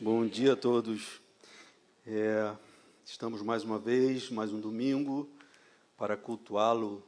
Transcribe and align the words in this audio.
Bom 0.00 0.28
dia 0.28 0.52
a 0.52 0.56
todos. 0.56 1.20
É, 2.06 2.56
estamos 3.04 3.42
mais 3.42 3.64
uma 3.64 3.80
vez, 3.80 4.30
mais 4.30 4.52
um 4.52 4.60
domingo, 4.60 5.28
para 5.96 6.16
cultuá-lo, 6.16 7.02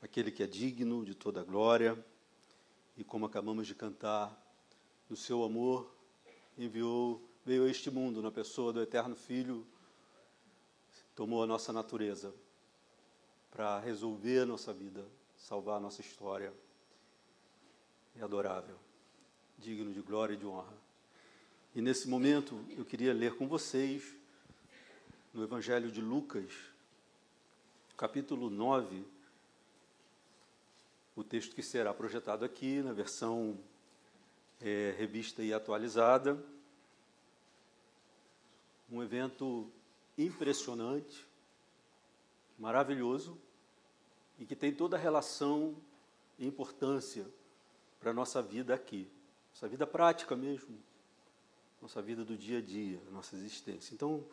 aquele 0.00 0.30
que 0.30 0.42
é 0.42 0.46
digno 0.46 1.04
de 1.04 1.14
toda 1.14 1.44
glória. 1.44 2.02
E 2.96 3.04
como 3.04 3.26
acabamos 3.26 3.66
de 3.66 3.74
cantar, 3.74 4.34
no 5.10 5.14
seu 5.14 5.44
amor, 5.44 5.94
enviou, 6.56 7.22
veio 7.44 7.66
a 7.66 7.70
este 7.70 7.90
mundo 7.90 8.22
na 8.22 8.30
pessoa 8.30 8.72
do 8.72 8.80
Eterno 8.80 9.14
Filho, 9.14 9.66
tomou 11.14 11.42
a 11.42 11.46
nossa 11.46 11.70
natureza 11.70 12.34
para 13.50 13.78
resolver 13.78 14.38
a 14.38 14.46
nossa 14.46 14.72
vida, 14.72 15.04
salvar 15.36 15.76
a 15.76 15.80
nossa 15.80 16.00
história. 16.00 16.50
É 18.16 18.22
adorável, 18.22 18.78
digno 19.58 19.92
de 19.92 20.00
glória 20.00 20.32
e 20.32 20.38
de 20.38 20.46
honra. 20.46 20.83
E 21.74 21.82
nesse 21.82 22.06
momento 22.06 22.64
eu 22.76 22.84
queria 22.84 23.12
ler 23.12 23.34
com 23.34 23.48
vocês 23.48 24.14
no 25.32 25.42
Evangelho 25.42 25.90
de 25.90 26.00
Lucas, 26.00 26.52
capítulo 27.96 28.48
9, 28.48 29.04
o 31.16 31.24
texto 31.24 31.52
que 31.52 31.64
será 31.64 31.92
projetado 31.92 32.44
aqui 32.44 32.80
na 32.80 32.92
versão 32.92 33.58
é, 34.60 34.94
revista 34.96 35.42
e 35.42 35.52
atualizada. 35.52 36.40
Um 38.88 39.02
evento 39.02 39.68
impressionante, 40.16 41.26
maravilhoso 42.56 43.36
e 44.38 44.46
que 44.46 44.54
tem 44.54 44.72
toda 44.72 44.96
a 44.96 45.00
relação 45.00 45.74
e 46.38 46.46
importância 46.46 47.26
para 47.98 48.12
a 48.12 48.14
nossa 48.14 48.40
vida 48.40 48.72
aqui, 48.72 49.10
nossa 49.52 49.66
vida 49.66 49.84
prática 49.84 50.36
mesmo 50.36 50.78
nossa 51.84 52.00
vida 52.00 52.24
do 52.24 52.34
dia 52.34 52.60
a 52.60 52.62
dia, 52.62 52.98
nossa 53.12 53.36
existência. 53.36 53.92
Então, 53.92 54.24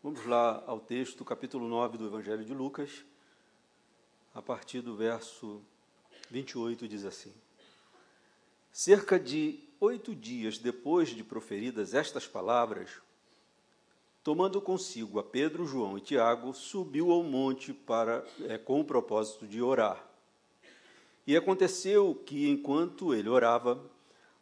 vamos 0.00 0.24
lá 0.26 0.62
ao 0.64 0.78
texto, 0.78 1.24
capítulo 1.24 1.66
9 1.66 1.98
do 1.98 2.06
Evangelho 2.06 2.44
de 2.44 2.54
Lucas, 2.54 3.04
a 4.32 4.40
partir 4.40 4.80
do 4.80 4.94
verso 4.94 5.60
28, 6.30 6.86
diz 6.86 7.04
assim: 7.04 7.34
Cerca 8.70 9.18
de 9.18 9.58
oito 9.80 10.14
dias 10.14 10.56
depois 10.56 11.08
de 11.08 11.24
proferidas 11.24 11.94
estas 11.94 12.28
palavras, 12.28 13.02
tomando 14.22 14.62
consigo 14.62 15.18
a 15.18 15.24
Pedro, 15.24 15.66
João 15.66 15.98
e 15.98 16.00
Tiago, 16.00 16.54
subiu 16.54 17.10
ao 17.10 17.24
monte 17.24 17.72
para 17.72 18.24
é, 18.42 18.56
com 18.56 18.80
o 18.80 18.84
propósito 18.84 19.48
de 19.48 19.60
orar. 19.60 20.00
E 21.26 21.36
aconteceu 21.36 22.14
que, 22.14 22.48
enquanto 22.48 23.12
ele 23.12 23.28
orava, 23.28 23.84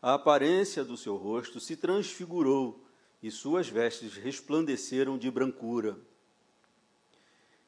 a 0.00 0.14
aparência 0.14 0.84
do 0.84 0.96
seu 0.96 1.16
rosto 1.16 1.58
se 1.58 1.77
transfigurou 1.77 2.84
e 3.22 3.30
suas 3.30 3.68
vestes 3.68 4.14
resplandeceram 4.14 5.18
de 5.18 5.30
brancura. 5.30 5.98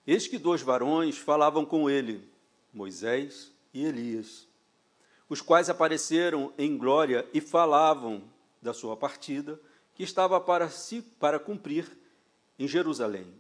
Eis 0.07 0.27
que 0.27 0.39
dois 0.39 0.63
varões 0.63 1.19
falavam 1.19 1.65
com 1.65 1.91
ele, 1.91 2.29
Moisés 2.73 3.53
e 3.75 3.85
Elias, 3.85 4.49
os 5.29 5.41
quais 5.41 5.69
apareceram 5.69 6.53
em 6.57 6.77
glória 6.77 7.29
e 7.35 7.41
falavam 7.41 8.23
da 8.63 8.73
sua 8.73 8.97
partida, 8.97 9.61
que 9.95 10.03
estava 10.03 10.41
para 10.41 10.69
si 10.71 11.03
para 11.03 11.39
cumprir 11.39 11.87
em 12.59 12.67
Jerusalém. 12.67 13.35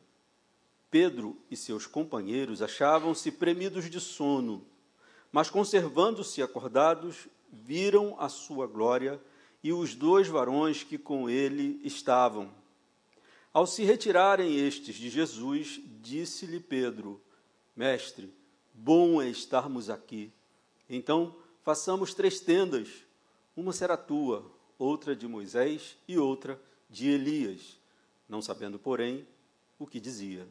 Pedro 0.90 1.40
e 1.50 1.56
seus 1.56 1.86
companheiros 1.86 2.60
achavam-se 2.60 3.30
premidos 3.30 3.88
de 3.88 4.00
sono, 4.00 4.66
mas 5.30 5.48
conservando-se 5.48 6.42
acordados, 6.42 7.28
viram 7.52 8.16
a 8.18 8.28
sua 8.28 8.66
glória 8.66 9.20
e 9.62 9.72
os 9.72 9.94
dois 9.94 10.28
varões 10.28 10.82
que 10.82 10.96
com 10.96 11.28
ele 11.28 11.80
estavam. 11.84 12.50
Ao 13.52 13.66
se 13.66 13.82
retirarem 13.84 14.56
estes 14.56 14.96
de 14.96 15.10
Jesus, 15.10 15.80
disse-lhe 16.00 16.60
Pedro: 16.60 17.20
Mestre, 17.74 18.32
bom 18.72 19.20
é 19.20 19.28
estarmos 19.28 19.90
aqui. 19.90 20.32
Então, 20.88 21.34
façamos 21.62 22.14
três 22.14 22.40
tendas: 22.40 22.88
uma 23.56 23.72
será 23.72 23.96
tua, 23.96 24.50
outra 24.78 25.14
de 25.14 25.26
Moisés 25.26 25.96
e 26.06 26.16
outra 26.16 26.60
de 26.88 27.08
Elias, 27.08 27.78
não 28.28 28.40
sabendo, 28.40 28.78
porém, 28.78 29.26
o 29.78 29.86
que 29.86 30.00
dizia. 30.00 30.48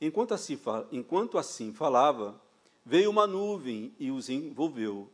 Enquanto 0.00 0.32
assim, 0.32 0.58
enquanto 0.90 1.36
assim 1.36 1.72
falava, 1.72 2.40
veio 2.84 3.10
uma 3.10 3.26
nuvem 3.26 3.94
e 3.98 4.10
os 4.10 4.28
envolveu 4.30 5.10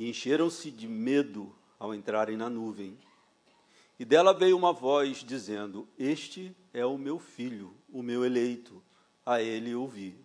e 0.00 0.08
encheram-se 0.08 0.70
de 0.70 0.88
medo 0.88 1.54
ao 1.78 1.94
entrarem 1.94 2.34
na 2.34 2.48
nuvem. 2.48 2.96
E 3.98 4.04
dela 4.04 4.32
veio 4.32 4.56
uma 4.56 4.72
voz 4.72 5.18
dizendo: 5.18 5.86
Este 5.98 6.56
é 6.72 6.86
o 6.86 6.96
meu 6.96 7.18
filho, 7.18 7.74
o 7.92 8.02
meu 8.02 8.24
eleito, 8.24 8.82
a 9.26 9.42
ele 9.42 9.74
ouvi. 9.74 10.16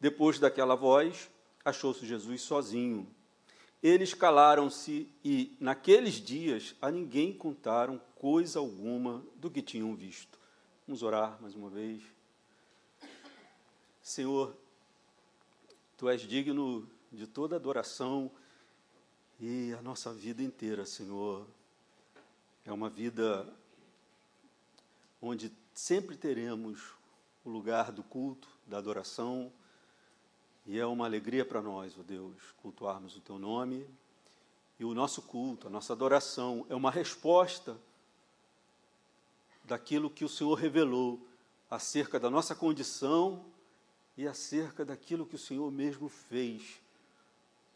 Depois 0.00 0.38
daquela 0.38 0.74
voz, 0.74 1.30
achou-se 1.62 2.06
Jesus 2.06 2.40
sozinho. 2.40 3.06
Eles 3.82 4.14
calaram-se 4.14 5.06
e, 5.22 5.54
naqueles 5.60 6.14
dias, 6.14 6.74
a 6.80 6.90
ninguém 6.90 7.30
contaram 7.30 8.00
coisa 8.14 8.58
alguma 8.58 9.22
do 9.36 9.50
que 9.50 9.60
tinham 9.60 9.94
visto. 9.94 10.38
Vamos 10.86 11.02
orar 11.02 11.36
mais 11.42 11.54
uma 11.54 11.68
vez. 11.68 12.02
Senhor, 14.00 14.56
tu 15.98 16.08
és 16.08 16.22
digno 16.22 16.88
de 17.12 17.26
toda 17.26 17.56
adoração 17.56 18.30
e 19.40 19.74
a 19.74 19.82
nossa 19.82 20.12
vida 20.12 20.42
inteira, 20.42 20.86
Senhor, 20.86 21.46
é 22.64 22.72
uma 22.72 22.88
vida 22.88 23.46
onde 25.20 25.52
sempre 25.74 26.16
teremos 26.16 26.92
o 27.44 27.50
lugar 27.50 27.90
do 27.90 28.02
culto, 28.02 28.48
da 28.66 28.78
adoração, 28.78 29.52
e 30.66 30.78
é 30.78 30.86
uma 30.86 31.04
alegria 31.04 31.44
para 31.44 31.60
nós, 31.60 31.94
ó 31.96 32.00
oh 32.00 32.04
Deus, 32.04 32.36
cultuarmos 32.62 33.16
o 33.16 33.20
Teu 33.20 33.38
nome. 33.38 33.86
E 34.78 34.84
o 34.84 34.94
nosso 34.94 35.22
culto, 35.22 35.66
a 35.66 35.70
nossa 35.70 35.92
adoração, 35.92 36.64
é 36.68 36.74
uma 36.74 36.90
resposta 36.90 37.76
daquilo 39.62 40.10
que 40.10 40.24
o 40.24 40.28
Senhor 40.28 40.54
revelou 40.54 41.20
acerca 41.70 42.18
da 42.18 42.30
nossa 42.30 42.54
condição 42.54 43.44
e 44.16 44.26
acerca 44.26 44.84
daquilo 44.84 45.26
que 45.26 45.34
o 45.34 45.38
Senhor 45.38 45.70
mesmo 45.70 46.08
fez 46.08 46.80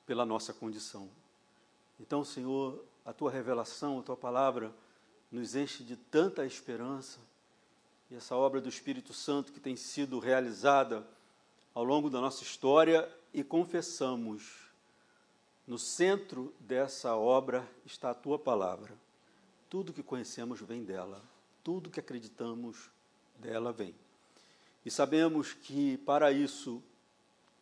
pela 0.07 0.25
nossa 0.25 0.53
condição. 0.53 1.09
Então, 2.01 2.25
Senhor, 2.25 2.85
a 3.05 3.13
tua 3.13 3.31
revelação, 3.31 3.99
a 3.99 4.03
tua 4.03 4.17
palavra 4.17 4.73
nos 5.31 5.55
enche 5.55 5.83
de 5.83 5.97
tanta 5.97 6.47
esperança 6.47 7.19
e 8.11 8.15
essa 8.15 8.35
obra 8.35 8.61
do 8.61 8.69
Espírito 8.69 9.13
Santo 9.13 9.53
que 9.53 9.61
tem 9.61 9.77
sido 9.77 10.19
realizada 10.19 11.07
ao 11.75 11.85
longo 11.85 12.09
da 12.09 12.21
nossa 12.21 12.43
história 12.43 13.09
e 13.33 13.45
confessamos 13.45 14.69
no 15.67 15.79
centro 15.79 16.55
dessa 16.59 17.15
obra 17.15 17.69
está 17.85 18.11
a 18.11 18.15
tua 18.15 18.39
palavra. 18.39 18.95
Tudo 19.69 19.93
que 19.93 20.03
conhecemos 20.03 20.61
vem 20.63 20.83
dela, 20.83 21.23
tudo 21.63 21.91
que 21.91 22.01
acreditamos 22.01 22.91
dela 23.39 23.71
vem. 23.71 23.95
E 24.85 24.91
sabemos 24.91 25.53
que 25.53 25.99
para 25.99 26.33
isso 26.33 26.83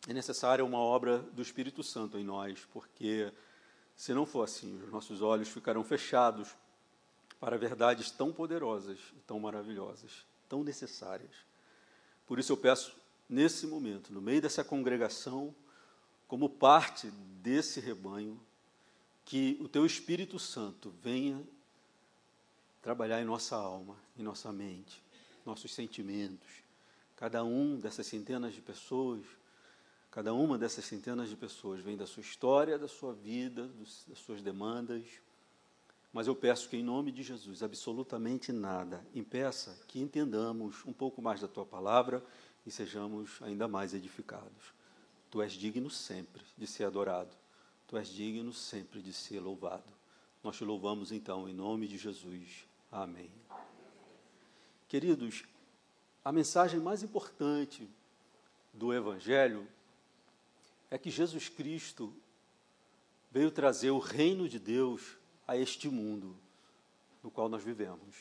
é 0.07 0.13
necessária 0.13 0.63
uma 0.63 0.79
obra 0.79 1.19
do 1.19 1.41
Espírito 1.41 1.83
Santo 1.83 2.17
em 2.17 2.23
nós, 2.23 2.65
porque 2.71 3.29
se 3.97 4.13
não 4.13 4.27
for 4.27 4.43
assim, 4.43 4.79
os 4.83 4.91
nossos 4.91 5.23
olhos 5.23 5.49
ficarão 5.49 5.83
fechados 5.83 6.55
para 7.39 7.57
verdades 7.57 8.11
tão 8.11 8.31
poderosas 8.31 8.99
tão 9.25 9.39
maravilhosas, 9.39 10.23
tão 10.47 10.63
necessárias. 10.63 11.31
Por 12.27 12.37
isso 12.39 12.53
eu 12.53 12.57
peço, 12.57 12.95
nesse 13.27 13.65
momento, 13.65 14.13
no 14.13 14.21
meio 14.21 14.41
dessa 14.41 14.63
congregação, 14.63 15.53
como 16.27 16.47
parte 16.47 17.09
desse 17.41 17.79
rebanho, 17.79 18.39
que 19.25 19.57
o 19.59 19.67
Teu 19.67 19.85
Espírito 19.85 20.39
Santo 20.39 20.93
venha 21.01 21.43
trabalhar 22.81 23.21
em 23.21 23.25
nossa 23.25 23.55
alma, 23.55 23.97
em 24.17 24.23
nossa 24.23 24.51
mente, 24.53 25.01
nossos 25.45 25.73
sentimentos. 25.73 26.47
Cada 27.15 27.43
um 27.43 27.77
dessas 27.79 28.05
centenas 28.05 28.53
de 28.53 28.61
pessoas 28.61 29.25
Cada 30.11 30.33
uma 30.33 30.57
dessas 30.57 30.85
centenas 30.85 31.29
de 31.29 31.35
pessoas 31.35 31.81
vem 31.81 31.97
da 31.97 32.07
sua 32.07 32.21
história, 32.21 32.79
da 32.79 32.87
sua 32.87 33.13
vida, 33.13 33.69
das 34.07 34.17
suas 34.19 34.41
demandas. 34.41 35.03
Mas 36.11 36.27
eu 36.27 36.35
peço 36.35 36.69
que, 36.69 36.77
em 36.77 36.83
nome 36.83 37.11
de 37.11 37.21
Jesus, 37.21 37.61
absolutamente 37.61 38.51
nada 38.51 39.05
impeça 39.13 39.77
que 39.87 39.99
entendamos 39.99 40.83
um 40.85 40.93
pouco 40.93 41.21
mais 41.21 41.41
da 41.41 41.47
tua 41.47 41.65
palavra 41.65 42.23
e 42.65 42.71
sejamos 42.71 43.39
ainda 43.41 43.67
mais 43.67 43.93
edificados. 43.93 44.73
Tu 45.29 45.41
és 45.41 45.53
digno 45.53 45.89
sempre 45.89 46.41
de 46.57 46.65
ser 46.65 46.85
adorado. 46.85 47.35
Tu 47.87 47.97
és 47.97 48.07
digno 48.07 48.53
sempre 48.53 49.01
de 49.01 49.13
ser 49.13 49.39
louvado. 49.39 49.93
Nós 50.43 50.57
te 50.57 50.63
louvamos 50.63 51.11
então 51.11 51.47
em 51.47 51.53
nome 51.53 51.87
de 51.87 51.97
Jesus. 51.97 52.65
Amém. 52.91 53.29
Queridos, 54.87 55.43
a 56.23 56.31
mensagem 56.31 56.79
mais 56.79 57.03
importante 57.03 57.87
do 58.73 58.93
Evangelho 58.93 59.67
é 60.89 60.97
que 60.97 61.09
Jesus 61.09 61.49
Cristo 61.49 62.13
veio 63.31 63.51
trazer 63.51 63.91
o 63.91 63.99
reino 63.99 64.47
de 64.47 64.59
Deus 64.59 65.17
a 65.47 65.57
este 65.57 65.89
mundo. 65.89 66.35
no 67.23 67.31
qual 67.31 67.49
nós 67.49 67.63
vivemos. 67.63 68.15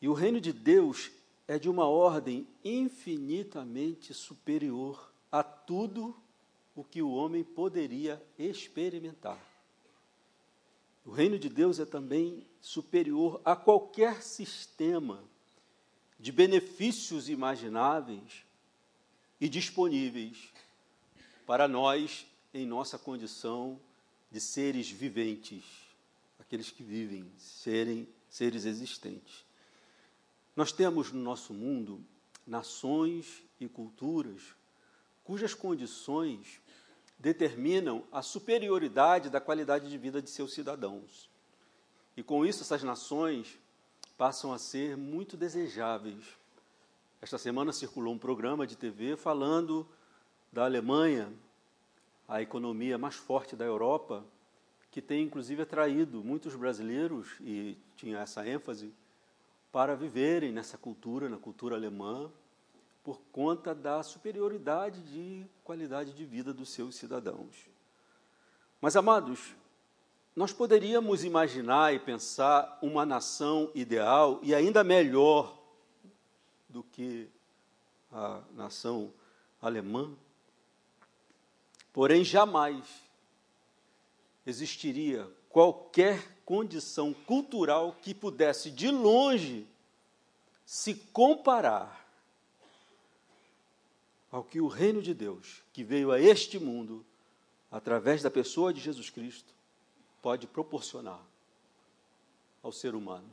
E 0.00 0.08
o 0.08 0.12
reino 0.12 0.40
de 0.40 0.52
Deus 0.52 1.10
é 1.48 1.58
de 1.58 1.68
uma 1.68 1.88
ordem 1.88 2.46
infinitamente 2.62 4.14
superior 4.14 5.12
a 5.30 5.42
tudo 5.42 6.14
o 6.74 6.84
que 6.84 7.02
o 7.02 7.10
homem 7.10 7.42
poderia 7.42 8.22
experimentar. 8.38 9.40
O 11.04 11.10
reino 11.10 11.38
de 11.38 11.48
Deus 11.48 11.80
é 11.80 11.84
também 11.84 12.46
superior 12.60 13.40
a 13.44 13.56
qualquer 13.56 14.22
sistema 14.22 15.24
de 16.20 16.30
benefícios 16.30 17.28
imagináveis 17.28 18.44
e 19.40 19.48
disponíveis 19.48 20.51
para 21.46 21.66
nós 21.66 22.26
em 22.52 22.66
nossa 22.66 22.98
condição 22.98 23.80
de 24.30 24.40
seres 24.40 24.90
viventes, 24.90 25.64
aqueles 26.38 26.70
que 26.70 26.82
vivem, 26.82 27.30
serem 27.38 28.08
seres 28.28 28.64
existentes. 28.64 29.44
Nós 30.56 30.72
temos 30.72 31.12
no 31.12 31.22
nosso 31.22 31.52
mundo 31.52 32.04
nações 32.46 33.42
e 33.60 33.68
culturas 33.68 34.42
cujas 35.24 35.54
condições 35.54 36.60
determinam 37.18 38.04
a 38.10 38.22
superioridade 38.22 39.30
da 39.30 39.40
qualidade 39.40 39.88
de 39.88 39.96
vida 39.96 40.20
de 40.20 40.28
seus 40.28 40.52
cidadãos. 40.52 41.30
E 42.16 42.22
com 42.22 42.44
isso, 42.44 42.62
essas 42.62 42.82
nações 42.82 43.58
passam 44.18 44.52
a 44.52 44.58
ser 44.58 44.96
muito 44.96 45.36
desejáveis. 45.36 46.24
Esta 47.20 47.38
semana 47.38 47.72
circulou 47.72 48.12
um 48.12 48.18
programa 48.18 48.66
de 48.66 48.76
TV 48.76 49.16
falando 49.16 49.88
da 50.52 50.64
Alemanha, 50.64 51.32
a 52.28 52.42
economia 52.42 52.98
mais 52.98 53.14
forte 53.14 53.56
da 53.56 53.64
Europa, 53.64 54.22
que 54.90 55.00
tem 55.00 55.24
inclusive 55.24 55.62
atraído 55.62 56.22
muitos 56.22 56.54
brasileiros, 56.54 57.28
e 57.40 57.78
tinha 57.96 58.18
essa 58.18 58.46
ênfase, 58.46 58.92
para 59.72 59.96
viverem 59.96 60.52
nessa 60.52 60.76
cultura, 60.76 61.30
na 61.30 61.38
cultura 61.38 61.74
alemã, 61.74 62.30
por 63.02 63.18
conta 63.32 63.74
da 63.74 64.02
superioridade 64.02 65.00
de 65.02 65.46
qualidade 65.64 66.12
de 66.12 66.24
vida 66.24 66.52
dos 66.52 66.68
seus 66.68 66.94
cidadãos. 66.94 67.68
Mas, 68.80 68.94
amados, 68.94 69.56
nós 70.36 70.52
poderíamos 70.52 71.24
imaginar 71.24 71.94
e 71.94 71.98
pensar 71.98 72.78
uma 72.82 73.06
nação 73.06 73.70
ideal 73.74 74.38
e 74.42 74.54
ainda 74.54 74.84
melhor 74.84 75.58
do 76.68 76.82
que 76.82 77.28
a 78.10 78.42
nação 78.54 79.12
alemã, 79.60 80.10
porém 81.92 82.24
jamais 82.24 82.84
existiria 84.46 85.28
qualquer 85.48 86.40
condição 86.44 87.12
cultural 87.12 87.96
que 88.00 88.14
pudesse 88.14 88.70
de 88.70 88.90
longe 88.90 89.66
se 90.64 90.94
comparar 90.94 92.02
ao 94.30 94.42
que 94.42 94.60
o 94.60 94.66
reino 94.66 95.02
de 95.02 95.12
Deus, 95.12 95.62
que 95.72 95.84
veio 95.84 96.10
a 96.10 96.18
este 96.18 96.58
mundo 96.58 97.04
através 97.70 98.22
da 98.22 98.30
pessoa 98.30 98.72
de 98.72 98.80
Jesus 98.80 99.10
Cristo, 99.10 99.52
pode 100.22 100.46
proporcionar 100.46 101.20
ao 102.62 102.72
ser 102.72 102.94
humano. 102.94 103.30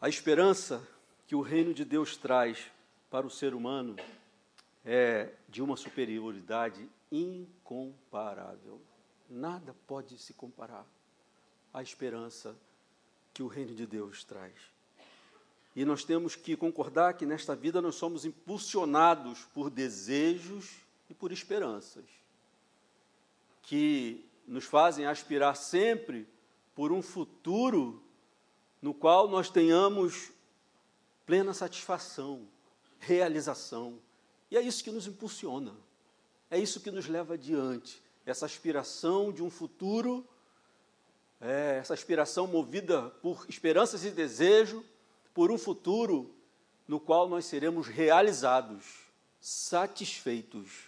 A 0.00 0.08
esperança 0.08 0.86
que 1.26 1.34
o 1.34 1.40
reino 1.40 1.72
de 1.72 1.84
Deus 1.84 2.16
traz 2.16 2.58
para 3.10 3.26
o 3.26 3.30
ser 3.30 3.54
humano 3.54 3.96
é 4.84 5.32
de 5.48 5.62
uma 5.62 5.76
superioridade 5.76 6.88
incomparável. 7.10 8.80
Nada 9.28 9.74
pode 9.86 10.18
se 10.18 10.34
comparar 10.34 10.86
à 11.72 11.82
esperança 11.82 12.54
que 13.32 13.42
o 13.42 13.48
reino 13.48 13.74
de 13.74 13.86
Deus 13.86 14.22
traz. 14.24 14.52
E 15.74 15.84
nós 15.84 16.04
temos 16.04 16.36
que 16.36 16.56
concordar 16.56 17.14
que 17.14 17.26
nesta 17.26 17.56
vida 17.56 17.82
nós 17.82 17.96
somos 17.96 18.24
impulsionados 18.24 19.44
por 19.52 19.70
desejos 19.70 20.76
e 21.10 21.14
por 21.14 21.32
esperanças, 21.32 22.04
que 23.62 24.24
nos 24.46 24.64
fazem 24.64 25.06
aspirar 25.06 25.56
sempre 25.56 26.28
por 26.74 26.92
um 26.92 27.02
futuro 27.02 28.00
no 28.80 28.92
qual 28.94 29.28
nós 29.28 29.50
tenhamos 29.50 30.30
plena 31.26 31.54
satisfação, 31.54 32.46
realização. 33.00 33.98
E 34.54 34.56
é 34.56 34.62
isso 34.62 34.84
que 34.84 34.90
nos 34.92 35.08
impulsiona, 35.08 35.74
é 36.48 36.56
isso 36.56 36.78
que 36.78 36.92
nos 36.92 37.08
leva 37.08 37.34
adiante, 37.34 38.00
essa 38.24 38.46
aspiração 38.46 39.32
de 39.32 39.42
um 39.42 39.50
futuro, 39.50 40.24
é, 41.40 41.78
essa 41.80 41.92
aspiração 41.92 42.46
movida 42.46 43.10
por 43.20 43.46
esperanças 43.48 44.04
e 44.04 44.12
desejo 44.12 44.84
por 45.34 45.50
um 45.50 45.58
futuro 45.58 46.32
no 46.86 47.00
qual 47.00 47.28
nós 47.28 47.46
seremos 47.46 47.88
realizados, 47.88 49.08
satisfeitos. 49.40 50.84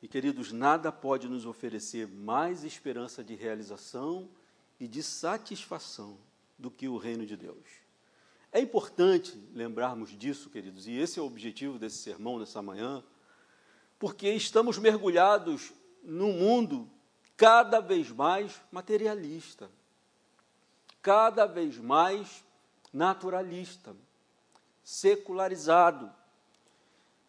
E, 0.00 0.06
queridos, 0.06 0.52
nada 0.52 0.92
pode 0.92 1.28
nos 1.28 1.46
oferecer 1.46 2.06
mais 2.06 2.62
esperança 2.62 3.24
de 3.24 3.34
realização 3.34 4.28
e 4.78 4.86
de 4.86 5.02
satisfação 5.02 6.16
do 6.56 6.70
que 6.70 6.86
o 6.86 6.96
reino 6.96 7.26
de 7.26 7.36
Deus. 7.36 7.85
É 8.52 8.60
importante 8.60 9.36
lembrarmos 9.52 10.16
disso, 10.16 10.48
queridos, 10.48 10.86
e 10.86 10.92
esse 10.92 11.18
é 11.18 11.22
o 11.22 11.26
objetivo 11.26 11.78
desse 11.78 11.98
sermão 11.98 12.38
nessa 12.38 12.62
manhã, 12.62 13.02
porque 13.98 14.30
estamos 14.30 14.78
mergulhados 14.78 15.72
num 16.02 16.32
mundo 16.32 16.90
cada 17.36 17.80
vez 17.80 18.10
mais 18.10 18.60
materialista, 18.72 19.70
cada 21.02 21.46
vez 21.46 21.76
mais 21.76 22.44
naturalista, 22.92 23.94
secularizado. 24.82 26.10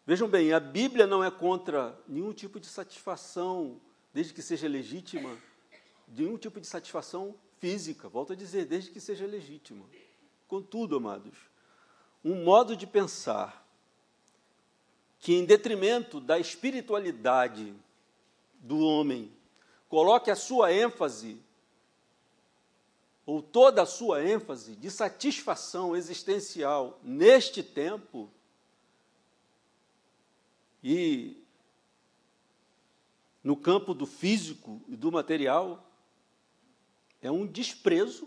Vejam 0.06 0.28
bem, 0.28 0.52
a 0.52 0.60
Bíblia 0.60 1.06
não 1.06 1.22
é 1.22 1.30
contra 1.30 1.98
nenhum 2.08 2.32
tipo 2.32 2.58
de 2.58 2.66
satisfação, 2.66 3.78
desde 4.14 4.32
que 4.32 4.40
seja 4.40 4.66
legítima, 4.66 5.36
nenhum 6.08 6.38
tipo 6.38 6.58
de 6.60 6.66
satisfação 6.66 7.34
física, 7.58 8.08
volto 8.08 8.32
a 8.32 8.36
dizer, 8.36 8.64
desde 8.64 8.90
que 8.90 9.00
seja 9.00 9.26
legítima. 9.26 9.84
Contudo, 10.48 10.96
amados, 10.96 11.36
um 12.24 12.42
modo 12.42 12.74
de 12.74 12.86
pensar 12.86 13.68
que, 15.20 15.34
em 15.34 15.44
detrimento 15.44 16.20
da 16.20 16.38
espiritualidade 16.38 17.74
do 18.54 18.78
homem, 18.78 19.30
coloque 19.90 20.30
a 20.30 20.36
sua 20.36 20.72
ênfase 20.72 21.38
ou 23.26 23.42
toda 23.42 23.82
a 23.82 23.86
sua 23.86 24.24
ênfase 24.24 24.74
de 24.74 24.90
satisfação 24.90 25.94
existencial 25.94 26.98
neste 27.02 27.62
tempo 27.62 28.30
e 30.82 31.36
no 33.44 33.54
campo 33.54 33.92
do 33.92 34.06
físico 34.06 34.80
e 34.88 34.96
do 34.96 35.12
material 35.12 35.86
é 37.20 37.30
um 37.30 37.46
desprezo 37.46 38.26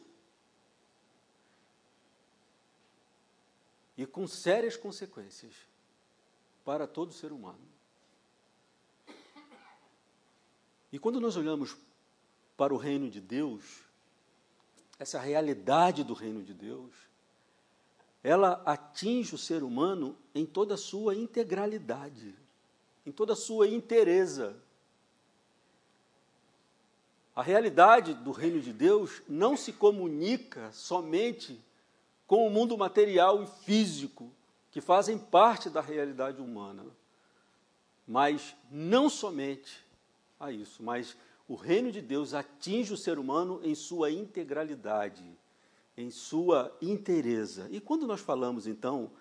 e 4.01 4.05
com 4.07 4.27
sérias 4.27 4.75
consequências 4.75 5.53
para 6.65 6.87
todo 6.87 7.13
ser 7.13 7.31
humano. 7.31 7.59
E 10.91 10.97
quando 10.97 11.21
nós 11.21 11.37
olhamos 11.37 11.77
para 12.57 12.73
o 12.73 12.77
reino 12.77 13.11
de 13.11 13.21
Deus, 13.21 13.83
essa 14.97 15.19
realidade 15.19 16.03
do 16.03 16.15
reino 16.15 16.41
de 16.41 16.51
Deus, 16.51 16.91
ela 18.23 18.63
atinge 18.65 19.35
o 19.35 19.37
ser 19.37 19.61
humano 19.61 20.17
em 20.33 20.47
toda 20.47 20.73
a 20.73 20.77
sua 20.77 21.15
integralidade, 21.15 22.33
em 23.05 23.11
toda 23.11 23.33
a 23.33 23.35
sua 23.35 23.67
inteireza. 23.67 24.55
A 27.35 27.43
realidade 27.43 28.15
do 28.15 28.31
reino 28.31 28.59
de 28.59 28.73
Deus 28.73 29.21
não 29.29 29.55
se 29.55 29.71
comunica 29.71 30.71
somente 30.71 31.63
com 32.31 32.47
o 32.47 32.49
mundo 32.49 32.77
material 32.77 33.43
e 33.43 33.47
físico, 33.65 34.31
que 34.71 34.79
fazem 34.79 35.17
parte 35.17 35.69
da 35.69 35.81
realidade 35.81 36.41
humana, 36.41 36.85
mas 38.07 38.55
não 38.71 39.09
somente 39.09 39.85
a 40.39 40.49
isso, 40.49 40.81
mas 40.81 41.17
o 41.45 41.55
reino 41.55 41.91
de 41.91 41.99
Deus 42.01 42.33
atinge 42.33 42.93
o 42.93 42.97
ser 42.97 43.19
humano 43.19 43.59
em 43.65 43.75
sua 43.75 44.09
integralidade, 44.11 45.25
em 45.97 46.09
sua 46.09 46.73
inteireza. 46.81 47.67
E 47.69 47.81
quando 47.81 48.07
nós 48.07 48.21
falamos, 48.21 48.65
então, 48.65 49.11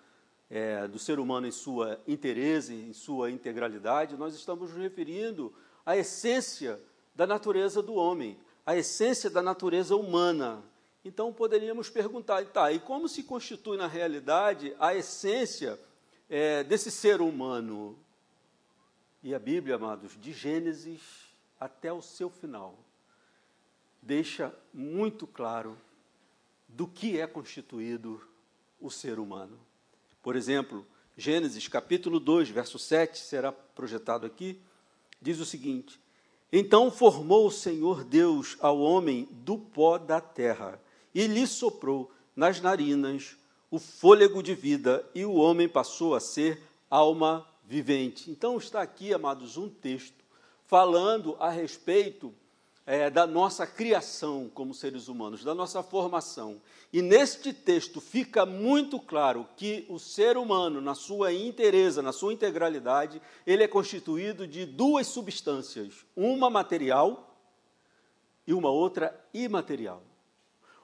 é, 0.49 0.87
do 0.87 0.97
ser 0.97 1.19
humano 1.19 1.45
em 1.45 1.51
sua 1.51 1.99
inteireza, 2.07 2.73
em 2.73 2.93
sua 2.93 3.29
integralidade, 3.29 4.15
nós 4.15 4.33
estamos 4.35 4.69
nos 4.69 4.79
referindo 4.79 5.53
à 5.85 5.97
essência 5.97 6.79
da 7.13 7.27
natureza 7.27 7.83
do 7.83 7.93
homem, 7.93 8.39
à 8.65 8.77
essência 8.77 9.29
da 9.29 9.41
natureza 9.41 9.97
humana. 9.97 10.63
Então 11.03 11.33
poderíamos 11.33 11.89
perguntar, 11.89 12.45
tá, 12.45 12.71
e 12.71 12.79
como 12.79 13.09
se 13.09 13.23
constitui 13.23 13.75
na 13.75 13.87
realidade 13.87 14.75
a 14.79 14.93
essência 14.93 15.79
é, 16.29 16.63
desse 16.63 16.91
ser 16.91 17.21
humano? 17.21 17.97
E 19.23 19.33
a 19.33 19.39
Bíblia, 19.39 19.75
amados, 19.75 20.19
de 20.19 20.31
Gênesis 20.31 21.01
até 21.59 21.91
o 21.91 22.01
seu 22.01 22.29
final, 22.29 22.77
deixa 24.01 24.53
muito 24.73 25.25
claro 25.25 25.77
do 26.67 26.87
que 26.87 27.19
é 27.19 27.25
constituído 27.25 28.21
o 28.79 28.89
ser 28.89 29.19
humano. 29.19 29.59
Por 30.21 30.35
exemplo, 30.35 30.85
Gênesis 31.17 31.67
capítulo 31.67 32.19
2, 32.19 32.49
verso 32.49 32.77
7, 32.77 33.17
será 33.17 33.51
projetado 33.51 34.25
aqui, 34.25 34.61
diz 35.19 35.39
o 35.39 35.45
seguinte: 35.45 35.99
Então 36.51 36.91
formou 36.91 37.47
o 37.47 37.51
Senhor 37.51 38.03
Deus 38.03 38.55
ao 38.59 38.79
homem 38.79 39.27
do 39.31 39.57
pó 39.57 39.97
da 39.97 40.21
terra 40.21 40.79
e 41.13 41.27
lhe 41.27 41.45
soprou 41.45 42.11
nas 42.35 42.61
narinas 42.61 43.35
o 43.69 43.79
fôlego 43.79 44.43
de 44.43 44.53
vida, 44.53 45.07
e 45.15 45.23
o 45.23 45.33
homem 45.35 45.67
passou 45.67 46.13
a 46.13 46.19
ser 46.19 46.61
alma 46.89 47.47
vivente. 47.63 48.29
Então 48.29 48.57
está 48.57 48.81
aqui, 48.81 49.13
amados, 49.13 49.55
um 49.55 49.69
texto 49.69 50.21
falando 50.65 51.37
a 51.39 51.49
respeito 51.49 52.33
é, 52.85 53.09
da 53.09 53.25
nossa 53.25 53.65
criação 53.65 54.49
como 54.53 54.73
seres 54.73 55.07
humanos, 55.07 55.43
da 55.43 55.55
nossa 55.55 55.81
formação. 55.81 56.61
E 56.91 57.01
neste 57.01 57.53
texto 57.53 58.01
fica 58.01 58.45
muito 58.45 58.99
claro 58.99 59.47
que 59.55 59.85
o 59.87 59.97
ser 59.97 60.35
humano, 60.35 60.81
na 60.81 60.93
sua 60.93 61.31
inteireza, 61.31 62.01
na 62.01 62.11
sua 62.11 62.33
integralidade, 62.33 63.21
ele 63.47 63.63
é 63.63 63.67
constituído 63.67 64.45
de 64.45 64.65
duas 64.65 65.07
substâncias, 65.07 66.05
uma 66.15 66.49
material 66.49 67.37
e 68.45 68.53
uma 68.53 68.69
outra 68.69 69.17
imaterial. 69.33 70.03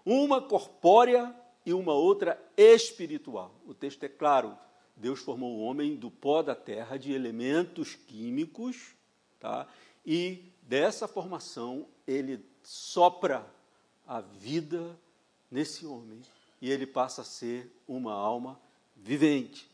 Uma 0.10 0.42
corpórea 0.42 1.36
e 1.66 1.74
uma 1.74 1.94
outra 1.94 2.42
espiritual. 2.56 3.54
O 3.68 3.74
texto 3.74 4.02
é 4.04 4.08
claro. 4.08 4.58
Deus 4.96 5.20
formou 5.20 5.58
o 5.58 5.62
homem 5.64 5.98
do 5.98 6.10
pó 6.10 6.42
da 6.42 6.56
terra, 6.56 6.96
de 6.96 7.12
elementos 7.12 7.96
químicos, 7.96 8.96
tá? 9.38 9.68
e 10.06 10.42
dessa 10.62 11.10
formação 11.10 11.86
ele 12.08 12.40
sopra 12.64 13.46
a 14.08 14.22
vida 14.22 14.98
nesse 15.52 15.86
homem 15.86 16.22
e 16.62 16.72
ele 16.72 16.88
passa 16.88 17.22
a 17.22 17.26
ser 17.26 17.70
uma 17.86 18.14
alma 18.14 18.58
vivente. 18.96 19.70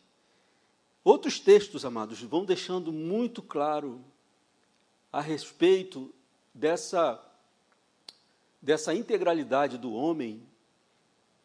Outros 1.03 1.39
textos, 1.39 1.85
amados, 1.85 2.19
vão 2.23 2.43
deixando 2.43 2.91
muito 2.91 3.43
claro 3.43 4.03
a 5.11 5.21
respeito 5.21 6.11
dessa, 6.51 7.23
dessa 8.63 8.95
integralidade 8.95 9.77
do 9.77 9.93
homem 9.93 10.41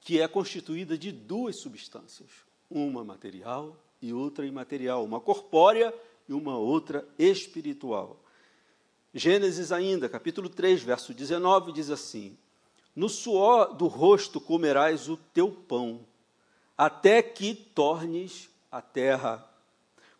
que 0.01 0.21
é 0.21 0.29
constituída 0.29 0.97
de 0.97 1.11
duas 1.11 1.57
substâncias, 1.57 2.31
uma 2.71 3.03
material 3.03 3.77
e 4.01 4.13
outra 4.13 4.47
imaterial, 4.47 5.05
uma 5.05 5.21
corpórea 5.21 5.93
e 6.29 6.33
uma 6.33 6.57
outra 6.57 7.05
espiritual. 7.19 8.21
Gênesis 9.13 9.73
ainda, 9.73 10.09
capítulo 10.09 10.49
3, 10.49 10.81
verso 10.85 11.13
19, 11.13 11.73
diz 11.73 11.91
assim: 11.91 12.39
No 12.95 13.09
suor 13.09 13.75
do 13.75 13.89
rosto 13.89 14.41
comerás 14.41 15.09
o 15.09 15.17
teu 15.17 15.51
pão, 15.51 16.07
até 16.77 17.21
que 17.21 17.53
tornes 17.53 18.49
a 18.71 18.81
terra, 18.81 19.45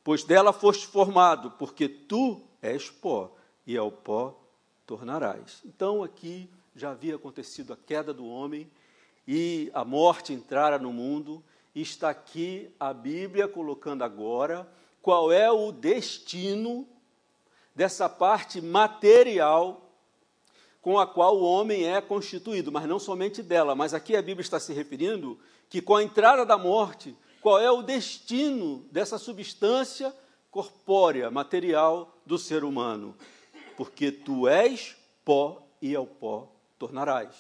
pois 0.03 0.25
dela 0.25 0.53
foste 0.53 0.89
formado, 0.89 1.53
porque 1.53 1.89
tu 1.89 2.43
és 2.61 2.91
pó, 2.91 3.33
e 3.65 3.77
ao 3.77 3.93
pó 3.93 4.37
tornarás. 4.85 5.63
Então 5.65 6.03
aqui 6.03 6.51
já 6.79 6.93
havia 6.93 7.17
acontecido 7.17 7.73
a 7.73 7.77
queda 7.77 8.15
do 8.15 8.25
homem, 8.25 8.71
e 9.27 9.69
a 9.75 9.85
morte 9.85 10.33
entrara 10.33 10.79
no 10.79 10.93
mundo, 10.93 11.43
e 11.75 11.83
está 11.83 12.09
aqui 12.09 12.71
a 12.79 12.95
Bíblia 12.95 13.49
colocando 13.49 14.05
agora 14.05 14.67
qual 15.03 15.33
é 15.33 15.51
o 15.51 15.73
destino 15.73 16.89
dessa 17.75 18.09
parte 18.09 18.61
material 18.61 19.91
com 20.81 20.99
a 20.99 21.07
qual 21.07 21.37
o 21.37 21.43
homem 21.43 21.93
é 21.93 22.01
constituído, 22.01 22.71
mas 22.71 22.87
não 22.87 22.99
somente 22.99 23.43
dela, 23.43 23.75
mas 23.75 23.93
aqui 23.93 24.15
a 24.15 24.23
Bíblia 24.23 24.43
está 24.43 24.61
se 24.61 24.73
referindo 24.73 25.39
que 25.69 25.83
com 25.83 25.97
a 25.97 26.03
entrada 26.03 26.47
da 26.47 26.57
morte, 26.57 27.15
qual 27.43 27.59
é 27.59 27.71
o 27.71 27.83
destino 27.83 28.87
dessa 28.93 29.19
substância 29.19 30.15
corpórea, 30.51 31.31
material 31.31 32.17
do 32.25 32.39
ser 32.39 32.63
humano? 32.65 33.17
Porque 33.77 34.13
tu 34.13 34.49
és 34.49 34.97
pó 35.25 35.63
e 35.83 35.95
ao 35.95 36.07
pó 36.07 36.58
tornarás. 36.79 37.35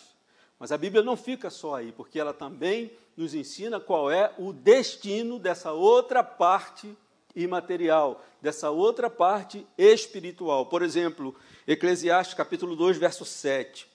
Mas 0.59 0.73
a 0.73 0.78
Bíblia 0.78 1.02
não 1.02 1.16
fica 1.16 1.50
só 1.50 1.76
aí, 1.76 1.92
porque 1.92 2.18
ela 2.18 2.35
também 2.35 2.92
nos 3.16 3.35
ensina 3.35 3.78
qual 3.78 4.11
é 4.11 4.33
o 4.38 4.52
destino 4.52 5.38
dessa 5.38 5.73
outra 5.73 6.23
parte 6.23 6.97
imaterial, 7.35 8.25
dessa 8.40 8.71
outra 8.71 9.09
parte 9.09 9.66
espiritual. 9.76 10.66
Por 10.66 10.83
exemplo, 10.83 11.35
Eclesiastes 11.66 12.35
capítulo 12.35 12.75
2, 12.75 12.97
verso 12.97 13.25
7. 13.25 13.88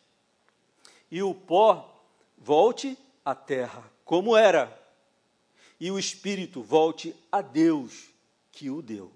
E 1.11 1.21
o 1.21 1.33
pó 1.33 2.01
volte 2.37 2.97
à 3.23 3.35
terra, 3.35 3.83
como 4.05 4.35
era, 4.35 4.81
e 5.79 5.91
o 5.91 5.99
espírito 5.99 6.61
volte 6.61 7.15
a 7.31 7.41
Deus 7.41 8.09
que 8.51 8.69
o 8.69 8.81
deu. 8.81 9.11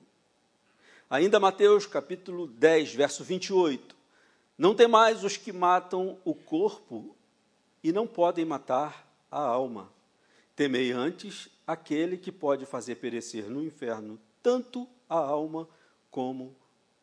Ainda 1.09 1.39
Mateus 1.39 1.85
capítulo 1.85 2.47
10, 2.47 2.93
verso 2.93 3.23
28. 3.23 3.96
Não 4.57 4.73
tem 4.73 4.87
mais 4.87 5.23
os 5.23 5.37
que 5.37 5.53
matam 5.53 6.17
o 6.25 6.33
corpo 6.33 7.15
e 7.83 7.91
não 7.91 8.07
podem 8.07 8.43
matar 8.43 9.07
a 9.29 9.39
alma. 9.39 9.91
Temei 10.55 10.91
antes 10.91 11.47
aquele 11.65 12.17
que 12.17 12.31
pode 12.31 12.65
fazer 12.65 12.95
perecer 12.95 13.49
no 13.49 13.63
inferno 13.63 14.19
tanto 14.41 14.87
a 15.07 15.17
alma 15.17 15.69
como 16.09 16.55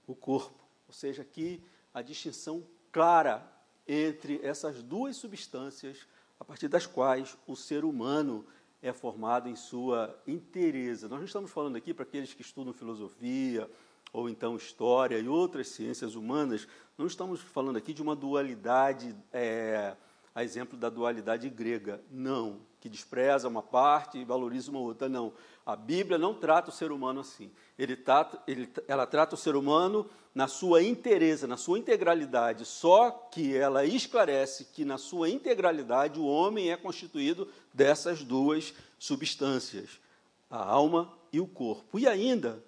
o 0.06 0.14
corpo. 0.14 0.58
Ou 0.88 0.92
seja, 0.92 1.23
aqui 1.23 1.62
a 1.92 2.02
distinção 2.02 2.64
clara 2.90 3.49
entre 3.87 4.40
essas 4.42 4.82
duas 4.82 5.16
substâncias 5.16 6.08
a 6.40 6.44
partir 6.44 6.66
das 6.66 6.87
quais 6.87 7.37
o 7.46 7.54
ser 7.54 7.84
humano 7.84 8.44
é 8.82 8.92
formado 8.92 9.49
em 9.49 9.54
sua 9.54 10.20
inteireza. 10.26 11.08
Nós 11.08 11.18
não 11.18 11.26
estamos 11.26 11.50
falando 11.50 11.76
aqui 11.76 11.94
para 11.94 12.02
aqueles 12.02 12.34
que 12.34 12.42
estudam 12.42 12.73
filosofia 12.73 13.70
ou 14.14 14.28
então 14.28 14.56
história 14.56 15.18
e 15.18 15.28
outras 15.28 15.68
ciências 15.68 16.14
humanas, 16.14 16.68
não 16.97 17.04
estamos 17.04 17.40
falando 17.40 17.76
aqui 17.76 17.92
de 17.92 18.00
uma 18.00 18.14
dualidade 18.14 19.14
é, 19.33 19.97
a 20.33 20.44
exemplo 20.44 20.78
da 20.78 20.88
dualidade 20.88 21.50
grega. 21.50 22.00
Não, 22.12 22.61
que 22.80 22.88
despreza 22.88 23.49
uma 23.49 23.61
parte 23.61 24.16
e 24.16 24.25
valoriza 24.25 24.71
uma 24.71 24.78
outra. 24.78 25.09
Não. 25.09 25.33
A 25.66 25.75
Bíblia 25.75 26.16
não 26.16 26.33
trata 26.33 26.71
o 26.71 26.73
ser 26.73 26.92
humano 26.92 27.21
assim. 27.21 27.50
Ele 27.76 27.97
trata, 27.97 28.40
ele, 28.47 28.73
ela 28.87 29.04
trata 29.04 29.35
o 29.35 29.38
ser 29.38 29.56
humano 29.56 30.09
na 30.33 30.47
sua 30.47 30.80
inteireza, 30.80 31.49
na 31.49 31.56
sua 31.56 31.80
integralidade. 31.80 32.64
Só 32.64 33.11
que 33.11 33.56
ela 33.56 33.85
esclarece 33.85 34.66
que 34.66 34.85
na 34.85 34.97
sua 34.97 35.28
integralidade 35.28 36.21
o 36.21 36.26
homem 36.26 36.71
é 36.71 36.76
constituído 36.76 37.49
dessas 37.73 38.23
duas 38.23 38.73
substâncias, 38.97 40.00
a 40.49 40.64
alma 40.64 41.12
e 41.33 41.40
o 41.40 41.49
corpo. 41.49 41.99
E 41.99 42.06
ainda, 42.06 42.62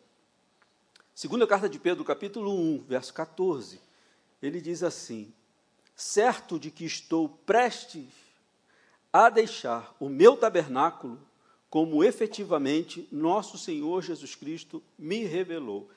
segunda 1.16 1.46
carta 1.46 1.66
de 1.66 1.78
Pedro, 1.78 2.04
capítulo 2.04 2.52
1, 2.52 2.84
verso 2.86 3.14
14, 3.14 3.80
ele 4.42 4.60
diz 4.60 4.82
assim: 4.82 5.32
certo 5.96 6.58
de 6.60 6.70
que 6.70 6.84
estou 6.84 7.26
prestes 7.26 8.04
a 9.10 9.30
deixar 9.30 9.96
o 9.98 10.10
meu 10.10 10.36
tabernáculo, 10.36 11.18
como 11.70 12.04
efetivamente 12.04 13.08
nosso 13.10 13.56
Senhor 13.56 14.02
Jesus 14.02 14.34
Cristo 14.34 14.82
me 14.98 15.24
revelou. 15.24 15.88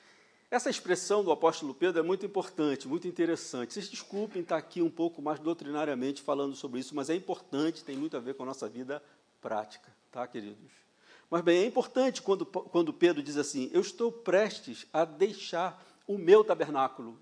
Essa 0.50 0.70
expressão 0.70 1.22
do 1.22 1.30
apóstolo 1.30 1.74
Pedro 1.74 2.00
é 2.00 2.02
muito 2.02 2.24
importante, 2.24 2.88
muito 2.88 3.06
interessante. 3.06 3.74
Vocês 3.74 3.90
desculpem 3.90 4.40
estar 4.40 4.56
aqui 4.56 4.80
um 4.80 4.90
pouco 4.90 5.20
mais 5.20 5.38
doutrinariamente 5.38 6.22
falando 6.22 6.56
sobre 6.56 6.80
isso, 6.80 6.94
mas 6.94 7.10
é 7.10 7.14
importante, 7.14 7.84
tem 7.84 7.94
muito 7.94 8.16
a 8.16 8.20
ver 8.20 8.34
com 8.34 8.42
a 8.42 8.46
nossa 8.46 8.66
vida 8.70 9.02
prática, 9.38 9.94
tá, 10.10 10.26
queridos? 10.26 10.89
Mas 11.30 11.42
bem, 11.42 11.62
é 11.62 11.66
importante 11.66 12.20
quando, 12.20 12.44
quando 12.44 12.92
Pedro 12.92 13.22
diz 13.22 13.36
assim: 13.36 13.70
Eu 13.72 13.80
estou 13.80 14.10
prestes 14.10 14.86
a 14.92 15.04
deixar 15.04 15.80
o 16.06 16.18
meu 16.18 16.42
tabernáculo. 16.42 17.16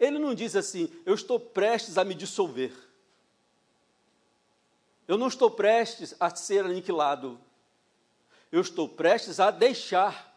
Ele 0.00 0.18
não 0.18 0.34
diz 0.34 0.56
assim, 0.56 0.90
eu 1.04 1.14
estou 1.14 1.38
prestes 1.38 1.98
a 1.98 2.04
me 2.04 2.14
dissolver. 2.14 2.72
Eu 5.06 5.18
não 5.18 5.28
estou 5.28 5.50
prestes 5.50 6.14
a 6.18 6.34
ser 6.34 6.64
aniquilado. 6.64 7.38
Eu 8.50 8.62
estou 8.62 8.88
prestes 8.88 9.38
a 9.38 9.50
deixar. 9.50 10.34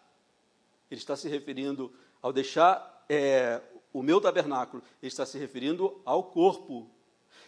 Ele 0.92 1.00
está 1.00 1.16
se 1.16 1.30
referindo 1.30 1.94
ao 2.22 2.34
deixar 2.34 3.06
é, 3.08 3.62
o 3.94 4.04
meu 4.04 4.20
tabernáculo. 4.20 4.84
Ele 5.02 5.08
está 5.08 5.26
se 5.26 5.38
referindo 5.38 6.02
ao 6.04 6.26
corpo. 6.26 6.92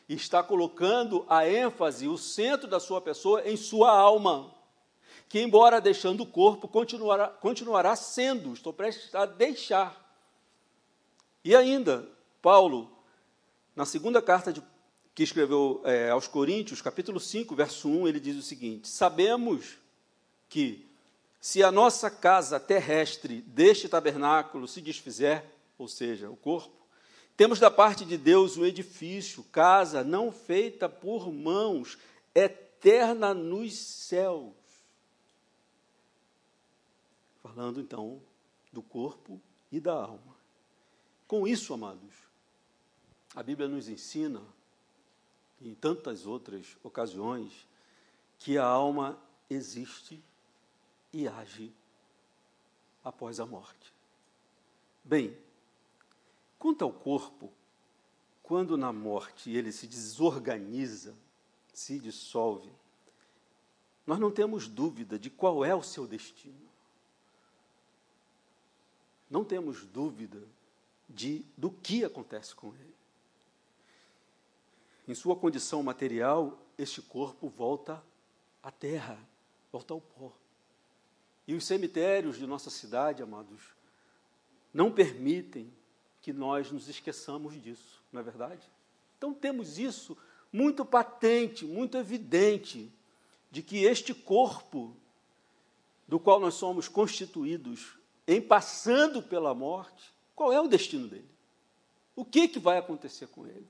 E 0.08 0.13
está 0.13 0.42
colocando 0.42 1.25
a 1.27 1.46
ênfase, 1.46 2.08
o 2.08 2.18
centro 2.18 2.70
da 2.70 2.80
sua 2.80 3.01
pessoa 3.01 3.46
em 3.46 3.58
sua 3.58 3.92
alma. 3.92 4.56
Que, 5.27 5.41
embora 5.41 5.82
deixando 5.82 6.22
o 6.22 6.25
corpo, 6.25 6.67
continuará, 6.67 7.27
continuará 7.27 7.96
sendo. 7.96 8.53
Estou 8.53 8.72
prestes 8.72 9.13
a 9.13 9.25
deixar. 9.25 10.03
E 11.44 11.55
ainda, 11.55 12.08
Paulo, 12.41 12.91
na 13.75 13.86
segunda 13.86 14.22
carta 14.22 14.53
de, 14.53 14.62
que 15.13 15.24
escreveu 15.24 15.82
é, 15.84 16.10
aos 16.10 16.27
Coríntios, 16.27 16.82
capítulo 16.82 17.20
5, 17.20 17.55
verso 17.55 17.89
1, 17.89 18.08
ele 18.08 18.20
diz 18.20 18.38
o 18.38 18.41
seguinte: 18.41 18.88
Sabemos 18.88 19.77
que, 20.48 20.88
se 21.41 21.63
a 21.63 21.72
nossa 21.72 22.10
casa 22.10 22.60
terrestre 22.60 23.41
deste 23.41 23.89
tabernáculo 23.89 24.67
se 24.67 24.82
desfizer, 24.82 25.44
ou 25.77 25.88
seja, 25.88 26.29
o 26.29 26.36
corpo, 26.36 26.86
Temos 27.38 27.60
da 27.60 27.70
parte 27.70 28.05
de 28.05 28.17
Deus 28.17 28.55
um 28.55 28.65
edifício, 28.65 29.44
casa 29.51 30.03
não 30.05 30.32
feita 30.32 30.88
por 30.88 31.32
mãos, 31.32 31.98
eterna 32.34 33.34
nos 33.34 33.74
céus. 33.74 34.53
Falando 37.46 37.80
então 37.80 38.20
do 38.74 38.82
corpo 38.82 39.40
e 39.72 39.80
da 39.80 39.94
alma. 39.94 40.36
Com 41.28 41.48
isso, 41.48 41.75
amados, 41.75 42.16
a 43.36 43.44
Bíblia 43.44 43.68
nos 43.68 43.88
ensina, 43.88 44.42
em 45.62 45.75
tantas 45.75 46.25
outras 46.25 46.75
ocasiões, 46.84 47.68
que 48.40 48.58
a 48.58 48.66
alma 48.66 49.16
existe 49.48 50.20
e 51.14 51.28
age 51.28 51.72
após 53.04 53.40
a 53.40 53.46
morte. 53.46 53.94
Bem, 55.04 55.38
quanto 56.58 56.84
ao 56.84 56.92
corpo, 56.92 57.54
quando 58.42 58.75
na 58.75 58.92
morte 58.92 59.52
ele 59.52 59.72
se 59.72 59.86
desorganiza, 59.86 61.16
se 61.72 62.00
dissolve, 62.00 62.72
nós 64.04 64.18
não 64.18 64.32
temos 64.32 64.68
dúvida 64.68 65.20
de 65.20 65.30
qual 65.30 65.64
é 65.64 65.75
o 65.75 65.84
seu 65.84 66.08
destino. 66.08 66.65
Não 69.29 69.44
temos 69.44 69.86
dúvida 69.86 70.41
de 71.10 71.46
do 71.58 71.70
que 71.70 72.03
acontece 72.03 72.53
com 72.55 72.74
ele. 72.75 72.96
Em 75.08 75.13
sua 75.13 75.36
condição 75.36 75.84
material, 75.84 76.58
este 76.77 77.01
corpo 77.01 77.48
volta 77.48 78.03
à 78.62 78.72
terra, 78.72 79.20
volta 79.72 79.94
ao 79.94 80.01
pó. 80.01 80.32
E 81.48 81.53
os 81.53 81.65
cemitérios 81.65 82.38
de 82.38 82.48
nossa 82.48 82.72
cidade, 82.72 83.22
amados, 83.22 83.62
não 84.74 84.91
permitem 84.91 85.72
que 86.22 86.34
nós 86.34 86.72
nos 86.72 86.89
esqueçamos 86.89 87.62
disso, 87.62 88.01
não 88.12 88.20
é 88.20 88.24
verdade? 88.24 88.67
Então 89.17 89.32
temos 89.32 89.77
isso 89.77 90.17
muito 90.51 90.84
patente, 90.84 91.65
muito 91.65 91.98
evidente, 91.98 92.91
de 93.51 93.62
que 93.62 93.84
este 93.84 94.13
corpo 94.13 94.96
do 96.08 96.20
qual 96.20 96.39
nós 96.39 96.55
somos 96.55 96.88
constituídos, 96.88 97.98
em 98.27 98.41
passando 98.41 99.22
pela 99.22 99.53
morte, 99.53 100.13
qual 100.36 100.51
é 100.51 100.60
o 100.60 100.67
destino 100.67 101.08
dele? 101.08 101.29
O 102.15 102.25
que, 102.25 102.48
que 102.48 102.60
vai 102.60 102.77
acontecer 102.77 103.27
com 103.27 103.46
ele? 103.46 103.67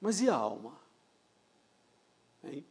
Mas 0.00 0.20
e 0.20 0.28
a 0.28 0.34
alma? 0.34 0.78
Hein? 2.42 2.64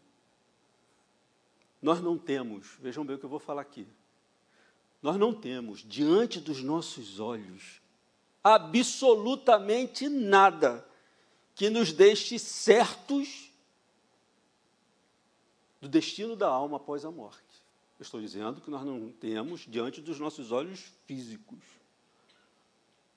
Nós 1.81 2.01
não 2.01 2.17
temos, 2.17 2.77
vejam 2.79 3.05
bem 3.05 3.15
o 3.15 3.19
que 3.19 3.25
eu 3.25 3.29
vou 3.29 3.39
falar 3.39 3.61
aqui. 3.61 3.87
Nós 5.01 5.17
não 5.17 5.33
temos 5.33 5.79
diante 5.79 6.39
dos 6.39 6.63
nossos 6.63 7.19
olhos 7.19 7.81
absolutamente 8.43 10.07
nada 10.09 10.87
que 11.55 11.69
nos 11.69 11.91
deixe 11.91 12.39
certos 12.39 13.51
do 15.81 15.87
destino 15.87 16.35
da 16.35 16.47
alma 16.47 16.77
após 16.77 17.03
a 17.03 17.11
morte. 17.11 17.42
Estou 18.03 18.19
dizendo 18.19 18.59
que 18.59 18.69
nós 18.69 18.85
não 18.85 19.09
temos 19.13 19.61
diante 19.61 20.01
dos 20.01 20.19
nossos 20.19 20.51
olhos 20.51 20.91
físicos 21.05 21.63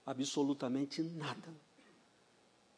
absolutamente 0.07 1.03
nada 1.03 1.53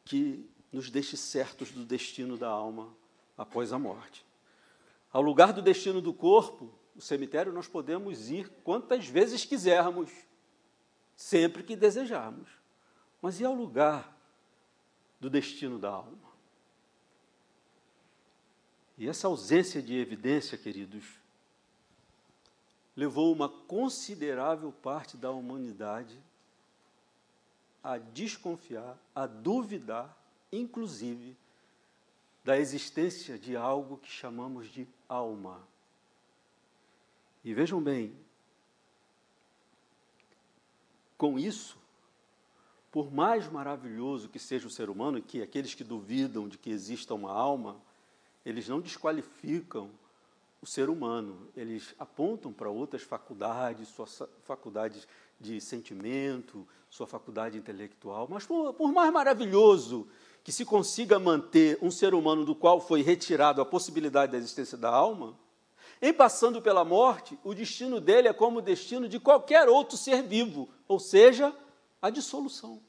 que 0.03 0.49
nos 0.71 0.89
deixe 0.89 1.15
certos 1.15 1.69
do 1.71 1.85
destino 1.85 2.35
da 2.35 2.49
alma 2.49 2.91
após 3.37 3.71
a 3.71 3.77
morte. 3.77 4.25
Ao 5.13 5.21
lugar 5.21 5.53
do 5.53 5.61
destino 5.61 6.01
do 6.01 6.11
corpo, 6.11 6.73
o 6.95 7.01
cemitério, 7.01 7.53
nós 7.53 7.67
podemos 7.67 8.31
ir 8.31 8.49
quantas 8.63 9.07
vezes 9.07 9.45
quisermos, 9.45 10.09
sempre 11.15 11.61
que 11.61 11.75
desejarmos. 11.75 12.49
Mas 13.21 13.39
e 13.39 13.45
ao 13.45 13.53
lugar 13.53 14.17
do 15.19 15.29
destino 15.29 15.77
da 15.77 15.91
alma? 15.91 16.29
E 18.97 19.07
essa 19.07 19.27
ausência 19.27 19.79
de 19.79 19.95
evidência, 19.95 20.57
queridos, 20.57 21.18
levou 22.99 23.31
uma 23.31 23.47
considerável 23.47 24.73
parte 24.73 25.15
da 25.15 25.31
humanidade 25.31 26.19
a 27.81 27.97
desconfiar, 27.97 28.97
a 29.15 29.25
duvidar, 29.25 30.17
inclusive, 30.51 31.33
da 32.43 32.59
existência 32.59 33.39
de 33.39 33.55
algo 33.55 33.95
que 33.99 34.11
chamamos 34.11 34.67
de 34.67 34.85
alma. 35.07 35.65
E 37.41 37.53
vejam 37.53 37.81
bem, 37.81 38.13
com 41.17 41.39
isso, 41.39 41.77
por 42.91 43.13
mais 43.13 43.49
maravilhoso 43.49 44.27
que 44.27 44.39
seja 44.39 44.67
o 44.67 44.69
ser 44.69 44.89
humano, 44.89 45.21
que 45.21 45.41
aqueles 45.41 45.73
que 45.73 45.85
duvidam 45.85 46.49
de 46.49 46.57
que 46.57 46.69
exista 46.69 47.13
uma 47.13 47.31
alma, 47.31 47.77
eles 48.45 48.67
não 48.67 48.81
desqualificam 48.81 49.89
o 50.61 50.65
ser 50.65 50.89
humano, 50.89 51.49
eles 51.55 51.95
apontam 51.97 52.51
para 52.51 52.69
outras 52.69 53.01
faculdades, 53.01 53.87
suas 53.89 54.23
faculdades 54.43 55.07
de 55.39 55.61
sentimento, 55.61 56.67
sua 56.89 57.07
faculdade 57.07 57.57
intelectual, 57.57 58.27
mas 58.29 58.45
por, 58.45 58.73
por 58.73 58.91
mais 58.91 59.11
maravilhoso 59.11 60.07
que 60.43 60.51
se 60.51 60.65
consiga 60.65 61.17
manter 61.17 61.77
um 61.81 61.91
ser 61.91 62.13
humano 62.13 62.43
do 62.43 62.55
qual 62.55 62.81
foi 62.81 63.01
retirado 63.01 63.61
a 63.61 63.65
possibilidade 63.65 64.31
da 64.31 64.37
existência 64.37 64.77
da 64.77 64.89
alma, 64.89 65.37
em 66.01 66.13
passando 66.13 66.61
pela 66.61 66.83
morte, 66.83 67.37
o 67.43 67.53
destino 67.53 67.99
dele 67.99 68.27
é 68.27 68.33
como 68.33 68.59
o 68.59 68.61
destino 68.61 69.07
de 69.07 69.19
qualquer 69.19 69.67
outro 69.67 69.97
ser 69.97 70.23
vivo, 70.23 70.69
ou 70.87 70.99
seja, 70.99 71.53
a 72.01 72.09
dissolução. 72.09 72.81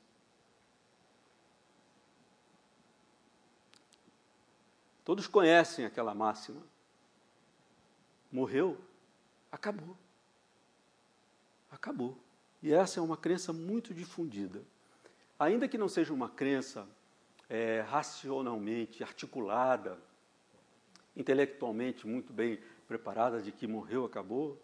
Todos 5.04 5.26
conhecem 5.26 5.85
aquela 5.85 6.14
máxima. 6.14 6.62
Morreu, 8.31 8.79
acabou. 9.51 9.97
Acabou. 11.71 12.16
E 12.62 12.73
essa 12.73 13.01
é 13.01 13.03
uma 13.03 13.16
crença 13.16 13.53
muito 13.53 13.95
difundida. 13.95 14.62
Ainda 15.38 15.66
que 15.66 15.79
não 15.79 15.88
seja 15.88 16.12
uma 16.12 16.29
crença 16.29 16.87
é, 17.49 17.81
racionalmente 17.81 19.03
articulada, 19.03 19.99
intelectualmente 21.16 22.07
muito 22.07 22.33
bem 22.33 22.61
preparada 22.87 23.40
de 23.40 23.51
que 23.51 23.66
morreu, 23.66 24.05
acabou. 24.05 24.61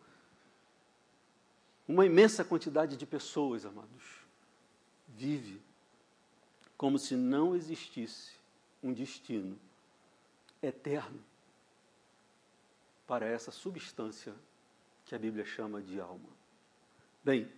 Uma 1.88 2.04
imensa 2.04 2.44
quantidade 2.44 2.96
de 2.96 3.06
pessoas, 3.06 3.64
amados, 3.64 4.04
vive 5.08 5.60
como 6.76 6.98
se 6.98 7.16
não 7.16 7.56
existisse 7.56 8.32
um 8.82 8.92
destino 8.92 9.58
eterno 10.62 11.22
para 13.06 13.26
essa 13.26 13.50
substância 13.50 14.34
que 15.04 15.14
a 15.14 15.18
Bíblia 15.18 15.44
chama 15.44 15.80
de 15.80 16.00
alma. 16.00 16.28
Bem, 17.22 17.50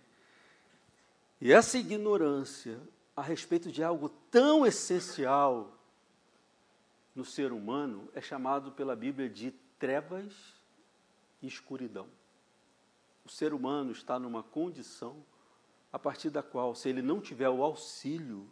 e 1.41 1.51
essa 1.51 1.77
ignorância 1.77 2.79
a 3.15 3.21
respeito 3.21 3.71
de 3.71 3.83
algo 3.83 4.09
tão 4.29 4.65
essencial 4.65 5.75
no 7.15 7.25
ser 7.25 7.51
humano 7.51 8.09
é 8.13 8.21
chamado 8.21 8.71
pela 8.71 8.95
Bíblia 8.95 9.29
de 9.29 9.51
trevas 9.77 10.33
e 11.41 11.47
escuridão. 11.47 12.07
O 13.25 13.29
ser 13.29 13.53
humano 13.53 13.91
está 13.91 14.19
numa 14.19 14.43
condição 14.43 15.23
a 15.91 15.97
partir 15.97 16.29
da 16.29 16.43
qual, 16.43 16.75
se 16.75 16.87
ele 16.87 17.01
não 17.01 17.19
tiver 17.19 17.49
o 17.49 17.63
auxílio 17.63 18.47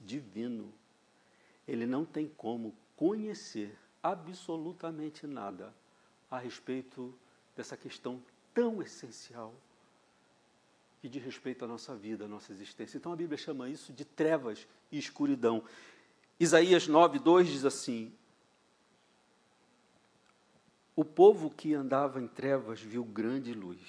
divino, 0.00 0.72
ele 1.66 1.86
não 1.86 2.04
tem 2.04 2.28
como 2.28 2.76
conhecer 2.94 3.76
absolutamente 4.02 5.26
nada 5.26 5.74
a 6.36 6.38
respeito 6.38 7.14
dessa 7.54 7.76
questão 7.76 8.22
tão 8.54 8.82
essencial 8.82 9.54
que 11.00 11.08
diz 11.08 11.22
respeito 11.22 11.64
à 11.64 11.68
nossa 11.68 11.94
vida, 11.94 12.24
à 12.24 12.28
nossa 12.28 12.52
existência. 12.52 12.96
Então 12.96 13.12
a 13.12 13.16
Bíblia 13.16 13.36
chama 13.36 13.68
isso 13.68 13.92
de 13.92 14.04
trevas 14.04 14.66
e 14.90 14.98
escuridão. 14.98 15.62
Isaías 16.40 16.88
9, 16.88 17.18
2 17.18 17.48
diz 17.48 17.64
assim: 17.64 18.12
O 20.96 21.04
povo 21.04 21.50
que 21.50 21.74
andava 21.74 22.20
em 22.20 22.28
trevas 22.28 22.80
viu 22.80 23.04
grande 23.04 23.52
luz, 23.52 23.80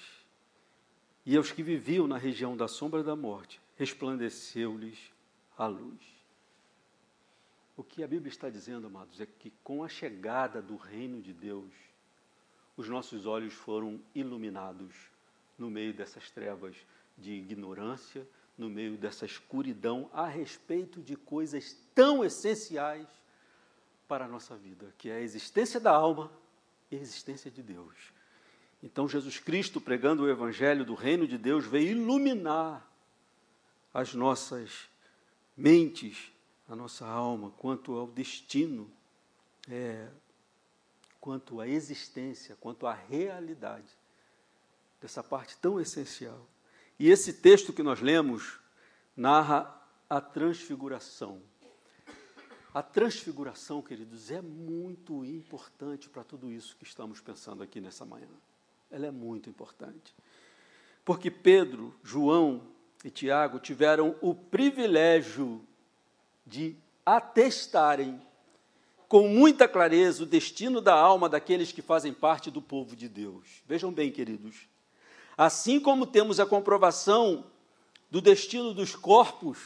e 1.24 1.36
aos 1.36 1.50
que 1.50 1.62
viviam 1.62 2.06
na 2.06 2.18
região 2.18 2.56
da 2.56 2.68
sombra 2.68 3.02
da 3.02 3.16
morte, 3.16 3.60
resplandeceu-lhes 3.76 4.98
a 5.56 5.66
luz. 5.66 6.02
O 7.76 7.82
que 7.82 8.04
a 8.04 8.08
Bíblia 8.08 8.28
está 8.28 8.50
dizendo, 8.50 8.86
amados, 8.86 9.20
é 9.20 9.26
que 9.26 9.50
com 9.62 9.82
a 9.82 9.88
chegada 9.88 10.60
do 10.60 10.76
reino 10.76 11.22
de 11.22 11.32
Deus, 11.32 11.72
os 12.76 12.88
nossos 12.88 13.26
olhos 13.26 13.54
foram 13.54 14.00
iluminados 14.14 14.94
no 15.58 15.70
meio 15.70 15.94
dessas 15.94 16.30
trevas 16.30 16.76
de 17.16 17.32
ignorância, 17.32 18.26
no 18.58 18.68
meio 18.68 18.96
dessa 18.96 19.24
escuridão, 19.24 20.10
a 20.12 20.26
respeito 20.26 21.00
de 21.00 21.16
coisas 21.16 21.76
tão 21.94 22.24
essenciais 22.24 23.08
para 24.08 24.24
a 24.24 24.28
nossa 24.28 24.56
vida, 24.56 24.92
que 24.98 25.08
é 25.08 25.16
a 25.16 25.20
existência 25.20 25.80
da 25.80 25.92
alma 25.92 26.30
e 26.90 26.96
a 26.96 27.00
existência 27.00 27.50
de 27.50 27.62
Deus. 27.62 27.94
Então, 28.82 29.08
Jesus 29.08 29.38
Cristo, 29.38 29.80
pregando 29.80 30.24
o 30.24 30.28
Evangelho 30.28 30.84
do 30.84 30.94
Reino 30.94 31.26
de 31.26 31.38
Deus, 31.38 31.64
veio 31.64 31.92
iluminar 31.92 32.86
as 33.92 34.12
nossas 34.12 34.88
mentes, 35.56 36.30
a 36.68 36.76
nossa 36.76 37.06
alma, 37.06 37.50
quanto 37.52 37.96
ao 37.96 38.06
destino, 38.06 38.90
é, 39.70 40.08
quanto 41.24 41.58
à 41.58 41.66
existência, 41.66 42.54
quanto 42.60 42.86
à 42.86 42.92
realidade 42.92 43.96
dessa 45.00 45.22
parte 45.22 45.56
tão 45.56 45.80
essencial. 45.80 46.46
E 46.98 47.08
esse 47.08 47.32
texto 47.32 47.72
que 47.72 47.82
nós 47.82 48.02
lemos 48.02 48.60
narra 49.16 49.74
a 50.08 50.20
transfiguração. 50.20 51.40
A 52.74 52.82
transfiguração, 52.82 53.80
queridos, 53.80 54.30
é 54.30 54.42
muito 54.42 55.24
importante 55.24 56.10
para 56.10 56.22
tudo 56.22 56.52
isso 56.52 56.76
que 56.76 56.84
estamos 56.84 57.22
pensando 57.22 57.62
aqui 57.62 57.80
nessa 57.80 58.04
manhã. 58.04 58.28
Ela 58.90 59.06
é 59.06 59.10
muito 59.10 59.48
importante. 59.48 60.14
Porque 61.06 61.30
Pedro, 61.30 61.98
João 62.02 62.68
e 63.02 63.08
Tiago 63.08 63.58
tiveram 63.58 64.14
o 64.20 64.34
privilégio 64.34 65.66
de 66.44 66.76
atestarem 67.06 68.20
com 69.14 69.28
muita 69.28 69.68
clareza 69.68 70.24
o 70.24 70.26
destino 70.26 70.80
da 70.80 70.92
alma 70.92 71.28
daqueles 71.28 71.70
que 71.70 71.80
fazem 71.80 72.12
parte 72.12 72.50
do 72.50 72.60
povo 72.60 72.96
de 72.96 73.08
Deus. 73.08 73.62
Vejam 73.64 73.92
bem, 73.92 74.10
queridos, 74.10 74.66
assim 75.38 75.78
como 75.78 76.04
temos 76.04 76.40
a 76.40 76.46
comprovação 76.46 77.44
do 78.10 78.20
destino 78.20 78.74
dos 78.74 78.96
corpos, 78.96 79.58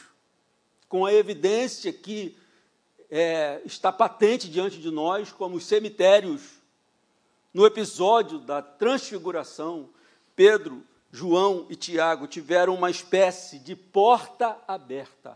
com 0.87 1.03
a 1.03 1.11
evidência 1.11 1.91
que 1.91 2.37
é, 3.09 3.59
está 3.65 3.91
patente 3.91 4.47
diante 4.47 4.77
de 4.77 4.91
nós, 4.91 5.31
como 5.31 5.55
os 5.55 5.65
cemitérios, 5.65 6.43
no 7.51 7.65
episódio 7.65 8.37
da 8.37 8.61
transfiguração, 8.61 9.89
Pedro, 10.35 10.83
João 11.11 11.65
e 11.71 11.75
Tiago 11.75 12.27
tiveram 12.27 12.75
uma 12.75 12.91
espécie 12.91 13.57
de 13.57 13.75
porta 13.75 14.55
aberta 14.67 15.35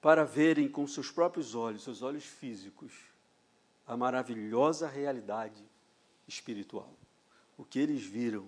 para 0.00 0.24
verem 0.24 0.68
com 0.68 0.86
seus 0.86 1.10
próprios 1.10 1.54
olhos, 1.54 1.82
seus 1.82 2.02
olhos 2.02 2.24
físicos, 2.24 2.92
a 3.86 3.96
maravilhosa 3.96 4.86
realidade 4.86 5.64
espiritual. 6.26 6.92
O 7.56 7.64
que 7.64 7.78
eles 7.78 8.02
viram 8.04 8.46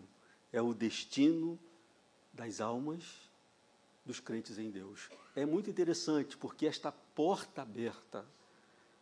é 0.52 0.60
o 0.62 0.74
destino 0.74 1.58
das 2.32 2.60
almas 2.60 3.04
dos 4.04 4.20
crentes 4.20 4.58
em 4.58 4.70
Deus. 4.70 5.08
É 5.34 5.44
muito 5.44 5.70
interessante 5.70 6.36
porque 6.36 6.66
esta 6.66 6.92
porta 6.92 7.62
aberta 7.62 8.24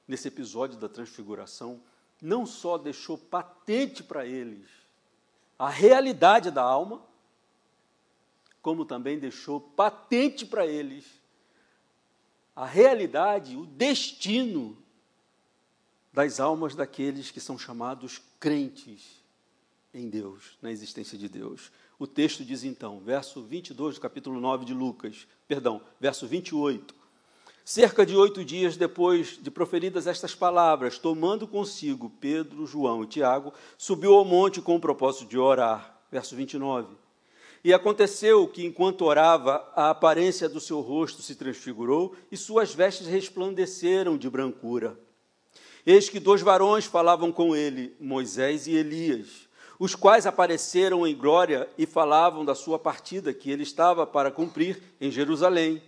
nesse 0.07 0.29
episódio 0.29 0.79
da 0.79 0.89
transfiguração 0.89 1.81
não 2.21 2.47
só 2.47 2.79
deixou 2.79 3.19
patente 3.19 4.03
para 4.03 4.27
eles 4.27 4.67
a 5.59 5.69
realidade 5.69 6.51
da 6.51 6.63
alma, 6.63 7.03
como 8.63 8.85
também 8.85 9.19
deixou 9.19 9.61
patente 9.61 10.47
para 10.47 10.67
eles 10.67 11.18
a 12.59 12.67
realidade, 12.67 13.57
o 13.57 13.65
destino 13.65 14.77
das 16.13 16.41
almas 16.41 16.75
daqueles 16.75 17.31
que 17.31 17.39
são 17.39 17.57
chamados 17.57 18.21
crentes 18.41 19.23
em 19.95 20.11
Deus, 20.11 20.59
na 20.61 20.73
existência 20.73 21.17
de 21.17 21.29
Deus. 21.29 21.71
O 22.01 22.05
texto 22.05 22.45
diz 22.45 22.65
então, 22.65 22.99
verso 22.99 23.41
22 23.43 23.95
do 23.95 24.01
capítulo 24.01 24.41
9 24.41 24.65
de 24.65 24.75
Lucas, 24.75 25.29
perdão, 25.47 25.81
verso 26.01 26.27
28. 26.27 26.97
Cerca 27.65 28.05
de 28.05 28.17
oito 28.17 28.45
dias 28.45 28.77
depois 28.77 29.39
de 29.41 29.53
proferidas 29.53 30.09
estas 30.09 30.35
palavras, 30.35 30.99
tomando 30.99 31.47
consigo 31.47 32.11
Pedro, 32.21 32.67
João 32.67 33.05
e 33.05 33.07
Tiago, 33.07 33.55
subiu 33.77 34.15
ao 34.15 34.25
monte 34.25 34.61
com 34.61 34.75
o 34.75 34.81
propósito 34.81 35.29
de 35.29 35.39
orar. 35.39 35.97
Verso 36.11 36.35
29. 36.35 36.89
E 37.65 37.73
aconteceu 37.73 38.47
que, 38.47 38.65
enquanto 38.65 39.05
orava, 39.05 39.69
a 39.75 39.91
aparência 39.91 40.49
do 40.49 40.61
seu 40.61 40.81
rosto 40.81 41.23
se 41.23 41.35
transfigurou 41.35 42.15
e 42.31 42.37
suas 42.37 42.75
vestes 42.75 43.07
resplandeceram 43.07 44.17
de 44.17 44.31
brancura. 44.31 44.99
Eis 45.85 46.09
que 46.09 46.21
dois 46.21 46.43
varões 46.43 46.85
falavam 46.85 47.33
com 47.33 47.57
ele, 47.57 47.97
Moisés 47.99 48.67
e 48.67 48.75
Elias, 48.75 49.49
os 49.79 49.95
quais 49.95 50.27
apareceram 50.27 51.07
em 51.07 51.17
glória 51.17 51.69
e 51.79 51.87
falavam 51.87 52.45
da 52.45 52.55
sua 52.55 52.79
partida 52.79 53.33
que 53.33 53.51
ele 53.51 53.63
estava 53.63 54.07
para 54.07 54.31
cumprir 54.31 54.81
em 55.01 55.11
Jerusalém. 55.11 55.83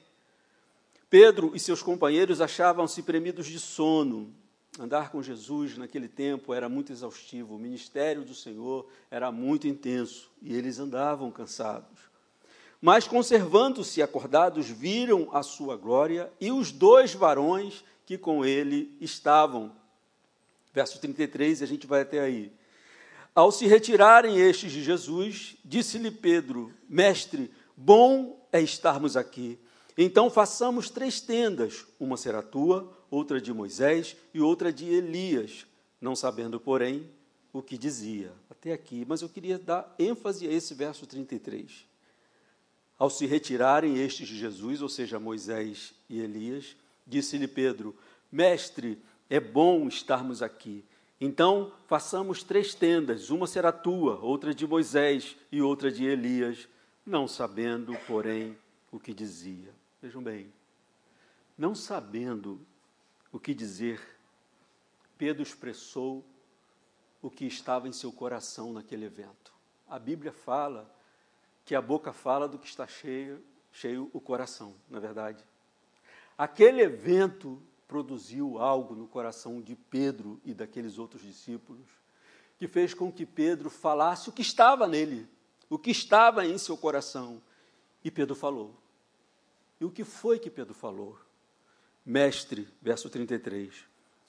Pedro 1.09 1.53
e 1.55 1.61
seus 1.61 1.83
companheiros 1.83 2.41
achavam-se 2.41 3.03
premidos 3.03 3.47
de 3.47 3.59
sono 3.59 4.33
Andar 4.79 5.11
com 5.11 5.23
Jesus 5.23 5.77
naquele 5.77 6.09
tempo 6.09 6.55
era 6.55 6.69
muito 6.69 6.93
exaustivo, 6.93 7.57
o 7.57 7.59
ministério 7.59 8.25
do 8.25 8.35
Senhor 8.35 8.89
era 9.11 9.33
muito 9.33 9.67
intenso 9.67 10.31
e 10.41 10.55
eles 10.55 10.79
andavam 10.79 11.31
cansados. 11.31 12.11
Mas, 12.81 13.07
conservando-se 13.07 14.01
acordados, 14.01 14.69
viram 14.69 15.29
a 15.33 15.43
sua 15.43 15.77
glória 15.77 16.33
e 16.41 16.51
os 16.51 16.73
dois 16.73 17.13
varões 17.13 17.85
que 18.07 18.17
com 18.17 18.45
ele 18.45 18.97
estavam. 19.01 19.73
Verso 20.73 20.99
33, 20.99 21.63
a 21.63 21.67
gente 21.67 21.87
vai 21.87 22.03
até 22.03 22.21
aí. 22.21 22.51
Ao 23.35 23.53
se 23.53 23.67
retirarem 23.67 24.39
estes 24.39 24.73
de 24.73 24.83
Jesus, 24.83 25.57
disse-lhe 25.65 26.11
Pedro: 26.11 26.73
Mestre, 26.89 27.51
bom 27.77 28.41
é 28.51 28.61
estarmos 28.63 29.17
aqui. 29.17 29.59
Então 29.97 30.31
façamos 30.31 30.89
três 30.89 31.21
tendas: 31.21 31.87
uma 31.99 32.17
será 32.17 32.41
tua, 32.41 32.91
outra 33.11 33.41
de 33.41 33.53
Moisés 33.53 34.17
e 34.33 34.41
outra 34.41 34.73
de 34.73 34.87
Elias, 34.87 35.67
não 36.01 36.15
sabendo, 36.15 36.61
porém, 36.61 37.11
o 37.53 37.61
que 37.61 37.77
dizia. 37.77 38.33
Até 38.49 38.73
aqui, 38.73 39.05
mas 39.07 39.23
eu 39.23 39.29
queria 39.29 39.59
dar 39.59 39.95
ênfase 39.99 40.47
a 40.47 40.53
esse 40.53 40.75
verso 40.75 41.07
33. 41.07 41.87
Ao 42.99 43.11
se 43.11 43.27
retirarem 43.27 43.99
estes 43.99 44.29
de 44.29 44.39
Jesus, 44.39 44.83
ou 44.83 44.89
seja, 44.89 45.19
Moisés 45.19 45.95
e 46.09 46.21
Elias, 46.21 46.77
disse-lhe 47.07 47.49
Pedro: 47.49 47.97
Mestre, 48.31 49.03
é 49.29 49.41
bom 49.41 49.89
estarmos 49.89 50.43
aqui. 50.43 50.85
Então, 51.21 51.73
façamos 51.87 52.43
três 52.43 52.75
tendas: 52.75 53.31
uma 53.31 53.47
será 53.47 53.73
tua, 53.73 54.19
outra 54.21 54.55
de 54.55 54.67
Moisés 54.67 55.37
e 55.51 55.61
outra 55.63 55.91
de 55.91 56.05
Elias, 56.05 56.69
não 57.05 57.27
sabendo, 57.27 57.97
porém, 58.07 58.57
o 58.93 59.01
que 59.01 59.15
dizia. 59.15 59.75
Vejam 60.03 60.23
bem, 60.23 60.53
não 61.57 61.75
sabendo 61.75 62.61
o 63.33 63.39
que 63.39 63.55
dizer, 63.55 64.01
Pedro 65.17 65.43
expressou 65.43 66.25
o 67.23 67.31
que 67.31 67.45
estava 67.45 67.89
em 67.89 67.93
seu 67.93 68.13
coração 68.13 68.73
naquele 68.73 69.05
evento. 69.05 69.53
A 69.89 69.99
Bíblia 69.99 70.33
fala 70.33 70.91
que 71.65 71.75
a 71.75 71.83
boca 71.83 72.13
fala 72.13 72.49
do 72.49 72.59
que 72.59 72.67
está 72.67 72.87
cheio, 72.87 73.43
cheio 73.73 74.11
o 74.13 74.21
coração, 74.21 74.75
na 74.89 74.99
é 74.99 75.01
verdade. 75.01 75.45
Aquele 76.37 76.81
evento 76.81 77.63
produziu 77.87 78.59
algo 78.59 78.95
no 78.95 79.07
coração 79.07 79.61
de 79.61 79.77
Pedro 79.77 80.41
e 80.45 80.55
daqueles 80.55 80.97
outros 80.97 81.23
discípulos, 81.23 81.87
que 82.59 82.69
fez 82.69 82.95
com 82.95 83.13
que 83.13 83.27
Pedro 83.27 83.69
falasse 83.69 84.29
o 84.29 84.33
que 84.33 84.43
estava 84.43 84.87
nele, 84.87 85.29
o 85.69 85.79
que 85.79 85.91
estava 85.91 86.47
em 86.47 86.57
seu 86.57 86.77
coração. 86.77 87.43
E 88.03 88.11
Pedro 88.11 88.35
falou. 88.35 88.75
E 89.81 89.85
o 89.85 89.91
que 89.91 90.05
foi 90.05 90.39
que 90.39 90.51
Pedro 90.51 90.75
falou? 90.75 91.19
Mestre, 92.05 92.69
verso 92.81 93.09
33, 93.11 93.85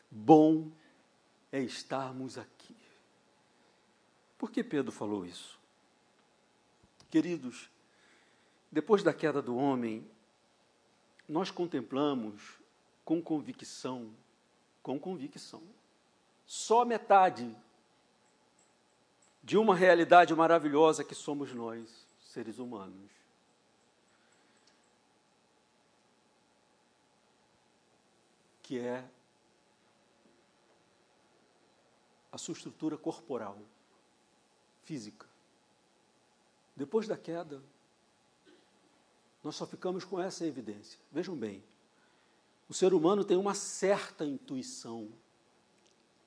bom 0.09 0.69
é 1.51 1.61
estarmos 1.61 2.37
aqui. 2.37 2.75
Por 4.37 4.51
que 4.51 4.63
Pedro 4.63 4.91
falou 4.91 5.25
isso? 5.25 5.59
Queridos, 7.09 7.69
depois 8.71 9.03
da 9.03 9.13
queda 9.13 9.41
do 9.41 9.55
homem, 9.55 10.05
nós 11.27 11.51
contemplamos 11.51 12.57
com 13.05 13.21
convicção, 13.21 14.09
com 14.81 14.99
convicção, 14.99 15.61
só 16.45 16.83
metade 16.83 17.55
de 19.43 19.57
uma 19.57 19.75
realidade 19.75 20.33
maravilhosa 20.35 21.03
que 21.03 21.15
somos 21.15 21.53
nós, 21.53 22.05
seres 22.21 22.59
humanos. 22.59 23.20
Que 28.71 28.79
é 28.79 29.05
a 32.31 32.37
sua 32.37 32.53
estrutura 32.53 32.97
corporal, 32.97 33.59
física. 34.85 35.27
Depois 36.73 37.05
da 37.05 37.17
queda, 37.17 37.61
nós 39.43 39.57
só 39.57 39.67
ficamos 39.67 40.05
com 40.05 40.21
essa 40.21 40.45
evidência. 40.45 40.97
Vejam 41.11 41.35
bem, 41.35 41.61
o 42.69 42.73
ser 42.73 42.93
humano 42.93 43.25
tem 43.25 43.35
uma 43.35 43.53
certa 43.53 44.23
intuição 44.23 45.11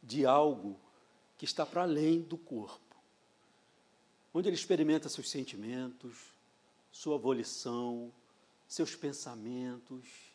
de 0.02 0.26
algo 0.26 0.78
que 1.38 1.46
está 1.46 1.64
para 1.64 1.80
além 1.80 2.20
do 2.20 2.37
corpo, 2.37 2.94
onde 4.35 4.50
ele 4.50 4.57
experimenta 4.57 5.09
seus 5.09 5.30
sentimentos, 5.30 6.14
sua 6.92 7.16
volição, 7.16 8.12
seus 8.68 8.94
pensamentos, 8.94 10.34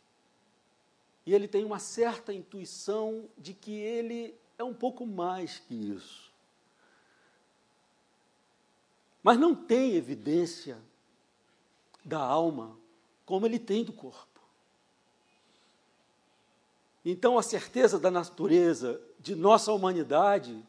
e 1.30 1.36
ele 1.36 1.48
tem 1.48 1.64
uma 1.64 1.78
certa 1.78 2.34
intuição 2.34 3.30
de 3.38 3.54
que 3.54 3.72
ele 3.72 4.34
é 4.58 4.64
um 4.64 4.74
pouco 4.74 5.06
mais 5.06 5.60
que 5.60 5.76
isso. 5.76 6.32
Mas 9.22 9.38
não 9.38 9.54
tem 9.54 9.94
evidência 9.94 10.80
da 12.04 12.18
alma 12.18 12.76
como 13.28 13.46
ele 13.46 13.60
tem 13.60 13.84
do 13.84 13.94
corpo. 13.94 14.42
Então, 17.06 17.38
a 17.38 17.44
certeza 17.44 18.00
da 18.00 18.10
natureza 18.10 19.00
de 19.20 19.36
nossa 19.36 19.72
humanidade 19.72 20.60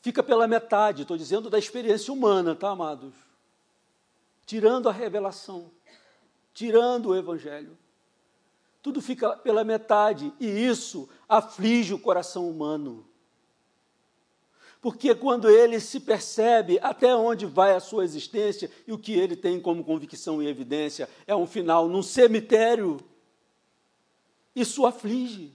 fica 0.00 0.20
pela 0.20 0.48
metade, 0.48 1.02
estou 1.02 1.16
dizendo 1.16 1.48
da 1.48 1.60
experiência 1.60 2.12
humana, 2.12 2.56
tá, 2.56 2.70
amados? 2.70 3.14
Tirando 4.44 4.88
a 4.88 4.92
revelação, 4.92 5.70
tirando 6.52 7.10
o 7.10 7.16
evangelho. 7.16 7.78
Tudo 8.82 9.00
fica 9.00 9.36
pela 9.36 9.62
metade 9.62 10.32
e 10.40 10.46
isso 10.46 11.08
aflige 11.28 11.94
o 11.94 11.98
coração 11.98 12.50
humano. 12.50 13.06
Porque 14.80 15.14
quando 15.14 15.48
ele 15.48 15.78
se 15.78 16.00
percebe 16.00 16.80
até 16.82 17.14
onde 17.14 17.46
vai 17.46 17.72
a 17.72 17.80
sua 17.80 18.04
existência 18.04 18.68
e 18.84 18.92
o 18.92 18.98
que 18.98 19.12
ele 19.12 19.36
tem 19.36 19.60
como 19.60 19.84
convicção 19.84 20.42
e 20.42 20.48
evidência 20.48 21.08
é 21.24 21.36
um 21.36 21.46
final 21.46 21.88
num 21.88 22.02
cemitério, 22.02 22.98
isso 24.56 24.84
aflige. 24.84 25.52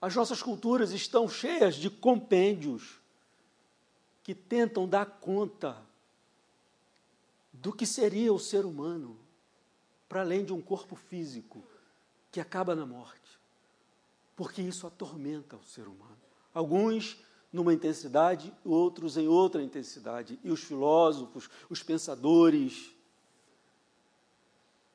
As 0.00 0.14
nossas 0.14 0.40
culturas 0.40 0.92
estão 0.92 1.28
cheias 1.28 1.74
de 1.74 1.90
compêndios 1.90 3.00
que 4.22 4.34
tentam 4.34 4.88
dar 4.88 5.06
conta 5.06 5.76
do 7.52 7.72
que 7.72 7.84
seria 7.84 8.32
o 8.32 8.38
ser 8.38 8.64
humano, 8.64 9.18
para 10.12 10.20
além 10.20 10.44
de 10.44 10.52
um 10.52 10.60
corpo 10.60 10.94
físico 10.94 11.64
que 12.30 12.38
acaba 12.38 12.74
na 12.74 12.84
morte, 12.84 13.40
porque 14.36 14.60
isso 14.60 14.86
atormenta 14.86 15.56
o 15.56 15.64
ser 15.64 15.88
humano. 15.88 16.20
Alguns 16.52 17.18
numa 17.50 17.72
intensidade, 17.72 18.52
outros 18.62 19.16
em 19.16 19.26
outra 19.26 19.62
intensidade. 19.62 20.38
E 20.44 20.50
os 20.50 20.62
filósofos, 20.62 21.48
os 21.70 21.82
pensadores, 21.82 22.94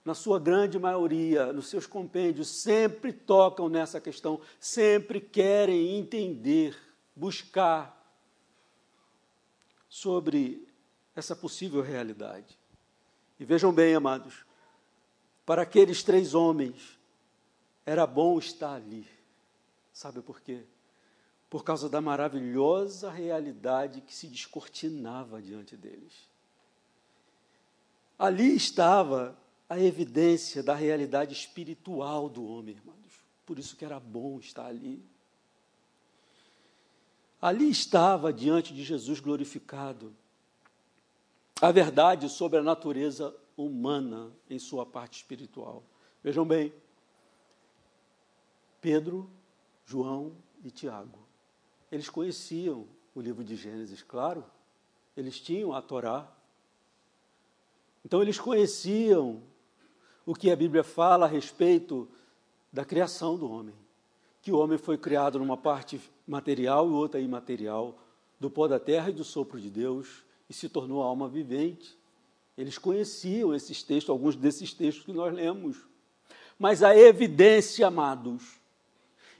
na 0.05 0.13
sua 0.13 0.39
grande 0.39 0.77
maioria, 0.77 1.51
nos 1.51 1.67
seus 1.67 1.87
compêndios, 1.87 2.49
sempre 2.49 3.11
tocam 3.11 3.67
nessa 3.67 3.99
questão, 3.99 4.39
sempre 4.59 5.19
querem 5.19 5.97
entender, 5.97 6.77
buscar 7.15 8.15
sobre 9.89 10.71
essa 11.15 11.35
possível 11.35 11.81
realidade. 11.81 12.55
E 13.39 13.45
vejam 13.45 13.73
bem, 13.73 13.95
amados, 13.95 14.45
para 15.47 15.63
aqueles 15.63 16.03
três 16.03 16.35
homens, 16.35 16.99
era 17.83 18.05
bom 18.05 18.37
estar 18.37 18.75
ali. 18.75 19.07
Sabe 19.91 20.21
por 20.21 20.39
quê? 20.41 20.63
por 21.49 21.63
causa 21.63 21.87
da 21.87 22.01
maravilhosa 22.01 23.09
realidade 23.09 24.01
que 24.01 24.13
se 24.13 24.27
descortinava 24.27 25.41
diante 25.41 25.77
deles. 25.77 26.13
Ali 28.19 28.55
estava 28.55 29.37
a 29.69 29.79
evidência 29.79 30.61
da 30.61 30.73
realidade 30.73 31.33
espiritual 31.33 32.29
do 32.29 32.45
homem, 32.45 32.75
irmãos. 32.75 32.97
Por 33.45 33.57
isso 33.59 33.75
que 33.75 33.85
era 33.85 33.99
bom 33.99 34.39
estar 34.39 34.65
ali. 34.65 35.01
Ali 37.41 37.69
estava 37.69 38.33
diante 38.33 38.73
de 38.73 38.83
Jesus 38.83 39.19
glorificado 39.19 40.13
a 41.61 41.71
verdade 41.71 42.27
sobre 42.29 42.59
a 42.59 42.63
natureza 42.63 43.33
humana 43.57 44.31
em 44.49 44.59
sua 44.59 44.85
parte 44.85 45.17
espiritual. 45.17 45.83
Vejam 46.23 46.45
bem, 46.45 46.71
Pedro, 48.79 49.29
João 49.85 50.35
e 50.63 50.71
Tiago 50.71 51.27
eles 51.91 52.09
conheciam 52.09 52.85
o 53.15 53.21
livro 53.21 53.43
de 53.43 53.55
Gênesis, 53.55 54.03
claro, 54.03 54.43
eles 55.15 55.39
tinham 55.39 55.73
a 55.73 55.81
Torá. 55.81 56.31
Então, 58.05 58.21
eles 58.21 58.39
conheciam 58.39 59.41
o 60.25 60.35
que 60.35 60.51
a 60.51 60.55
Bíblia 60.55 60.83
fala 60.83 61.25
a 61.25 61.29
respeito 61.29 62.07
da 62.71 62.85
criação 62.85 63.37
do 63.37 63.49
homem. 63.49 63.73
Que 64.41 64.51
o 64.51 64.59
homem 64.59 64.77
foi 64.77 64.97
criado 64.97 65.39
numa 65.39 65.57
parte 65.57 65.99
material 66.27 66.87
e 66.87 66.93
outra 66.93 67.19
imaterial, 67.19 67.97
do 68.39 68.49
pó 68.49 68.67
da 68.67 68.79
terra 68.79 69.09
e 69.09 69.13
do 69.13 69.23
sopro 69.23 69.59
de 69.59 69.69
Deus, 69.69 70.23
e 70.49 70.53
se 70.53 70.69
tornou 70.69 71.01
alma 71.01 71.27
vivente. 71.27 71.96
Eles 72.57 72.77
conheciam 72.77 73.53
esses 73.53 73.83
textos, 73.83 74.09
alguns 74.09 74.35
desses 74.35 74.73
textos 74.73 75.05
que 75.05 75.13
nós 75.13 75.33
lemos. 75.33 75.77
Mas 76.57 76.81
a 76.81 76.97
evidência, 76.97 77.85
amados, 77.85 78.59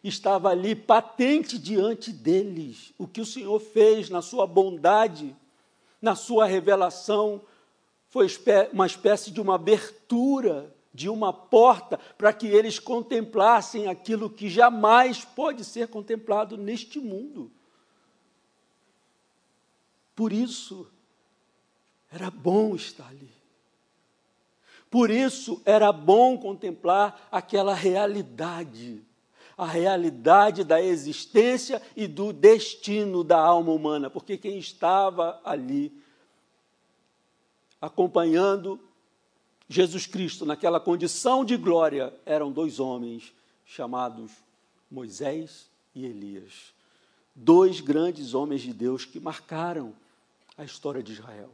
estava 0.04 0.50
ali 0.50 0.76
patente 0.76 1.58
diante 1.58 2.12
deles. 2.12 2.94
O 2.98 3.08
que 3.08 3.20
o 3.20 3.26
Senhor 3.26 3.60
fez 3.60 4.10
na 4.10 4.22
sua 4.22 4.46
bondade, 4.46 5.36
na 6.00 6.16
sua 6.16 6.46
revelação, 6.46 7.42
foi 8.10 8.28
uma 8.72 8.86
espécie 8.86 9.32
de 9.32 9.42
uma 9.42 9.56
abertura, 9.56 10.74
de 10.94 11.10
uma 11.10 11.34
porta, 11.34 11.98
para 12.18 12.32
que 12.32 12.48
eles 12.48 12.80
contemplassem 12.80 13.88
aquilo 13.88 14.30
que 14.30 14.48
jamais 14.48 15.26
pode 15.26 15.66
ser 15.66 15.88
contemplado 15.88 16.56
neste 16.56 17.00
mundo. 17.00 17.52
Por 20.16 20.32
isso, 20.32 20.88
era 22.12 22.30
bom 22.30 22.76
estar 22.76 23.08
ali. 23.08 23.32
Por 24.89 25.10
isso, 25.10 25.62
era 25.65 25.91
bom 25.91 26.38
contemplar 26.38 27.28
aquela 27.32 27.74
realidade 27.74 29.04
a 29.58 29.65
realidade 29.65 30.63
da 30.63 30.80
existência 30.80 31.82
e 31.96 32.08
do 32.08 32.32
destino 32.32 33.24
da 33.24 33.39
alma 33.39 33.72
humana, 33.72 34.08
porque 34.08 34.38
quem 34.38 34.60
estava 34.60 35.41
ali 35.43 35.91
acompanhando 37.82 38.80
Jesus 39.67 40.06
Cristo 40.06 40.46
naquela 40.46 40.80
condição 40.80 41.43
de 41.43 41.58
glória 41.58 42.13
eram 42.24 42.52
dois 42.52 42.80
homens 42.80 43.34
chamados 43.65 44.32
Moisés 44.91 45.67
e 45.96 46.06
Elias. 46.06 46.72
Dois 47.36 47.82
grandes 47.82 48.36
homens 48.36 48.62
de 48.62 48.74
Deus 48.74 49.06
que 49.06 49.20
marcaram 49.20 49.93
a 50.56 50.63
história 50.63 51.02
de 51.02 51.13
Israel. 51.13 51.52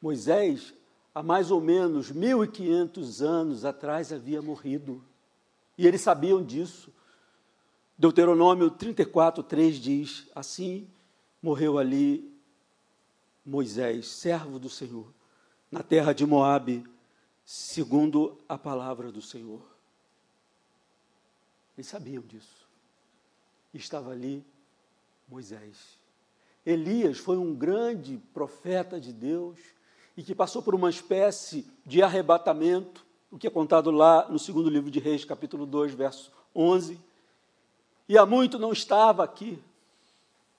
Moisés, 0.00 0.72
há 1.14 1.22
mais 1.22 1.50
ou 1.50 1.60
menos 1.60 2.10
1500 2.10 3.20
anos 3.20 3.64
atrás, 3.64 4.12
havia 4.12 4.40
morrido. 4.40 5.04
E 5.76 5.86
eles 5.86 6.00
sabiam 6.00 6.42
disso. 6.42 6.92
Deuteronômio 7.98 8.70
34, 8.70 9.42
3 9.42 9.76
diz: 9.76 10.28
Assim 10.34 10.88
morreu 11.42 11.78
ali 11.78 12.32
Moisés, 13.44 14.08
servo 14.08 14.58
do 14.58 14.70
Senhor, 14.70 15.12
na 15.70 15.82
terra 15.82 16.12
de 16.12 16.24
Moabe, 16.26 16.86
segundo 17.44 18.38
a 18.48 18.56
palavra 18.56 19.10
do 19.10 19.20
Senhor. 19.20 19.62
Eles 21.76 21.86
sabiam 21.86 22.22
disso. 22.22 22.68
Estava 23.72 24.12
ali 24.12 24.44
Moisés. 25.28 25.98
Elias 26.64 27.18
foi 27.18 27.38
um 27.38 27.54
grande 27.54 28.18
profeta 28.34 29.00
de 29.00 29.12
Deus 29.12 29.58
e 30.20 30.22
que 30.22 30.34
passou 30.34 30.60
por 30.60 30.74
uma 30.74 30.90
espécie 30.90 31.66
de 31.86 32.02
arrebatamento, 32.02 33.06
o 33.30 33.38
que 33.38 33.46
é 33.46 33.50
contado 33.50 33.90
lá 33.90 34.28
no 34.28 34.38
segundo 34.38 34.68
livro 34.68 34.90
de 34.90 35.00
Reis, 35.00 35.24
capítulo 35.24 35.64
2, 35.64 35.94
verso 35.94 36.30
11 36.54 37.00
e 38.06 38.18
há 38.18 38.26
muito 38.26 38.58
não 38.58 38.70
estava 38.70 39.24
aqui. 39.24 39.58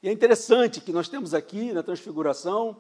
E 0.01 0.09
é 0.09 0.11
interessante 0.11 0.81
que 0.81 0.91
nós 0.91 1.07
temos 1.07 1.35
aqui 1.35 1.71
na 1.73 1.83
Transfiguração 1.83 2.75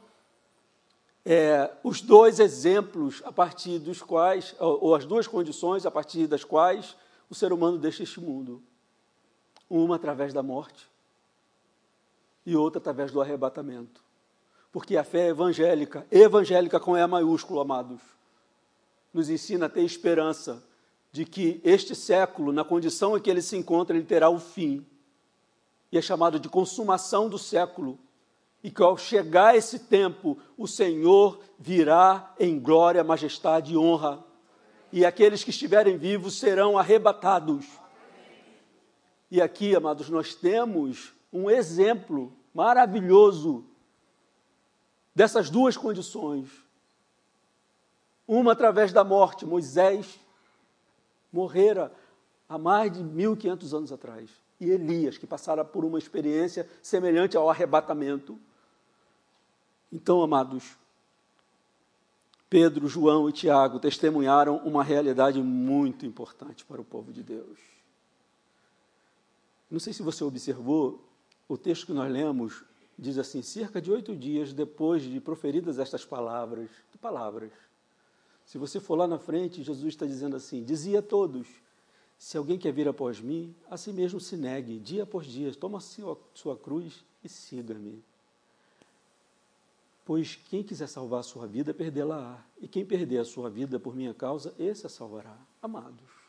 é, 1.23 1.71
os 1.83 2.01
dois 2.01 2.39
exemplos 2.39 3.21
a 3.25 3.31
partir 3.31 3.77
dos 3.77 4.01
quais, 4.01 4.55
ou, 4.57 4.85
ou 4.85 4.95
as 4.95 5.05
duas 5.05 5.27
condições 5.27 5.85
a 5.85 5.91
partir 5.91 6.25
das 6.25 6.43
quais 6.43 6.97
o 7.29 7.35
ser 7.35 7.53
humano 7.53 7.77
deixa 7.77 8.01
este 8.01 8.19
mundo. 8.19 8.59
Uma 9.69 9.97
através 9.97 10.33
da 10.33 10.41
morte 10.41 10.89
e 12.43 12.55
outra 12.55 12.79
através 12.79 13.11
do 13.11 13.21
arrebatamento. 13.21 14.01
Porque 14.71 14.95
a 14.95 15.03
fé 15.03 15.27
evangélica, 15.27 16.05
evangélica 16.09 16.79
com 16.79 16.95
E 16.95 17.05
maiúsculo, 17.05 17.59
amados, 17.59 18.01
nos 19.13 19.29
ensina 19.29 19.65
a 19.65 19.69
ter 19.69 19.83
esperança 19.83 20.63
de 21.11 21.25
que 21.25 21.59
este 21.63 21.93
século, 21.93 22.53
na 22.53 22.63
condição 22.63 23.17
em 23.17 23.21
que 23.21 23.29
ele 23.29 23.41
se 23.41 23.57
encontra, 23.57 23.95
ele 23.95 24.05
terá 24.05 24.29
o 24.29 24.39
fim. 24.39 24.85
E 25.91 25.97
é 25.97 26.01
chamado 26.01 26.39
de 26.39 26.47
consumação 26.47 27.27
do 27.27 27.37
século. 27.37 27.99
E 28.63 28.71
que 28.71 28.81
ao 28.81 28.97
chegar 28.97 29.55
esse 29.55 29.79
tempo, 29.79 30.37
o 30.57 30.67
Senhor 30.67 31.41
virá 31.59 32.33
em 32.39 32.57
glória, 32.57 33.03
majestade 33.03 33.73
e 33.73 33.77
honra. 33.77 34.23
E 34.93 35.05
aqueles 35.05 35.43
que 35.43 35.49
estiverem 35.49 35.97
vivos 35.97 36.39
serão 36.39 36.77
arrebatados. 36.77 37.65
E 39.29 39.41
aqui, 39.41 39.75
amados, 39.75 40.09
nós 40.09 40.33
temos 40.33 41.13
um 41.33 41.49
exemplo 41.49 42.31
maravilhoso 42.53 43.65
dessas 45.15 45.49
duas 45.49 45.77
condições. 45.77 46.49
Uma 48.27 48.53
através 48.53 48.93
da 48.93 49.03
morte, 49.03 49.45
Moisés 49.45 50.19
morrera 51.31 51.91
há 52.47 52.57
mais 52.57 52.91
de 52.91 53.03
1.500 53.03 53.77
anos 53.77 53.91
atrás. 53.91 54.29
E 54.59 54.69
Elias, 54.69 55.17
que 55.17 55.25
passara 55.25 55.65
por 55.65 55.83
uma 55.83 55.97
experiência 55.97 56.69
semelhante 56.81 57.35
ao 57.35 57.49
arrebatamento. 57.49 58.37
Então, 59.91 60.21
amados, 60.21 60.77
Pedro, 62.49 62.87
João 62.87 63.27
e 63.29 63.31
Tiago 63.31 63.79
testemunharam 63.79 64.57
uma 64.57 64.83
realidade 64.83 65.41
muito 65.41 66.05
importante 66.05 66.65
para 66.65 66.81
o 66.81 66.85
povo 66.85 67.11
de 67.11 67.23
Deus. 67.23 67.57
Não 69.69 69.79
sei 69.79 69.93
se 69.93 70.03
você 70.03 70.23
observou, 70.23 71.01
o 71.47 71.57
texto 71.57 71.85
que 71.85 71.93
nós 71.93 72.11
lemos 72.11 72.63
diz 73.01 73.17
assim: 73.17 73.41
cerca 73.41 73.81
de 73.81 73.91
oito 73.91 74.15
dias 74.15 74.53
depois 74.53 75.01
de 75.01 75.19
proferidas 75.19 75.79
estas 75.79 76.05
palavras, 76.05 76.69
palavras. 77.01 77.51
Se 78.45 78.59
você 78.59 78.79
for 78.79 78.95
lá 78.95 79.07
na 79.07 79.17
frente, 79.17 79.63
Jesus 79.63 79.87
está 79.87 80.05
dizendo 80.05 80.35
assim: 80.35 80.63
dizia 80.63 80.99
a 80.99 81.01
todos: 81.01 81.47
se 82.17 82.37
alguém 82.37 82.59
quer 82.59 82.71
vir 82.71 82.87
após 82.87 83.19
mim, 83.19 83.55
a 83.69 83.75
si 83.75 83.91
mesmo 83.91 84.19
se 84.19 84.37
negue, 84.37 84.79
dia 84.79 85.03
após 85.03 85.25
dia, 85.25 85.51
toma 85.55 85.79
sua 85.81 86.55
cruz 86.55 87.03
e 87.23 87.27
siga-me. 87.27 88.03
Pois 90.05 90.35
quem 90.35 90.61
quiser 90.61 90.87
salvar 90.87 91.21
a 91.21 91.23
sua 91.23 91.47
vida, 91.47 91.73
perdê-la-á. 91.73 92.43
E 92.59 92.67
quem 92.67 92.85
perder 92.85 93.19
a 93.19 93.25
sua 93.25 93.49
vida 93.49 93.79
por 93.79 93.95
minha 93.95 94.13
causa, 94.13 94.53
esse 94.59 94.85
a 94.85 94.89
salvará. 94.89 95.37
Amados, 95.61 96.20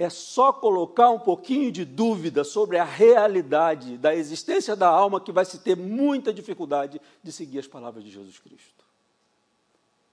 é 0.00 0.08
só 0.08 0.50
colocar 0.50 1.10
um 1.10 1.18
pouquinho 1.18 1.70
de 1.70 1.84
dúvida 1.84 2.42
sobre 2.42 2.78
a 2.78 2.84
realidade 2.84 3.98
da 3.98 4.16
existência 4.16 4.74
da 4.74 4.88
alma 4.88 5.20
que 5.20 5.30
vai 5.30 5.44
se 5.44 5.58
ter 5.58 5.76
muita 5.76 6.32
dificuldade 6.32 6.98
de 7.22 7.30
seguir 7.30 7.58
as 7.58 7.66
palavras 7.66 8.02
de 8.02 8.10
Jesus 8.10 8.38
Cristo. 8.38 8.82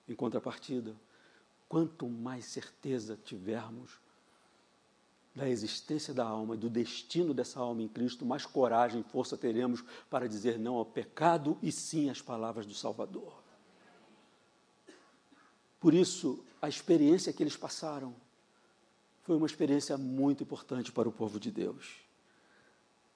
Em 0.06 0.14
contrapartida, 0.14 0.94
quanto 1.70 2.06
mais 2.06 2.44
certeza 2.44 3.18
tivermos 3.24 3.92
da 5.34 5.48
existência 5.48 6.14
da 6.14 6.26
alma 6.26 6.56
e 6.56 6.58
do 6.58 6.70
destino 6.70 7.34
dessa 7.34 7.62
alma 7.62 7.82
em 7.82 7.88
Cristo, 7.88 8.26
mais 8.26 8.46
coragem 8.46 9.00
e 9.00 9.10
força 9.10 9.38
teremos 9.38 9.82
para 10.10 10.28
dizer 10.28 10.60
não 10.60 10.76
ao 10.76 10.86
pecado 10.86 11.58
e 11.64 11.72
sim 11.72 12.10
às 12.10 12.22
palavras 12.22 12.66
do 12.66 12.74
Salvador. 12.74 13.42
Por 15.80 15.94
isso, 15.94 16.44
a 16.62 16.68
experiência 16.68 17.32
que 17.32 17.42
eles 17.42 17.56
passaram 17.56 18.27
foi 19.28 19.36
uma 19.36 19.46
experiência 19.46 19.98
muito 19.98 20.44
importante 20.44 20.90
para 20.90 21.10
o 21.10 21.12
povo 21.12 21.38
de 21.38 21.52
Deus. 21.52 21.98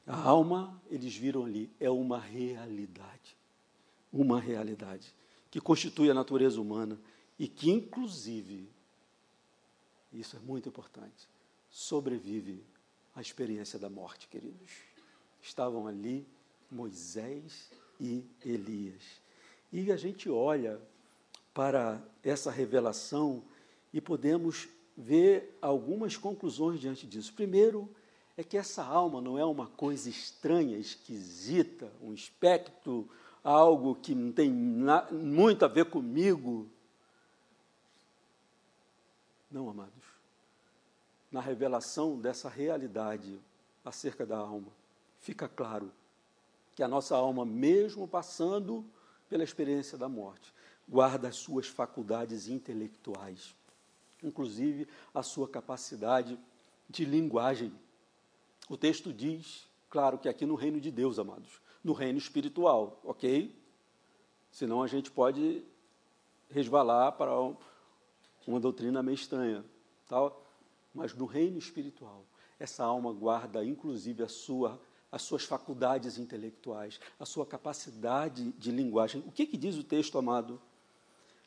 A 0.05 0.17
alma, 0.17 0.77
eles 0.89 1.15
viram 1.15 1.45
ali, 1.45 1.71
é 1.79 1.89
uma 1.89 2.19
realidade. 2.19 3.37
Uma 4.11 4.37
realidade 4.37 5.15
que 5.49 5.61
constitui 5.61 6.11
a 6.11 6.13
natureza 6.13 6.59
humana 6.59 6.99
e 7.39 7.47
que, 7.47 7.71
inclusive, 7.71 8.69
isso 10.11 10.35
é 10.35 10.39
muito 10.39 10.67
importante, 10.67 11.29
sobrevive 11.69 12.61
à 13.15 13.21
experiência 13.21 13.79
da 13.79 13.89
morte, 13.89 14.27
queridos. 14.27 14.69
Estavam 15.41 15.87
ali 15.87 16.27
Moisés 16.69 17.71
e 18.01 18.25
Elias. 18.43 19.01
E 19.71 19.89
a 19.93 19.95
gente 19.95 20.29
olha 20.29 20.77
para 21.53 22.03
essa 22.21 22.51
revelação 22.51 23.41
e 23.93 24.01
podemos 24.01 24.67
ver 24.97 25.57
algumas 25.61 26.17
conclusões 26.17 26.79
diante 26.79 27.07
disso. 27.07 27.33
Primeiro, 27.33 27.89
é 28.37 28.43
que 28.43 28.57
essa 28.57 28.83
alma 28.83 29.21
não 29.21 29.37
é 29.37 29.45
uma 29.45 29.67
coisa 29.67 30.09
estranha, 30.09 30.77
esquisita, 30.77 31.91
um 32.01 32.13
espectro, 32.13 33.09
algo 33.43 33.95
que 33.95 34.13
não 34.13 34.31
tem 34.31 34.51
muito 34.51 35.65
a 35.65 35.67
ver 35.67 35.85
comigo. 35.85 36.67
Não, 39.49 39.69
amados 39.69 40.11
na 41.31 41.39
revelação 41.39 42.19
dessa 42.19 42.49
realidade 42.49 43.39
acerca 43.85 44.25
da 44.25 44.37
alma, 44.37 44.67
fica 45.19 45.47
claro 45.47 45.91
que 46.75 46.83
a 46.83 46.87
nossa 46.87 47.15
alma, 47.15 47.45
mesmo 47.45 48.07
passando 48.07 48.85
pela 49.29 49.43
experiência 49.43 49.97
da 49.97 50.09
morte, 50.09 50.53
guarda 50.87 51.29
as 51.29 51.37
suas 51.37 51.67
faculdades 51.67 52.49
intelectuais, 52.49 53.55
inclusive 54.23 54.87
a 55.13 55.23
sua 55.23 55.47
capacidade 55.47 56.39
de 56.89 57.05
linguagem. 57.05 57.73
O 58.69 58.77
texto 58.77 59.13
diz, 59.13 59.67
claro 59.89 60.17
que 60.17 60.29
aqui 60.29 60.45
no 60.45 60.55
reino 60.55 60.79
de 60.79 60.91
Deus, 60.91 61.19
amados, 61.19 61.61
no 61.83 61.93
reino 61.93 62.17
espiritual, 62.17 62.99
ok? 63.03 63.55
Senão 64.51 64.83
a 64.83 64.87
gente 64.87 65.09
pode 65.09 65.63
resvalar 66.49 67.13
para 67.13 67.31
uma 68.45 68.59
doutrina 68.59 69.01
meio 69.01 69.15
estranha, 69.15 69.63
tal 70.07 70.41
mas 70.93 71.13
no 71.13 71.25
reino 71.25 71.57
espiritual, 71.57 72.25
essa 72.59 72.83
alma 72.83 73.11
guarda 73.13 73.63
inclusive 73.63 74.23
a 74.23 74.27
sua, 74.27 74.79
as 75.11 75.21
suas 75.21 75.43
faculdades 75.43 76.17
intelectuais, 76.17 76.99
a 77.19 77.25
sua 77.25 77.45
capacidade 77.45 78.51
de 78.53 78.71
linguagem. 78.71 79.23
O 79.25 79.31
que, 79.31 79.45
que 79.45 79.57
diz 79.57 79.77
o 79.77 79.83
texto, 79.83 80.17
amado? 80.17 80.61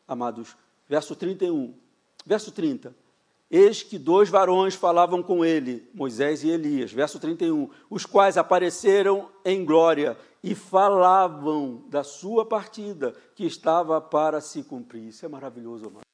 Amados, 0.09 0.57
verso 0.89 1.15
31, 1.15 1.75
verso 2.25 2.53
30. 2.53 2.95
Eis 3.51 3.83
que 3.83 3.99
dois 3.99 4.29
varões 4.29 4.75
falavam 4.75 5.23
com 5.23 5.45
ele, 5.45 5.89
Moisés 5.95 6.43
e 6.43 6.49
Elias, 6.49 6.93
verso 6.93 7.21
31, 7.21 7.71
os 7.89 8.05
quais 8.05 8.37
apareceram 8.37 9.31
em 9.45 9.65
glória 9.65 10.17
e 10.43 10.55
falavam 10.55 11.85
da 11.89 12.03
sua 12.03 12.45
partida 12.45 13.15
que 13.35 13.45
estava 13.45 14.01
para 14.01 14.41
se 14.41 14.63
cumprir. 14.63 15.09
Isso 15.09 15.25
é 15.25 15.29
maravilhoso, 15.29 15.87
amado. 15.87 16.05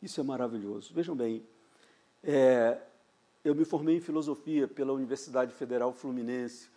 Isso 0.00 0.20
é 0.20 0.24
maravilhoso. 0.24 0.94
Vejam 0.94 1.14
bem, 1.14 1.44
é, 2.22 2.78
eu 3.44 3.54
me 3.54 3.64
formei 3.64 3.96
em 3.96 4.00
filosofia 4.00 4.66
pela 4.66 4.92
Universidade 4.92 5.52
Federal 5.52 5.92
Fluminense 5.92 6.68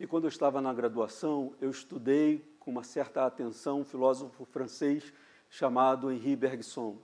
e 0.00 0.06
quando 0.06 0.24
eu 0.24 0.28
estava 0.28 0.60
na 0.60 0.72
graduação, 0.72 1.52
eu 1.60 1.70
estudei 1.70 2.44
com 2.60 2.70
uma 2.70 2.84
certa 2.84 3.26
atenção 3.26 3.80
um 3.80 3.84
filósofo 3.84 4.44
francês 4.44 5.12
chamado 5.50 6.10
Henri 6.10 6.36
Bergson. 6.36 6.96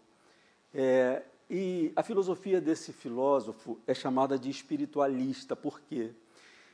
É, 0.74 1.22
e 1.48 1.92
a 1.94 2.02
filosofia 2.02 2.60
desse 2.60 2.92
filósofo 2.92 3.78
é 3.86 3.94
chamada 3.94 4.38
de 4.38 4.50
espiritualista, 4.50 5.54
por 5.54 5.80
quê? 5.80 6.10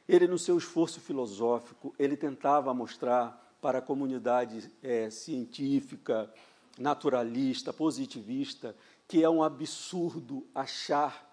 Ele, 0.09 0.27
no 0.27 0.39
seu 0.39 0.57
esforço 0.57 1.01
filosófico, 1.01 1.95
ele 1.99 2.17
tentava 2.17 2.73
mostrar 2.73 3.55
para 3.61 3.79
a 3.79 3.83
comunidade 3.83 4.73
é, 4.83 5.11
científica, 5.11 6.33
naturalista, 6.79 7.73
positivista, 7.73 8.75
que 9.07 9.23
é 9.23 9.29
um 9.29 9.43
absurdo 9.43 10.47
achar 10.55 11.31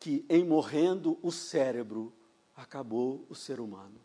que 0.00 0.24
em 0.28 0.44
morrendo 0.44 1.18
o 1.22 1.30
cérebro 1.30 2.12
acabou 2.56 3.26
o 3.28 3.34
ser 3.34 3.60
humano. 3.60 4.00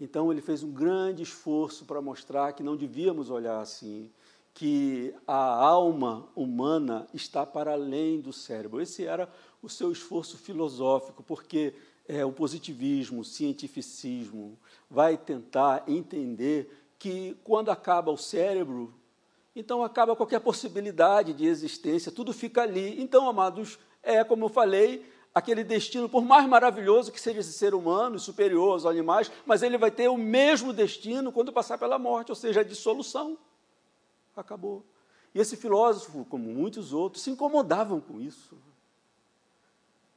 Então 0.00 0.30
ele 0.30 0.40
fez 0.40 0.62
um 0.62 0.72
grande 0.72 1.22
esforço 1.22 1.84
para 1.84 2.00
mostrar 2.00 2.52
que 2.52 2.62
não 2.62 2.76
devíamos 2.76 3.30
olhar 3.30 3.60
assim, 3.60 4.10
que 4.56 5.14
a 5.26 5.36
alma 5.36 6.26
humana 6.34 7.06
está 7.12 7.44
para 7.44 7.72
além 7.72 8.22
do 8.22 8.32
cérebro. 8.32 8.80
Esse 8.80 9.04
era 9.04 9.28
o 9.62 9.68
seu 9.68 9.92
esforço 9.92 10.38
filosófico, 10.38 11.22
porque 11.22 11.74
é, 12.08 12.24
o 12.24 12.32
positivismo, 12.32 13.20
o 13.20 13.24
cientificismo, 13.24 14.58
vai 14.90 15.18
tentar 15.18 15.84
entender 15.86 16.74
que 16.98 17.36
quando 17.44 17.70
acaba 17.70 18.10
o 18.10 18.16
cérebro, 18.16 18.94
então 19.54 19.82
acaba 19.82 20.16
qualquer 20.16 20.40
possibilidade 20.40 21.34
de 21.34 21.44
existência, 21.44 22.10
tudo 22.10 22.32
fica 22.32 22.62
ali. 22.62 22.98
Então, 22.98 23.28
amados, 23.28 23.78
é 24.02 24.24
como 24.24 24.46
eu 24.46 24.48
falei, 24.48 25.04
aquele 25.34 25.64
destino, 25.64 26.08
por 26.08 26.24
mais 26.24 26.48
maravilhoso 26.48 27.12
que 27.12 27.20
seja 27.20 27.40
esse 27.40 27.52
ser 27.52 27.74
humano, 27.74 28.18
superior 28.18 28.72
aos 28.72 28.86
animais, 28.86 29.30
mas 29.44 29.62
ele 29.62 29.76
vai 29.76 29.90
ter 29.90 30.08
o 30.08 30.16
mesmo 30.16 30.72
destino 30.72 31.30
quando 31.30 31.52
passar 31.52 31.76
pela 31.76 31.98
morte, 31.98 32.32
ou 32.32 32.36
seja, 32.36 32.60
a 32.60 32.64
dissolução. 32.64 33.36
Acabou. 34.36 34.84
E 35.34 35.40
esse 35.40 35.56
filósofo, 35.56 36.24
como 36.26 36.44
muitos 36.52 36.92
outros, 36.92 37.22
se 37.22 37.30
incomodavam 37.30 38.00
com 38.00 38.20
isso. 38.20 38.56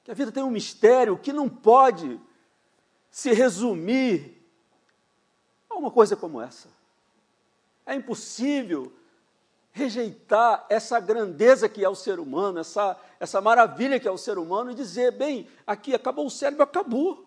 Que 0.03 0.11
a 0.11 0.13
vida 0.13 0.31
tem 0.31 0.43
um 0.43 0.51
mistério 0.51 1.17
que 1.17 1.33
não 1.33 1.47
pode 1.49 2.19
se 3.09 3.31
resumir 3.33 4.41
a 5.69 5.75
uma 5.75 5.89
coisa 5.89 6.15
como 6.15 6.41
essa. 6.41 6.69
É 7.85 7.95
impossível 7.95 8.91
rejeitar 9.71 10.65
essa 10.69 10.99
grandeza 10.99 11.69
que 11.69 11.83
é 11.83 11.89
o 11.89 11.95
ser 11.95 12.19
humano, 12.19 12.59
essa, 12.59 12.99
essa 13.19 13.39
maravilha 13.39 13.99
que 13.99 14.07
é 14.07 14.11
o 14.11 14.17
ser 14.17 14.37
humano, 14.37 14.71
e 14.71 14.75
dizer, 14.75 15.11
bem, 15.11 15.47
aqui 15.65 15.93
acabou 15.93 16.25
o 16.25 16.29
cérebro, 16.29 16.63
acabou. 16.63 17.25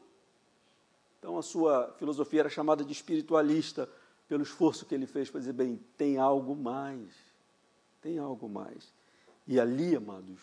Então 1.18 1.38
a 1.38 1.42
sua 1.42 1.94
filosofia 1.98 2.40
era 2.40 2.50
chamada 2.50 2.84
de 2.84 2.92
espiritualista, 2.92 3.88
pelo 4.32 4.44
esforço 4.44 4.86
que 4.86 4.94
ele 4.94 5.06
fez 5.06 5.28
para 5.28 5.40
dizer, 5.40 5.52
bem, 5.52 5.78
tem 5.94 6.16
algo 6.16 6.56
mais, 6.56 7.12
tem 8.00 8.18
algo 8.18 8.48
mais. 8.48 8.90
E 9.46 9.60
ali, 9.60 9.94
amados, 9.94 10.40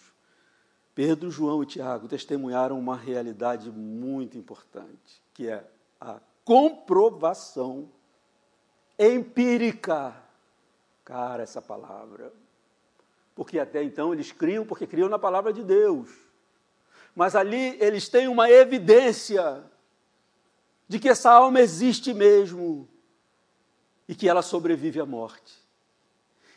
Pedro, 0.93 1.31
João 1.31 1.63
e 1.63 1.65
Tiago 1.65 2.07
testemunharam 2.07 2.77
uma 2.77 2.95
realidade 2.95 3.71
muito 3.71 4.37
importante, 4.37 5.23
que 5.33 5.47
é 5.47 5.67
a 5.99 6.19
comprovação 6.45 7.89
empírica 8.99 10.15
cara 11.03 11.41
essa 11.41 11.59
palavra. 11.59 12.31
Porque 13.33 13.57
até 13.57 13.81
então 13.81 14.13
eles 14.13 14.31
criam, 14.31 14.67
porque 14.67 14.85
criam 14.85 15.09
na 15.09 15.17
palavra 15.17 15.51
de 15.51 15.63
Deus. 15.63 16.15
Mas 17.15 17.35
ali 17.35 17.75
eles 17.81 18.07
têm 18.07 18.27
uma 18.27 18.51
evidência 18.51 19.63
de 20.87 20.99
que 20.99 21.09
essa 21.09 21.31
alma 21.31 21.59
existe 21.59 22.13
mesmo 22.13 22.87
e 24.09 24.15
que 24.15 24.27
ela 24.27 24.41
sobrevive 24.41 24.99
à 24.99 25.05
morte. 25.05 25.53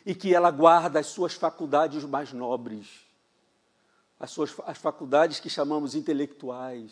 e 0.05 0.13
que 0.13 0.33
ela 0.33 0.51
guarda 0.51 0.99
as 0.99 1.07
suas 1.07 1.33
faculdades 1.33 2.03
mais 2.03 2.33
nobres, 2.33 2.87
as 4.19 4.31
suas 4.31 4.53
as 4.65 4.77
faculdades 4.77 5.39
que 5.39 5.49
chamamos 5.49 5.95
intelectuais, 5.95 6.91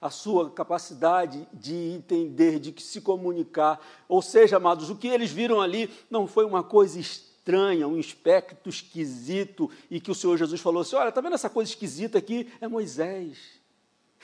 a 0.00 0.10
sua 0.10 0.50
capacidade 0.50 1.48
de 1.52 1.74
entender, 1.74 2.58
de 2.58 2.78
se 2.82 3.00
comunicar. 3.00 3.80
Ou 4.06 4.20
seja, 4.20 4.58
amados, 4.58 4.90
o 4.90 4.96
que 4.96 5.08
eles 5.08 5.30
viram 5.30 5.62
ali 5.62 5.90
não 6.10 6.26
foi 6.26 6.44
uma 6.44 6.62
coisa 6.62 7.00
estranha, 7.00 7.88
um 7.88 7.98
aspecto 7.98 8.68
esquisito, 8.68 9.70
e 9.90 9.98
que 10.00 10.10
o 10.10 10.14
Senhor 10.14 10.36
Jesus 10.36 10.60
falou 10.60 10.82
assim: 10.82 10.96
olha, 10.96 11.08
está 11.08 11.22
vendo 11.22 11.34
essa 11.34 11.48
coisa 11.48 11.70
esquisita 11.70 12.18
aqui? 12.18 12.52
É 12.60 12.68
Moisés. 12.68 13.38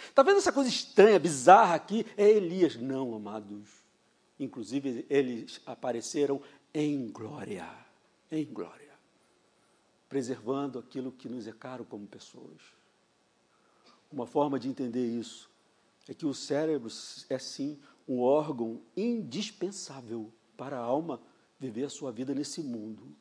Está 0.08 0.22
vendo 0.22 0.38
essa 0.38 0.52
coisa 0.52 0.68
estranha, 0.68 1.18
bizarra 1.18 1.74
aqui? 1.74 2.06
É 2.16 2.28
Elias. 2.28 2.76
Não, 2.76 3.14
amados. 3.14 3.79
Inclusive, 4.40 5.04
eles 5.10 5.60
apareceram 5.66 6.40
em 6.72 7.08
glória, 7.08 7.68
em 8.32 8.46
glória, 8.46 8.94
preservando 10.08 10.78
aquilo 10.78 11.12
que 11.12 11.28
nos 11.28 11.46
é 11.46 11.52
caro 11.52 11.84
como 11.84 12.06
pessoas. 12.06 12.62
Uma 14.10 14.26
forma 14.26 14.58
de 14.58 14.66
entender 14.66 15.06
isso 15.06 15.50
é 16.08 16.14
que 16.14 16.24
o 16.24 16.32
cérebro 16.32 16.90
é 17.28 17.38
sim 17.38 17.78
um 18.08 18.20
órgão 18.20 18.80
indispensável 18.96 20.32
para 20.56 20.78
a 20.78 20.82
alma 20.82 21.20
viver 21.58 21.84
a 21.84 21.90
sua 21.90 22.10
vida 22.10 22.34
nesse 22.34 22.62
mundo. 22.62 23.14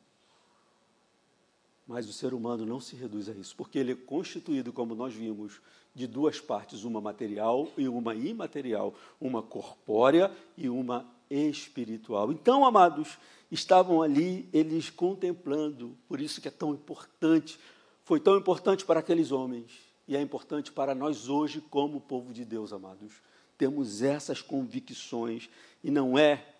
Mas 1.90 2.08
o 2.08 2.12
ser 2.12 2.32
humano 2.32 2.64
não 2.64 2.78
se 2.78 2.94
reduz 2.94 3.28
a 3.28 3.32
isso, 3.32 3.56
porque 3.56 3.76
ele 3.76 3.90
é 3.90 3.96
constituído, 3.96 4.72
como 4.72 4.94
nós 4.94 5.12
vimos, 5.12 5.60
de 5.92 6.06
duas 6.06 6.38
partes, 6.38 6.84
uma 6.84 7.00
material 7.00 7.66
e 7.76 7.88
uma 7.88 8.14
imaterial, 8.14 8.94
uma 9.20 9.42
corpórea 9.42 10.30
e 10.56 10.68
uma 10.68 11.04
espiritual. 11.28 12.30
Então, 12.30 12.64
amados, 12.64 13.18
estavam 13.50 14.02
ali 14.02 14.48
eles 14.52 14.88
contemplando, 14.88 15.98
por 16.06 16.20
isso 16.20 16.40
que 16.40 16.46
é 16.46 16.50
tão 16.52 16.74
importante, 16.74 17.58
foi 18.04 18.20
tão 18.20 18.36
importante 18.36 18.84
para 18.84 19.00
aqueles 19.00 19.32
homens 19.32 19.72
e 20.06 20.16
é 20.16 20.22
importante 20.22 20.70
para 20.70 20.94
nós 20.94 21.28
hoje 21.28 21.60
como 21.60 22.00
povo 22.00 22.32
de 22.32 22.44
Deus, 22.44 22.72
amados. 22.72 23.14
Temos 23.58 24.00
essas 24.00 24.40
convicções 24.40 25.50
e 25.82 25.90
não 25.90 26.16
é 26.16 26.54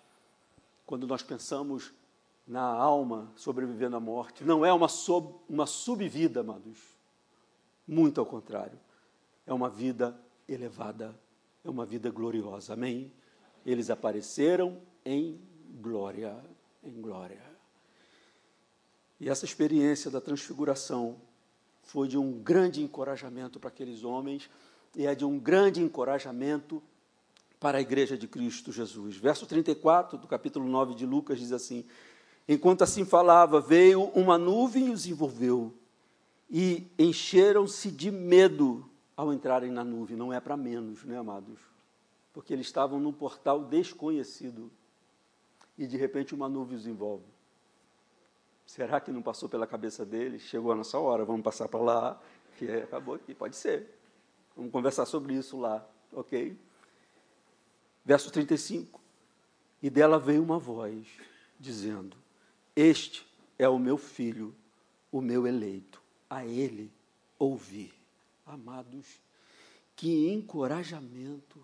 quando 0.84 1.06
nós 1.06 1.22
pensamos 1.22 1.92
na 2.50 2.62
alma 2.62 3.32
sobrevivendo 3.36 3.94
à 3.94 4.00
morte, 4.00 4.42
não 4.42 4.66
é 4.66 4.72
uma, 4.72 4.88
sob, 4.88 5.32
uma 5.48 5.66
subvida, 5.66 6.40
amados. 6.40 6.78
Muito 7.86 8.20
ao 8.20 8.26
contrário. 8.26 8.76
É 9.46 9.54
uma 9.54 9.70
vida 9.70 10.20
elevada, 10.48 11.16
é 11.64 11.70
uma 11.70 11.86
vida 11.86 12.10
gloriosa. 12.10 12.72
Amém? 12.72 13.12
Eles 13.64 13.88
apareceram 13.88 14.82
em 15.04 15.40
glória, 15.80 16.36
em 16.82 17.00
glória. 17.00 17.40
E 19.20 19.28
essa 19.28 19.44
experiência 19.44 20.10
da 20.10 20.20
transfiguração 20.20 21.20
foi 21.84 22.08
de 22.08 22.18
um 22.18 22.32
grande 22.32 22.82
encorajamento 22.82 23.60
para 23.60 23.68
aqueles 23.68 24.02
homens 24.02 24.50
e 24.96 25.06
é 25.06 25.14
de 25.14 25.24
um 25.24 25.38
grande 25.38 25.80
encorajamento 25.80 26.82
para 27.60 27.78
a 27.78 27.80
igreja 27.80 28.18
de 28.18 28.26
Cristo 28.26 28.72
Jesus. 28.72 29.16
Verso 29.16 29.46
34 29.46 30.18
do 30.18 30.26
capítulo 30.26 30.68
9 30.68 30.96
de 30.96 31.06
Lucas 31.06 31.38
diz 31.38 31.52
assim: 31.52 31.84
Enquanto 32.48 32.82
assim 32.82 33.04
falava, 33.04 33.60
veio 33.60 34.04
uma 34.10 34.36
nuvem 34.36 34.88
e 34.88 34.90
os 34.90 35.06
envolveu, 35.06 35.72
e 36.50 36.86
encheram-se 36.98 37.90
de 37.90 38.10
medo 38.10 38.84
ao 39.16 39.32
entrarem 39.32 39.70
na 39.70 39.84
nuvem. 39.84 40.16
Não 40.16 40.32
é 40.32 40.40
para 40.40 40.56
menos, 40.56 41.04
né, 41.04 41.18
amados? 41.18 41.60
Porque 42.32 42.52
eles 42.52 42.66
estavam 42.66 42.98
num 42.98 43.12
portal 43.12 43.64
desconhecido 43.64 44.70
e 45.78 45.86
de 45.86 45.96
repente 45.96 46.34
uma 46.34 46.48
nuvem 46.48 46.76
os 46.76 46.86
envolve. 46.86 47.24
Será 48.66 49.00
que 49.00 49.10
não 49.10 49.22
passou 49.22 49.48
pela 49.48 49.66
cabeça 49.66 50.04
deles? 50.04 50.42
Chegou 50.42 50.72
a 50.72 50.76
nossa 50.76 50.98
hora, 50.98 51.24
vamos 51.24 51.42
passar 51.42 51.68
para 51.68 51.80
lá, 51.80 52.22
que 52.56 52.66
é, 52.66 52.82
acabou 52.82 53.14
aqui. 53.14 53.34
Pode 53.34 53.56
ser. 53.56 53.88
Vamos 54.56 54.70
conversar 54.70 55.06
sobre 55.06 55.34
isso 55.34 55.58
lá, 55.58 55.84
ok? 56.12 56.56
Verso 58.04 58.30
35. 58.30 59.00
E 59.82 59.88
dela 59.88 60.18
veio 60.18 60.42
uma 60.42 60.58
voz 60.58 61.06
dizendo: 61.58 62.16
Este 62.74 63.26
é 63.58 63.68
o 63.68 63.78
meu 63.78 63.98
filho, 63.98 64.54
o 65.10 65.20
meu 65.20 65.46
eleito, 65.46 66.02
a 66.28 66.44
ele 66.44 66.90
ouvi. 67.38 67.92
Amados, 68.46 69.20
que 69.96 70.28
encorajamento 70.28 71.62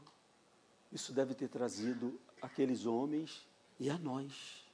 isso 0.93 1.13
deve 1.13 1.35
ter 1.35 1.49
trazido 1.49 2.19
aqueles 2.41 2.87
homens 2.87 3.47
e 3.79 3.91
a 3.91 3.99
nós. 3.99 4.65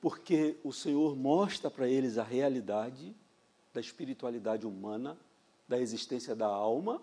Porque 0.00 0.56
o 0.64 0.72
Senhor 0.72 1.16
mostra 1.16 1.70
para 1.70 1.88
eles 1.88 2.18
a 2.18 2.22
realidade 2.22 3.14
da 3.72 3.80
espiritualidade 3.80 4.66
humana, 4.66 5.18
da 5.66 5.78
existência 5.78 6.34
da 6.34 6.46
alma 6.46 7.02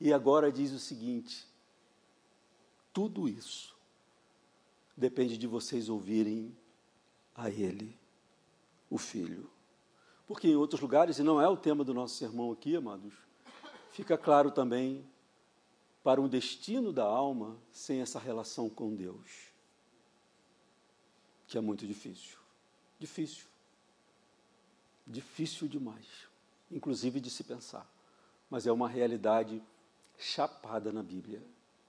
e 0.00 0.12
agora 0.12 0.52
diz 0.52 0.72
o 0.72 0.78
seguinte: 0.78 1.46
tudo 2.92 3.28
isso 3.28 3.73
depende 4.96 5.36
de 5.36 5.46
vocês 5.46 5.88
ouvirem 5.88 6.56
a 7.34 7.50
Ele, 7.50 7.98
o 8.88 8.98
Filho. 8.98 9.50
Porque 10.26 10.48
em 10.48 10.56
outros 10.56 10.80
lugares, 10.80 11.18
e 11.18 11.22
não 11.22 11.40
é 11.40 11.48
o 11.48 11.56
tema 11.56 11.84
do 11.84 11.92
nosso 11.92 12.16
sermão 12.16 12.50
aqui, 12.52 12.76
amados, 12.76 13.14
fica 13.90 14.16
claro 14.16 14.50
também 14.50 15.04
para 16.02 16.20
um 16.20 16.28
destino 16.28 16.92
da 16.92 17.04
alma 17.04 17.56
sem 17.72 18.00
essa 18.00 18.18
relação 18.18 18.68
com 18.68 18.94
Deus, 18.94 19.52
que 21.46 21.58
é 21.58 21.60
muito 21.60 21.86
difícil. 21.86 22.38
Difícil. 22.98 23.46
Difícil 25.06 25.68
demais, 25.68 26.06
inclusive 26.70 27.20
de 27.20 27.28
se 27.28 27.44
pensar, 27.44 27.90
mas 28.48 28.66
é 28.66 28.72
uma 28.72 28.88
realidade 28.88 29.62
chapada 30.18 30.90
na 30.90 31.02
Bíblia. 31.02 31.42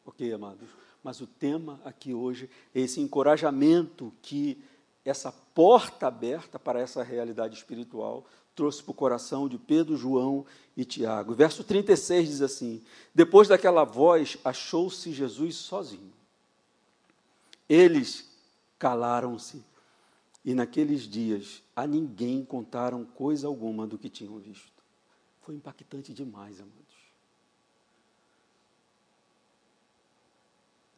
Ok, 0.05 0.31
amados? 0.33 0.69
Mas 1.05 1.21
o 1.21 1.27
tema 1.27 1.79
aqui 1.85 2.15
hoje 2.15 2.49
é 2.73 2.79
esse 2.79 2.99
encorajamento 2.99 4.11
que 4.23 4.57
essa 5.05 5.31
porta 5.31 6.07
aberta 6.07 6.57
para 6.57 6.79
essa 6.79 7.03
realidade 7.03 7.55
espiritual 7.55 8.25
trouxe 8.55 8.81
para 8.81 8.89
o 8.89 8.95
coração 8.95 9.47
de 9.47 9.55
Pedro, 9.59 9.95
João 9.95 10.47
e 10.75 10.83
Tiago. 10.83 11.35
Verso 11.35 11.63
36 11.63 12.27
diz 12.27 12.41
assim: 12.41 12.83
Depois 13.13 13.47
daquela 13.47 13.83
voz, 13.83 14.35
achou-se 14.43 15.13
Jesus 15.13 15.57
sozinho. 15.57 16.11
Eles 17.69 18.27
calaram-se 18.79 19.63
e 20.43 20.55
naqueles 20.55 21.03
dias 21.03 21.61
a 21.75 21.85
ninguém 21.85 22.43
contaram 22.43 23.05
coisa 23.05 23.45
alguma 23.45 23.85
do 23.85 23.99
que 23.99 24.09
tinham 24.09 24.39
visto. 24.39 24.81
Foi 25.43 25.53
impactante 25.53 26.11
demais, 26.11 26.59
amados. 26.59 26.84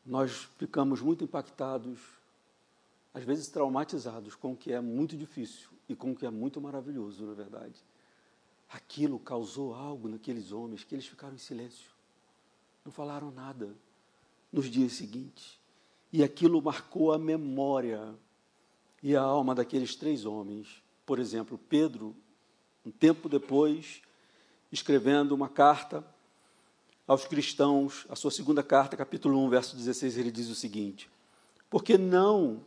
Nós 0.08 0.48
ficamos 0.58 1.02
muito 1.02 1.26
impactados, 1.26 2.00
às 3.14 3.24
vezes 3.26 3.50
traumatizados 3.50 4.36
com 4.36 4.54
o 4.54 4.58
que 4.58 4.72
é 4.72 4.80
muito 4.80 5.18
difícil 5.18 5.70
e 5.90 5.96
com 5.96 6.12
o 6.12 6.16
que 6.16 6.26
é 6.26 6.30
muito 6.30 6.62
maravilhoso, 6.62 7.26
na 7.26 7.34
verdade. 7.34 7.76
Aquilo 8.70 9.20
causou 9.20 9.74
algo 9.74 10.08
naqueles 10.08 10.54
homens 10.54 10.84
que 10.84 10.96
eles 10.96 11.06
ficaram 11.06 11.36
em 11.36 11.40
silêncio, 11.40 11.92
não 12.86 12.92
falaram 12.92 13.32
nada 13.32 13.76
nos 14.52 14.70
dias 14.70 14.94
seguintes. 14.94 15.60
E 16.12 16.24
aquilo 16.24 16.62
marcou 16.62 17.12
a 17.12 17.20
memória 17.20 18.16
e 19.04 19.14
a 19.14 19.22
alma 19.22 19.54
daqueles 19.54 19.94
três 19.94 20.26
homens. 20.26 20.82
Por 21.06 21.20
exemplo, 21.20 21.58
Pedro, 21.70 22.16
um 22.86 22.92
tempo 22.92 23.28
depois, 23.28 24.02
escrevendo 24.72 25.34
uma 25.36 25.50
carta 25.50 26.06
aos 27.08 27.26
cristãos, 27.26 28.06
a 28.10 28.16
sua 28.16 28.30
segunda 28.30 28.62
carta, 28.62 28.98
capítulo 28.98 29.40
1, 29.46 29.50
verso 29.50 29.76
16, 29.78 30.18
ele 30.18 30.30
diz 30.30 30.50
o 30.50 30.56
seguinte: 30.56 31.10
Porque 31.70 31.98
não 31.98 32.62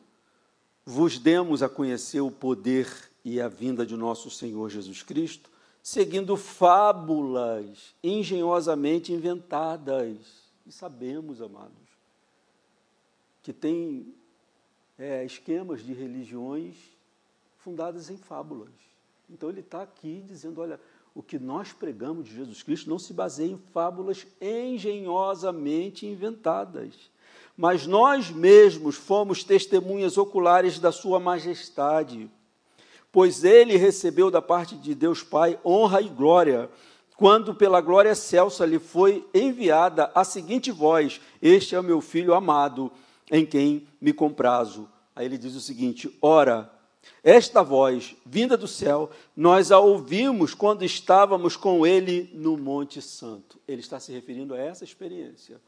vos 0.84 1.18
demos 1.18 1.62
a 1.62 1.68
conhecer 1.68 2.20
o 2.20 2.30
poder 2.30 2.88
e 3.22 3.40
a 3.40 3.48
vinda 3.48 3.84
de 3.84 3.96
nosso 3.96 4.30
Senhor 4.30 4.70
Jesus 4.70 5.02
Cristo, 5.02 5.50
seguindo 5.82 6.36
fábulas 6.36 7.94
engenhosamente 8.02 9.12
inventadas. 9.12 10.16
E 10.66 10.72
sabemos, 10.72 11.42
amados, 11.42 11.88
que 13.42 13.52
tem 13.52 14.14
é, 14.98 15.24
esquemas 15.24 15.84
de 15.84 15.92
religiões 15.92 16.76
fundadas 17.58 18.08
em 18.08 18.16
fábulas. 18.16 18.70
Então 19.28 19.50
ele 19.50 19.60
está 19.60 19.82
aqui 19.82 20.24
dizendo: 20.26 20.60
olha, 20.60 20.80
o 21.14 21.22
que 21.22 21.38
nós 21.38 21.72
pregamos 21.72 22.26
de 22.26 22.36
Jesus 22.36 22.62
Cristo 22.62 22.88
não 22.88 22.98
se 22.98 23.12
baseia 23.12 23.50
em 23.50 23.58
fábulas 23.72 24.26
engenhosamente 24.40 26.06
inventadas, 26.06 26.94
mas 27.56 27.86
nós 27.86 28.30
mesmos 28.30 28.96
fomos 28.96 29.44
testemunhas 29.44 30.16
oculares 30.16 30.78
da 30.78 30.92
Sua 30.92 31.18
majestade, 31.18 32.30
pois 33.12 33.44
Ele 33.44 33.76
recebeu 33.76 34.30
da 34.30 34.40
parte 34.40 34.76
de 34.76 34.94
Deus 34.94 35.22
Pai 35.22 35.58
honra 35.64 36.00
e 36.00 36.08
glória, 36.08 36.70
quando 37.16 37.54
pela 37.54 37.82
glória 37.82 38.10
excelsa 38.10 38.64
lhe 38.64 38.78
foi 38.78 39.28
enviada 39.34 40.10
a 40.14 40.24
seguinte 40.24 40.70
voz: 40.70 41.20
Este 41.42 41.74
é 41.74 41.80
o 41.80 41.84
meu 41.84 42.00
filho 42.00 42.32
amado, 42.32 42.90
em 43.30 43.44
quem 43.44 43.86
me 44.00 44.12
comprazo. 44.12 44.88
Aí 45.14 45.26
ele 45.26 45.36
diz 45.36 45.54
o 45.54 45.60
seguinte: 45.60 46.16
Ora, 46.22 46.72
esta 47.22 47.62
voz, 47.62 48.16
vinda 48.24 48.56
do 48.56 48.68
céu, 48.68 49.10
nós 49.36 49.70
a 49.70 49.78
ouvimos 49.78 50.54
quando 50.54 50.84
estávamos 50.84 51.56
com 51.56 51.86
ele 51.86 52.30
no 52.34 52.56
Monte 52.56 53.00
Santo. 53.02 53.58
Ele 53.66 53.80
está 53.80 54.00
se 54.00 54.12
referindo 54.12 54.54
a 54.54 54.58
essa 54.58 54.84
experiência 54.84 55.60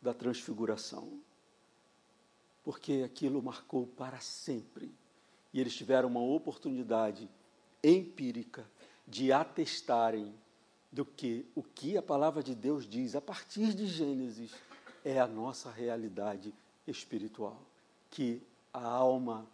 da 0.00 0.12
transfiguração. 0.12 1.20
Porque 2.64 3.02
aquilo 3.04 3.42
marcou 3.42 3.86
para 3.86 4.20
sempre. 4.20 4.90
E 5.52 5.60
eles 5.60 5.74
tiveram 5.74 6.08
uma 6.08 6.20
oportunidade 6.22 7.28
empírica 7.82 8.64
de 9.06 9.32
atestarem 9.32 10.32
do 10.90 11.04
que 11.04 11.46
o 11.54 11.62
que 11.62 11.96
a 11.96 12.02
palavra 12.02 12.42
de 12.42 12.54
Deus 12.54 12.86
diz 12.86 13.14
a 13.14 13.20
partir 13.20 13.74
de 13.74 13.86
Gênesis 13.86 14.52
é 15.04 15.18
a 15.18 15.26
nossa 15.26 15.70
realidade 15.70 16.54
espiritual, 16.86 17.60
que 18.10 18.42
a 18.72 18.84
alma 18.84 19.46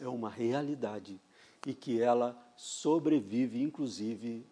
é 0.00 0.08
uma 0.08 0.30
realidade 0.30 1.20
e 1.66 1.74
que 1.74 2.00
ela 2.00 2.36
sobrevive, 2.56 3.62
inclusive, 3.62 4.46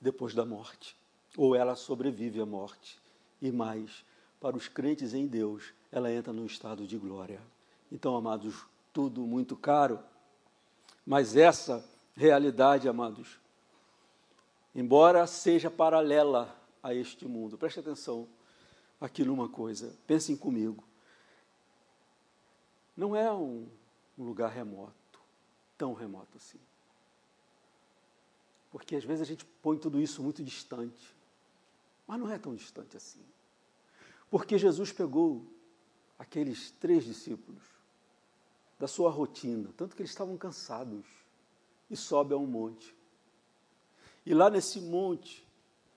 depois 0.00 0.34
da 0.34 0.44
morte. 0.44 0.96
Ou 1.36 1.56
ela 1.56 1.74
sobrevive 1.74 2.40
à 2.40 2.46
morte. 2.46 3.00
E 3.40 3.50
mais, 3.50 4.04
para 4.40 4.56
os 4.56 4.68
crentes 4.68 5.14
em 5.14 5.26
Deus, 5.26 5.72
ela 5.90 6.12
entra 6.12 6.32
num 6.32 6.46
estado 6.46 6.86
de 6.86 6.96
glória. 6.98 7.40
Então, 7.90 8.16
amados, 8.16 8.64
tudo 8.92 9.22
muito 9.22 9.56
caro, 9.56 9.98
mas 11.06 11.36
essa 11.36 11.84
realidade, 12.14 12.88
amados, 12.88 13.38
embora 14.74 15.26
seja 15.26 15.70
paralela 15.70 16.56
a 16.82 16.94
este 16.94 17.26
mundo, 17.26 17.58
preste 17.58 17.80
atenção 17.80 18.28
aqui 19.00 19.24
numa 19.24 19.48
coisa, 19.48 19.96
pensem 20.06 20.36
comigo. 20.36 20.84
Não 22.96 23.16
é 23.16 23.32
um 23.32 23.66
um 24.18 24.24
lugar 24.24 24.50
remoto, 24.50 25.20
tão 25.76 25.92
remoto 25.92 26.36
assim. 26.36 26.60
Porque 28.70 28.96
às 28.96 29.04
vezes 29.04 29.22
a 29.22 29.24
gente 29.24 29.44
põe 29.44 29.78
tudo 29.78 30.00
isso 30.00 30.22
muito 30.22 30.42
distante, 30.42 31.14
mas 32.06 32.18
não 32.18 32.30
é 32.30 32.38
tão 32.38 32.54
distante 32.54 32.96
assim. 32.96 33.24
Porque 34.30 34.58
Jesus 34.58 34.92
pegou 34.92 35.46
aqueles 36.18 36.70
três 36.72 37.04
discípulos 37.04 37.62
da 38.78 38.88
sua 38.88 39.10
rotina, 39.10 39.70
tanto 39.76 39.94
que 39.94 40.02
eles 40.02 40.10
estavam 40.10 40.36
cansados, 40.36 41.04
e 41.90 41.96
sobe 41.96 42.32
a 42.32 42.36
um 42.36 42.46
monte. 42.46 42.96
E 44.24 44.32
lá 44.32 44.48
nesse 44.48 44.80
monte, 44.80 45.46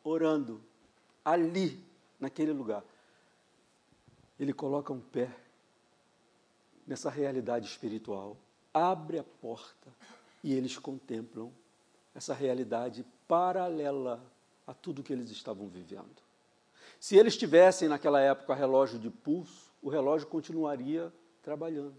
orando, 0.03 0.61
ali, 1.23 1.81
naquele 2.19 2.51
lugar, 2.51 2.83
ele 4.39 4.51
coloca 4.51 4.91
um 4.91 4.99
pé 4.99 5.33
nessa 6.85 7.09
realidade 7.09 7.67
espiritual, 7.67 8.37
abre 8.73 9.19
a 9.19 9.23
porta 9.23 9.89
e 10.43 10.53
eles 10.53 10.77
contemplam 10.77 11.51
essa 12.13 12.33
realidade 12.33 13.05
paralela 13.27 14.21
a 14.65 14.73
tudo 14.73 15.03
que 15.03 15.13
eles 15.13 15.29
estavam 15.29 15.67
vivendo. 15.67 16.23
Se 16.99 17.15
eles 17.15 17.37
tivessem 17.37 17.87
naquela 17.87 18.19
época 18.19 18.53
relógio 18.53 18.97
de 18.97 19.09
pulso, 19.09 19.71
o 19.81 19.89
relógio 19.89 20.27
continuaria 20.27 21.11
trabalhando, 21.43 21.95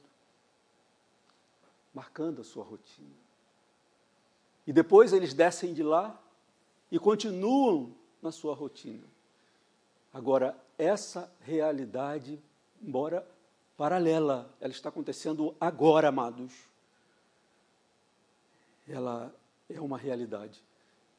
marcando 1.95 2.41
a 2.41 2.45
sua 2.45 2.65
rotina. 2.65 3.15
E 4.67 4.73
depois 4.73 5.13
eles 5.13 5.33
descem 5.33 5.73
de 5.73 5.83
lá 5.83 6.21
e 6.91 6.99
continuam 6.99 7.95
na 8.21 8.33
sua 8.33 8.55
rotina. 8.55 9.07
Agora, 10.13 10.57
essa 10.77 11.31
realidade, 11.41 12.41
embora 12.83 13.27
paralela, 13.77 14.55
ela 14.61 14.73
está 14.73 14.89
acontecendo 14.89 15.55
agora, 15.61 16.09
amados. 16.09 16.53
Ela 18.89 19.35
é 19.69 19.81
uma 19.81 19.99
realidade 19.99 20.63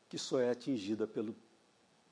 que 0.10 0.18
só 0.18 0.40
é 0.40 0.50
atingida 0.50 1.06
pelo 1.06 1.36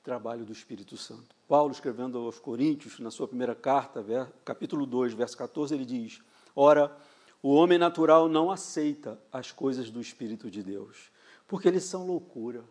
trabalho 0.03 0.45
do 0.45 0.51
Espírito 0.51 0.95
Santo. 0.97 1.35
Paulo, 1.47 1.71
escrevendo 1.71 2.17
aos 2.19 2.39
Coríntios, 2.39 2.99
na 2.99 3.09
sua 3.09 3.27
primeira 3.27 3.55
carta, 3.55 4.03
capítulo 4.43 4.85
2, 4.85 5.13
verso 5.13 5.37
14, 5.37 5.73
ele 5.73 5.85
diz: 5.85 6.21
Ora, 6.55 6.95
o 7.41 7.53
homem 7.53 7.77
natural 7.77 8.27
não 8.27 8.51
aceita 8.51 9.19
as 9.31 9.51
coisas 9.51 9.89
do 9.89 10.01
Espírito 10.01 10.51
de 10.51 10.61
Deus, 10.61 11.11
porque 11.47 11.67
eles 11.67 11.83
são 11.83 12.05
loucura. 12.05 12.63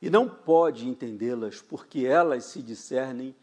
E 0.00 0.10
não 0.10 0.28
pode 0.28 0.88
entendê-las, 0.88 1.60
porque 1.62 2.06
elas 2.06 2.44
se 2.44 2.62
discernem 2.62 3.34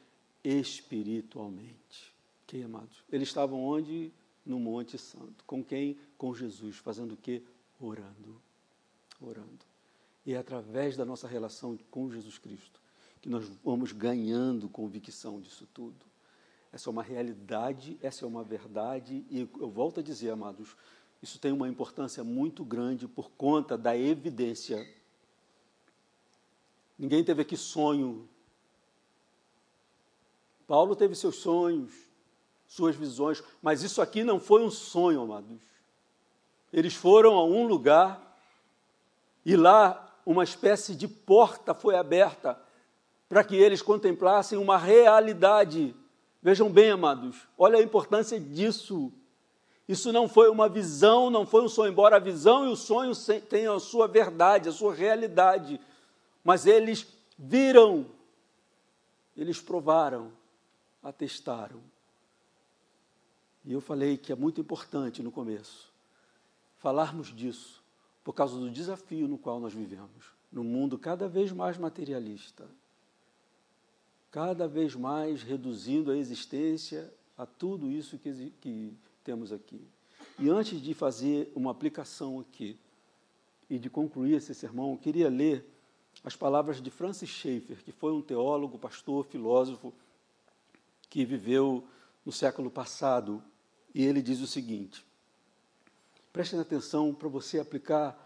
espiritualmente. 0.43 2.08
Amados? 2.57 3.03
Eles 3.11 3.27
estavam 3.27 3.63
onde? 3.63 4.11
No 4.45 4.59
Monte 4.59 4.97
Santo. 4.97 5.43
Com 5.45 5.63
quem? 5.63 5.97
Com 6.17 6.33
Jesus. 6.33 6.77
Fazendo 6.77 7.13
o 7.13 7.17
quê? 7.17 7.43
Orando. 7.79 8.41
Orando. 9.21 9.65
E 10.25 10.33
é 10.33 10.37
através 10.37 10.97
da 10.97 11.05
nossa 11.05 11.27
relação 11.27 11.77
com 11.89 12.11
Jesus 12.11 12.37
Cristo 12.37 12.79
que 13.21 13.29
nós 13.29 13.45
vamos 13.63 13.91
ganhando 13.91 14.69
convicção 14.69 15.39
disso 15.41 15.67
tudo. 15.73 16.05
Essa 16.71 16.89
é 16.89 16.91
uma 16.91 17.03
realidade, 17.03 17.97
essa 18.01 18.25
é 18.25 18.27
uma 18.27 18.43
verdade, 18.43 19.25
e 19.29 19.49
eu 19.59 19.69
volto 19.69 19.99
a 19.99 20.03
dizer, 20.03 20.29
amados, 20.29 20.75
isso 21.21 21.39
tem 21.39 21.51
uma 21.51 21.67
importância 21.67 22.23
muito 22.23 22.63
grande 22.63 23.07
por 23.07 23.31
conta 23.31 23.77
da 23.77 23.97
evidência. 23.97 24.87
Ninguém 26.97 27.23
teve 27.23 27.41
aqui 27.41 27.57
sonho. 27.57 28.29
Paulo 30.67 30.95
teve 30.95 31.15
seus 31.15 31.37
sonhos, 31.37 31.91
suas 32.69 32.95
visões. 32.95 33.43
Mas 33.61 33.83
isso 33.83 34.01
aqui 34.01 34.23
não 34.23 34.39
foi 34.39 34.63
um 34.63 34.71
sonho, 34.71 35.23
amados. 35.23 35.59
Eles 36.71 36.93
foram 36.93 37.33
a 37.33 37.43
um 37.43 37.67
lugar 37.67 38.39
e 39.43 39.57
lá 39.57 40.15
uma 40.25 40.43
espécie 40.43 40.95
de 40.95 41.07
porta 41.07 41.73
foi 41.73 41.97
aberta 41.97 42.57
para 43.27 43.43
que 43.43 43.55
eles 43.55 43.81
contemplassem 43.81 44.57
uma 44.57 44.77
realidade. 44.77 45.95
Vejam 46.41 46.71
bem, 46.71 46.91
amados, 46.91 47.35
olha 47.57 47.79
a 47.79 47.83
importância 47.83 48.39
disso. 48.39 49.11
Isso 49.87 50.13
não 50.13 50.29
foi 50.29 50.49
uma 50.49 50.69
visão, 50.69 51.31
não 51.31 51.47
foi 51.47 51.63
um 51.63 51.67
sonho, 51.67 51.91
embora 51.91 52.17
a 52.17 52.19
visão 52.19 52.67
e 52.67 52.71
o 52.71 52.75
sonho 52.75 53.11
tenham 53.49 53.75
a 53.75 53.79
sua 53.79 54.07
verdade, 54.07 54.69
a 54.69 54.71
sua 54.71 54.93
realidade. 54.93 55.81
Mas 56.43 56.67
eles 56.67 57.07
viram, 57.35 58.05
eles 59.35 59.59
provaram, 59.59 60.31
atestaram. 61.01 61.81
E 63.69 63.71
eu 63.71 63.79
falei 63.79 64.17
que 64.17 64.31
é 64.31 64.35
muito 64.35 64.59
importante 64.59 65.21
no 65.21 65.31
começo 65.31 65.93
falarmos 66.79 67.27
disso, 67.27 67.83
por 68.23 68.33
causa 68.33 68.57
do 68.57 68.71
desafio 68.71 69.27
no 69.27 69.37
qual 69.37 69.59
nós 69.59 69.73
vivemos, 69.73 70.33
num 70.51 70.63
mundo 70.63 70.97
cada 70.97 71.27
vez 71.27 71.51
mais 71.51 71.77
materialista, 71.77 72.67
cada 74.31 74.67
vez 74.67 74.95
mais 74.95 75.43
reduzindo 75.43 76.09
a 76.09 76.17
existência 76.17 77.13
a 77.37 77.45
tudo 77.45 77.91
isso 77.91 78.17
que, 78.17 78.51
que 78.59 78.91
temos 79.23 79.51
aqui. 79.51 79.79
E 80.39 80.49
antes 80.49 80.81
de 80.81 80.95
fazer 80.95 81.51
uma 81.55 81.69
aplicação 81.69 82.39
aqui 82.39 82.75
e 83.69 83.77
de 83.77 83.87
concluir 83.87 84.33
esse 84.33 84.55
sermão, 84.55 84.93
eu 84.93 84.97
queria 84.97 85.29
ler 85.29 85.63
as 86.23 86.35
palavras 86.35 86.81
de 86.81 86.89
Francis 86.89 87.29
Schaeffer, 87.29 87.83
que 87.83 87.91
foi 87.91 88.13
um 88.13 88.21
teólogo, 88.21 88.79
pastor, 88.79 89.25
filósofo, 89.25 89.93
que 91.07 91.23
viveu 91.23 91.85
no 92.25 92.31
século 92.31 92.71
passado, 92.71 93.43
e 93.93 94.05
ele 94.05 94.21
diz 94.21 94.39
o 94.39 94.47
seguinte: 94.47 95.05
prestem 96.31 96.59
atenção 96.59 97.13
para 97.13 97.27
você 97.27 97.59
aplicar 97.59 98.17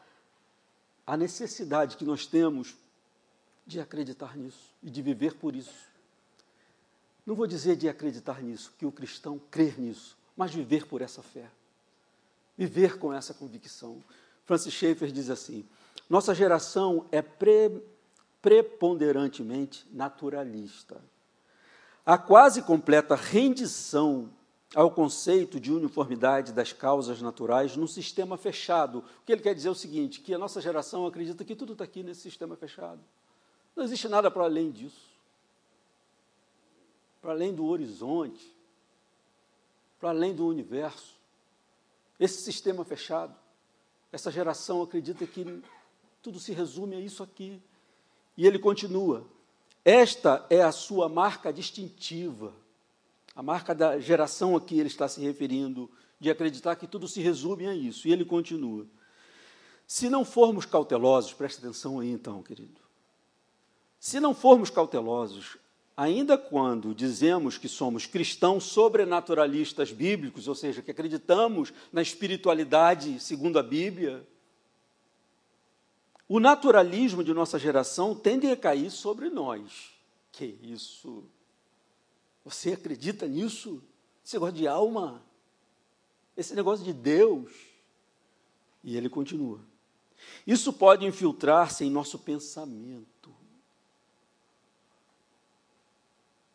a 1.06 1.18
necessidade 1.18 1.98
que 1.98 2.06
nós 2.06 2.26
temos 2.26 2.76
de 3.66 3.80
acreditar 3.80 4.38
nisso 4.38 4.74
e 4.82 4.90
de 4.90 5.02
viver 5.02 5.36
por 5.36 5.56
isso. 5.56 5.92
Não 7.26 7.36
vou 7.36 7.48
dizer 7.48 7.76
de 7.76 7.88
acreditar 7.88 8.42
nisso, 8.42 8.74
que 8.78 8.86
o 8.86 8.92
cristão 8.92 9.40
crer 9.50 9.80
nisso, 9.80 10.18
mas 10.36 10.54
viver 10.54 10.86
por 10.86 11.02
essa 11.02 11.24
fé. 11.24 11.50
Viver 12.58 12.98
com 13.00 13.14
essa 13.14 13.34
convicção. 13.34 14.04
Francis 14.46 14.74
Schaeffer 14.74 15.12
diz 15.12 15.30
assim: 15.30 15.66
nossa 16.10 16.36
geração 16.36 17.08
é 17.12 17.22
pre, 17.22 17.82
preponderantemente 18.42 19.88
naturalista. 19.92 21.02
A 22.06 22.18
quase 22.18 22.62
completa 22.62 23.16
rendição 23.16 24.30
ao 24.76 24.90
conceito 24.90 25.60
de 25.60 25.72
uniformidade 25.72 26.52
das 26.52 26.74
causas 26.74 27.22
naturais 27.22 27.78
num 27.78 27.88
sistema 27.88 28.38
fechado. 28.38 29.00
O 29.00 29.26
que 29.26 29.32
ele 29.32 29.42
quer 29.42 29.54
dizer 29.54 29.68
é 29.68 29.72
o 29.72 29.76
seguinte: 29.76 30.22
que 30.22 30.34
a 30.34 30.38
nossa 30.38 30.60
geração 30.60 31.06
acredita 31.06 31.46
que 31.46 31.56
tudo 31.56 31.74
está 31.74 31.84
aqui 31.84 32.02
nesse 32.04 32.22
sistema 32.22 32.56
fechado. 32.56 33.00
Não 33.76 33.84
existe 33.84 34.08
nada 34.08 34.30
para 34.30 34.44
além 34.44 34.72
disso. 34.72 35.14
Para 37.22 37.32
além 37.32 37.54
do 37.54 37.66
horizonte, 37.66 38.54
para 40.00 40.10
além 40.10 40.34
do 40.34 40.46
universo. 40.46 41.16
Esse 42.20 42.42
sistema 42.42 42.84
fechado, 42.84 43.34
essa 44.12 44.32
geração 44.32 44.82
acredita 44.82 45.26
que 45.26 45.64
tudo 46.22 46.40
se 46.40 46.52
resume 46.52 46.96
a 46.96 47.00
isso 47.00 47.24
aqui. 47.24 47.62
E 48.36 48.46
ele 48.46 48.60
continua: 48.60 49.26
esta 49.86 50.46
é 50.50 50.62
a 50.62 50.72
sua 50.72 51.08
marca 51.08 51.54
distintiva 51.54 52.63
a 53.36 53.42
marca 53.42 53.74
da 53.74 54.00
geração 54.00 54.56
a 54.56 54.62
que 54.62 54.80
ele 54.80 54.88
está 54.88 55.08
se 55.08 55.22
referindo 55.22 55.90
de 56.20 56.30
acreditar 56.30 56.76
que 56.76 56.88
tudo 56.88 57.08
se 57.08 57.22
resume 57.22 57.68
a 57.68 57.76
isso. 57.76 58.08
E 58.08 58.12
ele 58.12 58.24
continua. 58.24 58.86
Se 59.86 60.10
não 60.10 60.24
formos 60.24 60.66
cautelosos, 60.66 61.34
preste 61.34 61.60
atenção 61.60 62.00
aí 62.00 62.12
então, 62.12 62.42
querido. 62.42 62.82
Se 64.00 64.20
não 64.20 64.34
formos 64.34 64.70
cautelosos, 64.70 65.58
ainda 65.96 66.38
quando 66.38 66.94
dizemos 66.94 67.58
que 67.58 67.68
somos 67.68 68.06
cristãos 68.06 68.66
sobrenaturalistas 68.66 69.92
bíblicos, 69.92 70.48
ou 70.48 70.56
seja, 70.56 70.82
que 70.82 70.92
acreditamos 70.92 71.74
na 71.92 72.02
espiritualidade 72.02 73.20
segundo 73.20 73.60
a 73.60 73.64
Bíblia, 73.64 74.26
o 76.28 76.40
naturalismo 76.40 77.24
de 77.24 77.34
nossa 77.34 77.60
geração 77.60 78.16
tende 78.16 78.48
a 78.48 78.58
cair 78.58 78.90
sobre 78.90 79.30
nós. 79.30 79.92
Que 80.32 80.58
isso? 80.64 81.24
Você 82.44 82.74
acredita 82.74 83.28
nisso? 83.28 83.82
Esse 84.24 84.36
negócio 84.36 84.56
de 84.56 84.68
alma? 84.68 85.24
Esse 86.36 86.56
negócio 86.56 86.84
de 86.84 86.94
Deus? 86.94 87.52
E 88.84 88.98
ele 88.98 89.10
continua. 89.10 89.60
Isso 90.46 90.74
pode 90.74 91.06
infiltrar-se 91.06 91.84
em 91.84 91.90
nosso 91.90 92.20
pensamento, 92.20 93.34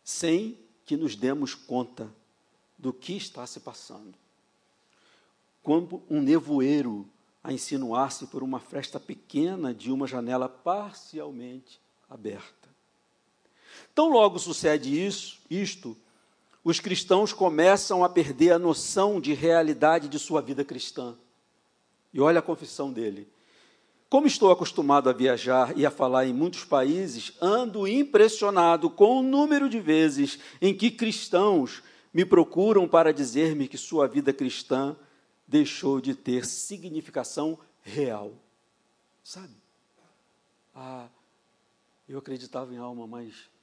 sem 0.03 0.59
que 0.85 0.97
nos 0.97 1.15
demos 1.15 1.55
conta 1.55 2.11
do 2.77 2.93
que 2.93 3.15
está 3.15 3.47
se 3.47 3.61
passando. 3.61 4.15
Como 5.63 6.03
um 6.09 6.21
nevoeiro 6.21 7.09
a 7.43 7.53
insinuar-se 7.53 8.27
por 8.27 8.43
uma 8.43 8.59
fresta 8.59 8.99
pequena 8.99 9.73
de 9.75 9.91
uma 9.91 10.07
janela 10.07 10.49
parcialmente 10.49 11.81
aberta. 12.09 12.68
Tão 13.99 14.11
logo 14.11 14.39
sucede 14.39 15.05
isso, 15.05 15.41
isto, 15.51 15.97
os 16.63 16.79
cristãos 16.79 17.33
começam 17.33 18.05
a 18.05 18.09
perder 18.09 18.53
a 18.53 18.59
noção 18.59 19.21
de 19.21 19.35
realidade 19.35 20.09
de 20.09 20.21
sua 20.21 20.41
vida 20.41 20.65
cristã. 20.65 21.19
E 22.15 22.21
olha 22.21 22.39
a 22.39 22.43
confissão 22.43 22.93
dele. 22.93 23.29
Como 24.09 24.29
estou 24.29 24.53
acostumado 24.53 25.11
a 25.11 25.13
viajar 25.13 25.77
e 25.77 25.85
a 25.85 25.91
falar 25.91 26.27
em 26.27 26.33
muitos 26.33 26.65
países, 26.65 27.33
ando 27.43 27.89
impressionado 27.89 28.89
com 28.89 29.19
o 29.19 29.23
número 29.25 29.69
de 29.69 29.81
vezes 29.81 30.39
em 30.63 30.73
que 30.73 30.93
cristãos 30.93 31.83
me 32.15 32.25
procuram 32.25 32.87
para 32.87 33.13
dizer-me 33.13 33.67
que 33.67 33.77
sua 33.77 34.07
vida 34.07 34.33
cristã 34.33 34.95
deixou 35.45 36.01
de 36.01 36.15
ter 36.15 36.47
significação 36.47 37.59
real. 37.83 38.33
Sabe? 39.25 39.57
Ah, 40.73 41.09
eu 42.09 42.21
acreditava 42.21 42.73
em 42.73 42.77
alma, 42.77 43.05
mas 43.05 43.58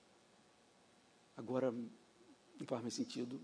agora 1.38 1.72
não 1.72 2.66
faz 2.66 2.82
mais 2.82 2.94
sentido. 2.94 3.40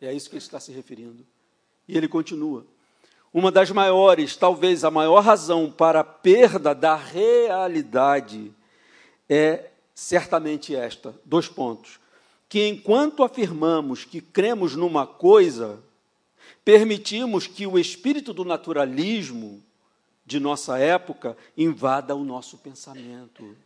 É 0.00 0.08
a 0.08 0.12
isso 0.12 0.28
que 0.28 0.36
ele 0.36 0.44
está 0.44 0.60
se 0.60 0.72
referindo. 0.72 1.26
E 1.86 1.96
ele 1.96 2.08
continua. 2.08 2.64
Uma 3.32 3.50
das 3.50 3.70
maiores, 3.70 4.36
talvez 4.36 4.84
a 4.84 4.90
maior 4.90 5.20
razão 5.20 5.70
para 5.70 6.00
a 6.00 6.04
perda 6.04 6.74
da 6.74 6.94
realidade 6.96 8.52
é 9.28 9.70
certamente 9.94 10.74
esta: 10.74 11.14
dois 11.24 11.48
pontos. 11.48 11.98
Que 12.48 12.66
enquanto 12.66 13.22
afirmamos 13.22 14.04
que 14.04 14.20
cremos 14.20 14.74
numa 14.74 15.06
coisa, 15.06 15.82
permitimos 16.64 17.46
que 17.46 17.66
o 17.66 17.78
espírito 17.78 18.32
do 18.32 18.44
naturalismo 18.44 19.62
de 20.24 20.38
nossa 20.40 20.78
época 20.78 21.36
invada 21.56 22.14
o 22.14 22.24
nosso 22.24 22.56
pensamento. 22.58 23.56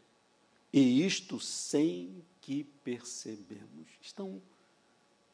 E 0.73 1.05
isto 1.05 1.39
sem 1.39 2.25
que 2.41 2.65
percebemos. 2.83 3.89
Estão 4.01 4.41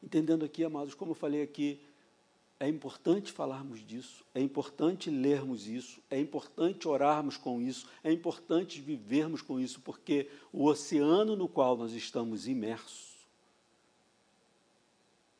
entendendo 0.03 0.43
aqui, 0.43 0.63
amados, 0.63 0.93
como 0.93 1.11
eu 1.11 1.15
falei 1.15 1.41
aqui, 1.41 1.79
é 2.59 2.67
importante 2.67 3.31
falarmos 3.31 3.85
disso, 3.85 4.25
é 4.35 4.41
importante 4.41 5.09
lermos 5.09 5.65
isso, 5.65 6.01
é 6.09 6.19
importante 6.19 6.89
orarmos 6.89 7.37
com 7.37 7.61
isso, 7.61 7.87
é 8.03 8.11
importante 8.11 8.81
vivermos 8.81 9.41
com 9.41 9.59
isso, 9.59 9.79
porque 9.79 10.29
o 10.51 10.65
oceano 10.65 11.37
no 11.37 11.47
qual 11.47 11.77
nós 11.77 11.93
estamos 11.93 12.47
imersos 12.47 13.19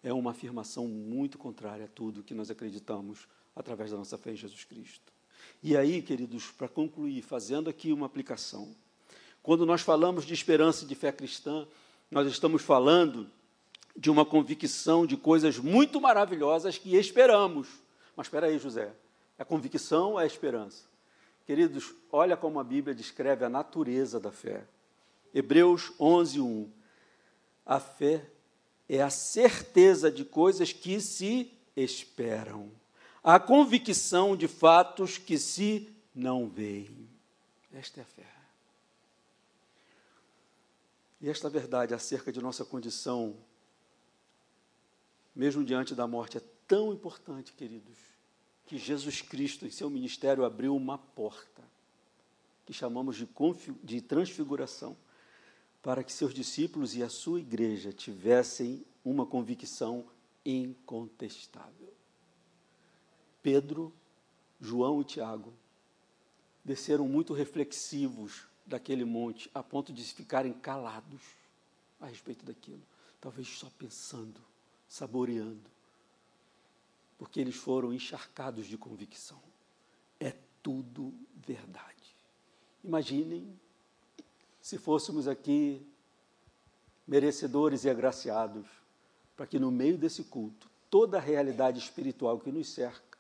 é 0.02 0.14
uma 0.14 0.32
afirmação 0.32 0.88
muito 0.88 1.38
contrária 1.38 1.86
a 1.86 1.90
tudo 1.90 2.24
que 2.24 2.34
nós 2.34 2.50
acreditamos 2.50 3.28
através 3.56 3.92
da 3.92 3.98
nossa 3.98 4.18
fé 4.18 4.32
em 4.32 4.38
Jesus 4.38 4.64
Cristo. 4.64 5.12
E 5.62 5.76
aí, 5.76 6.02
queridos, 6.02 6.52
para 6.52 6.70
concluir, 6.70 7.22
fazendo 7.22 7.70
aqui 7.70 7.92
uma 7.92 8.06
aplicação, 8.06 8.74
quando 9.42 9.66
nós 9.66 9.82
falamos 9.82 10.26
de 10.26 10.34
esperança 10.34 10.84
e 10.84 10.88
de 10.88 10.96
fé 10.96 11.12
cristã, 11.12 11.68
nós 12.12 12.28
estamos 12.28 12.62
falando 12.62 13.30
de 13.96 14.10
uma 14.10 14.26
convicção 14.26 15.06
de 15.06 15.18
coisas 15.18 15.58
muito 15.58 16.00
maravilhosas 16.00 16.78
que 16.78 16.96
esperamos. 16.96 17.68
Mas 18.16 18.28
espera 18.28 18.48
aí, 18.48 18.58
José, 18.58 18.94
a 19.38 19.46
convicção 19.46 20.20
é 20.20 20.24
a 20.24 20.28
esperança. 20.28 20.84
Queridos, 21.46 21.94
olha 22.12 22.38
como 22.38 22.60
a 22.60 22.64
Bíblia 22.64 22.94
descreve 22.94 23.44
a 23.44 23.50
natureza 23.50 24.20
da 24.20 24.32
fé. 24.32 24.66
Hebreus 25.34 25.92
11, 26.00 26.40
1. 26.40 26.72
A 27.66 27.80
fé 27.80 28.26
é 28.88 29.02
a 29.02 29.10
certeza 29.10 30.12
de 30.12 30.26
coisas 30.26 30.74
que 30.74 31.00
se 31.00 31.52
esperam, 31.76 32.72
a 33.24 33.40
convicção 33.40 34.36
de 34.36 34.48
fatos 34.48 35.18
que 35.18 35.38
se 35.38 35.90
não 36.14 36.48
veem. 36.48 37.08
Esta 37.74 38.02
é 38.02 38.04
a 38.04 38.06
fé. 38.06 38.39
E 41.22 41.30
esta 41.30 41.50
verdade 41.50 41.94
acerca 41.94 42.32
de 42.32 42.42
nossa 42.42 42.64
condição 42.64 43.36
mesmo 45.40 45.64
diante 45.64 45.96
da 45.96 46.06
morte, 46.06 46.38
é 46.38 46.42
tão 46.68 46.92
importante, 46.92 47.54
queridos, 47.54 47.98
que 48.66 48.78
Jesus 48.78 49.22
Cristo, 49.22 49.66
em 49.66 49.72
seu 49.72 49.90
ministério, 49.90 50.44
abriu 50.44 50.76
uma 50.76 50.98
porta, 50.98 51.64
que 52.66 52.74
chamamos 52.74 53.16
de, 53.16 53.26
de 53.82 54.02
transfiguração, 54.02 54.98
para 55.82 56.04
que 56.04 56.12
seus 56.12 56.34
discípulos 56.34 56.94
e 56.94 57.02
a 57.02 57.08
sua 57.08 57.40
igreja 57.40 57.94
tivessem 57.94 58.86
uma 59.04 59.26
convicção 59.26 60.06
incontestável. 60.46 61.94
Pedro, 63.42 63.94
João 64.60 65.00
e 65.00 65.06
Tiago 65.06 65.54
desceram 66.66 67.08
muito 67.08 67.34
reflexivos 67.34 68.46
daquele 68.70 69.04
monte, 69.04 69.50
a 69.54 69.62
ponto 69.62 69.92
de 69.92 70.04
ficarem 70.04 70.54
calados 70.54 71.22
a 72.00 72.06
respeito 72.06 72.46
daquilo, 72.46 72.82
talvez 73.20 73.48
só 73.48 73.70
pensando 73.78 74.40
saboreando, 74.90 75.70
porque 77.18 77.40
eles 77.40 77.56
foram 77.56 77.94
encharcados 77.94 78.66
de 78.66 78.76
convicção. 78.76 79.40
É 80.20 80.36
tudo 80.64 81.14
verdade. 81.36 82.16
Imaginem 82.84 83.58
se 84.60 84.78
fôssemos 84.78 85.28
aqui 85.28 85.86
merecedores 87.08 87.84
e 87.86 87.90
agraciados, 87.90 88.68
para 89.38 89.48
que 89.48 89.60
no 89.60 89.72
meio 89.72 89.98
desse 89.98 90.24
culto, 90.24 90.70
toda 90.90 91.18
a 91.18 91.22
realidade 91.22 91.80
espiritual 91.80 92.40
que 92.40 92.52
nos 92.52 92.70
cerca 92.70 93.18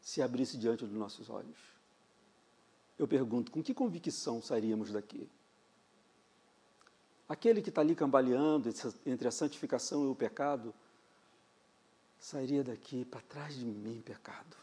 se 0.00 0.22
abrisse 0.22 0.56
diante 0.56 0.84
dos 0.84 0.94
nossos 0.94 1.28
olhos. 1.28 1.75
Eu 2.98 3.06
pergunto, 3.06 3.52
com 3.52 3.62
que 3.62 3.74
convicção 3.74 4.40
sairíamos 4.40 4.92
daqui? 4.92 5.28
Aquele 7.28 7.60
que 7.60 7.68
está 7.68 7.80
ali 7.80 7.94
cambaleando 7.94 8.70
entre 9.04 9.28
a 9.28 9.30
santificação 9.30 10.04
e 10.04 10.08
o 10.08 10.14
pecado, 10.14 10.74
sairia 12.18 12.62
daqui 12.62 13.04
para 13.04 13.20
trás 13.20 13.54
de 13.54 13.64
mim, 13.64 14.00
pecado. 14.04 14.56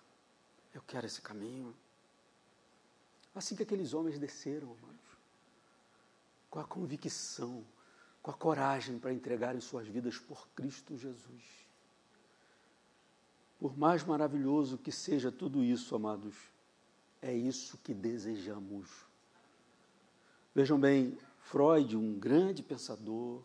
Eu 0.73 0.81
quero 0.81 1.05
esse 1.05 1.21
caminho. 1.21 1.75
Assim 3.35 3.55
que 3.55 3.63
aqueles 3.63 3.93
homens 3.93 4.17
desceram, 4.17 4.75
amados, 4.81 5.17
com 6.49 6.59
a 6.59 6.63
convicção, 6.63 7.65
com 8.21 8.31
a 8.31 8.33
coragem 8.33 8.97
para 8.97 9.13
entregarem 9.13 9.59
suas 9.59 9.87
vidas 9.87 10.17
por 10.17 10.47
Cristo 10.49 10.97
Jesus. 10.97 11.43
Por 13.59 13.77
mais 13.77 14.03
maravilhoso 14.03 14.77
que 14.77 14.91
seja 14.91 15.31
tudo 15.31 15.63
isso, 15.63 15.95
amados, 15.95 16.35
é 17.23 17.33
isso 17.33 17.79
que 17.81 17.93
desejamos. 17.93 18.89
Vejam 20.53 20.77
bem, 20.77 21.17
Freud, 21.39 21.95
um 21.95 22.19
grande 22.19 22.61
pensador, 22.61 23.41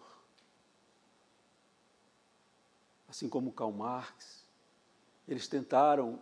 assim 3.08 3.28
como 3.28 3.52
Karl 3.52 3.72
Marx, 3.72 4.44
eles 5.28 5.46
tentaram 5.46 6.18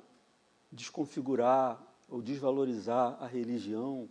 desconfigurar 0.71 1.83
ou 2.09 2.21
desvalorizar 2.21 3.17
a 3.21 3.27
religião, 3.27 4.09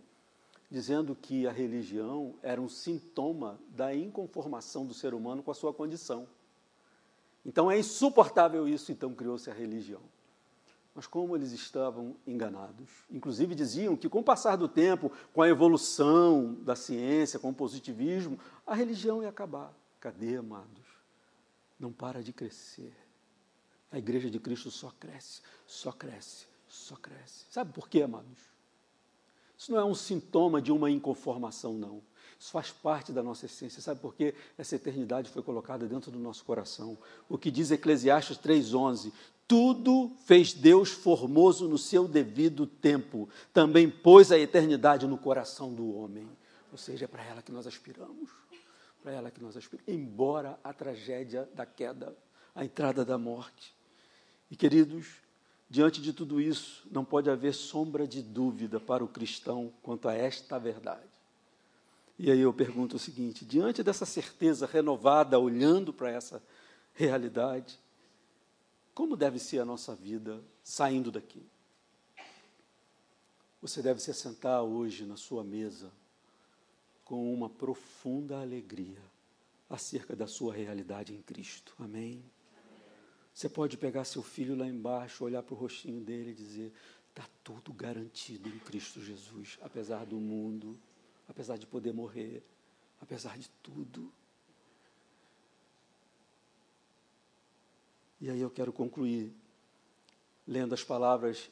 dizendo 0.68 1.14
que 1.14 1.46
a 1.46 1.52
religião 1.52 2.34
era 2.42 2.60
um 2.60 2.68
sintoma 2.68 3.60
da 3.68 3.94
inconformação 3.94 4.84
do 4.84 4.92
ser 4.92 5.14
humano 5.14 5.42
com 5.42 5.52
a 5.52 5.54
sua 5.54 5.72
condição. 5.72 6.26
Então 7.44 7.70
é 7.70 7.78
insuportável 7.78 8.66
isso, 8.68 8.90
então 8.90 9.14
criou-se 9.14 9.48
a 9.48 9.54
religião. 9.54 10.02
Mas 10.96 11.06
como 11.06 11.36
eles 11.36 11.52
estavam 11.52 12.16
enganados. 12.26 12.88
Inclusive 13.10 13.54
diziam 13.54 13.96
que 13.96 14.08
com 14.08 14.20
o 14.20 14.24
passar 14.24 14.56
do 14.56 14.66
tempo, 14.66 15.12
com 15.32 15.42
a 15.42 15.48
evolução 15.48 16.54
da 16.64 16.74
ciência, 16.74 17.38
com 17.38 17.50
o 17.50 17.54
positivismo, 17.54 18.40
a 18.66 18.74
religião 18.74 19.22
ia 19.22 19.28
acabar. 19.28 19.72
Cadê, 20.00 20.36
amados? 20.36 20.96
não 21.78 21.92
para 21.92 22.22
de 22.22 22.32
crescer. 22.32 22.94
A 23.90 23.98
igreja 23.98 24.30
de 24.30 24.40
Cristo 24.40 24.70
só 24.70 24.92
cresce, 24.98 25.40
só 25.66 25.92
cresce, 25.92 26.46
só 26.68 26.96
cresce. 26.96 27.44
Sabe 27.50 27.72
por 27.72 27.88
quê, 27.88 28.02
amados? 28.02 28.38
Isso 29.56 29.72
não 29.72 29.78
é 29.78 29.84
um 29.84 29.94
sintoma 29.94 30.60
de 30.60 30.72
uma 30.72 30.90
inconformação, 30.90 31.74
não. 31.74 32.02
Isso 32.38 32.50
faz 32.50 32.70
parte 32.70 33.12
da 33.12 33.22
nossa 33.22 33.46
essência. 33.46 33.80
Sabe 33.80 34.00
por 34.00 34.14
quê? 34.14 34.34
Essa 34.58 34.76
eternidade 34.76 35.30
foi 35.30 35.42
colocada 35.42 35.86
dentro 35.86 36.10
do 36.10 36.18
nosso 36.18 36.44
coração. 36.44 36.98
O 37.28 37.38
que 37.38 37.50
diz 37.50 37.70
Eclesiastes 37.70 38.36
3,11: 38.36 39.12
Tudo 39.48 40.10
fez 40.24 40.52
Deus 40.52 40.90
formoso 40.90 41.68
no 41.68 41.78
seu 41.78 42.08
devido 42.08 42.66
tempo, 42.66 43.28
também 43.52 43.88
pôs 43.88 44.32
a 44.32 44.38
eternidade 44.38 45.06
no 45.06 45.16
coração 45.16 45.72
do 45.72 45.96
homem. 45.96 46.28
Ou 46.72 46.78
seja, 46.78 47.04
é 47.04 47.08
para 47.08 47.24
ela 47.24 47.42
que 47.42 47.52
nós 47.52 47.66
aspiramos. 47.66 48.30
Para 49.02 49.12
ela 49.12 49.30
que 49.30 49.40
nós 49.40 49.56
aspiramos. 49.56 49.88
Embora 49.88 50.58
a 50.64 50.72
tragédia 50.72 51.48
da 51.54 51.64
queda, 51.64 52.16
a 52.54 52.64
entrada 52.64 53.04
da 53.04 53.16
morte. 53.16 53.74
E 54.50 54.56
queridos, 54.56 55.06
diante 55.70 56.00
de 56.02 56.12
tudo 56.12 56.40
isso, 56.40 56.86
não 56.90 57.04
pode 57.04 57.30
haver 57.30 57.54
sombra 57.54 58.06
de 58.06 58.22
dúvida 58.22 58.80
para 58.80 59.04
o 59.04 59.08
cristão 59.08 59.72
quanto 59.82 60.08
a 60.08 60.14
esta 60.14 60.58
verdade. 60.58 61.02
E 62.18 62.30
aí 62.30 62.40
eu 62.40 62.52
pergunto 62.52 62.96
o 62.96 62.98
seguinte: 62.98 63.44
diante 63.44 63.82
dessa 63.82 64.06
certeza 64.06 64.66
renovada, 64.66 65.38
olhando 65.38 65.92
para 65.92 66.10
essa 66.10 66.42
realidade, 66.94 67.78
como 68.96 69.16
deve 69.16 69.38
ser 69.38 69.60
a 69.60 69.64
nossa 69.64 69.94
vida 69.94 70.42
saindo 70.64 71.12
daqui? 71.12 71.46
Você 73.60 73.80
deve 73.80 74.00
se 74.00 74.12
sentar 74.12 74.62
hoje 74.62 75.04
na 75.04 75.16
sua 75.16 75.44
mesa 75.44 75.92
com 77.04 77.32
uma 77.32 77.48
profunda 77.48 78.40
alegria 78.40 79.00
acerca 79.70 80.16
da 80.16 80.26
sua 80.26 80.52
realidade 80.52 81.14
em 81.14 81.20
Cristo. 81.20 81.76
Amém? 81.78 82.24
Você 83.32 83.48
pode 83.48 83.76
pegar 83.76 84.04
seu 84.04 84.22
filho 84.22 84.56
lá 84.56 84.66
embaixo, 84.66 85.24
olhar 85.24 85.42
para 85.42 85.54
o 85.54 85.58
rostinho 85.58 86.00
dele 86.00 86.30
e 86.30 86.34
dizer: 86.34 86.72
está 87.10 87.28
tudo 87.44 87.72
garantido 87.72 88.48
em 88.48 88.58
Cristo 88.58 89.00
Jesus, 89.00 89.58
apesar 89.60 90.06
do 90.06 90.16
mundo 90.16 90.76
apesar 91.28 91.56
de 91.56 91.66
poder 91.66 91.92
morrer, 91.92 92.42
apesar 93.00 93.38
de 93.38 93.48
tudo. 93.62 94.12
E 98.20 98.30
aí 98.30 98.40
eu 98.40 98.50
quero 98.50 98.72
concluir 98.72 99.32
lendo 100.46 100.74
as 100.74 100.82
palavras 100.82 101.50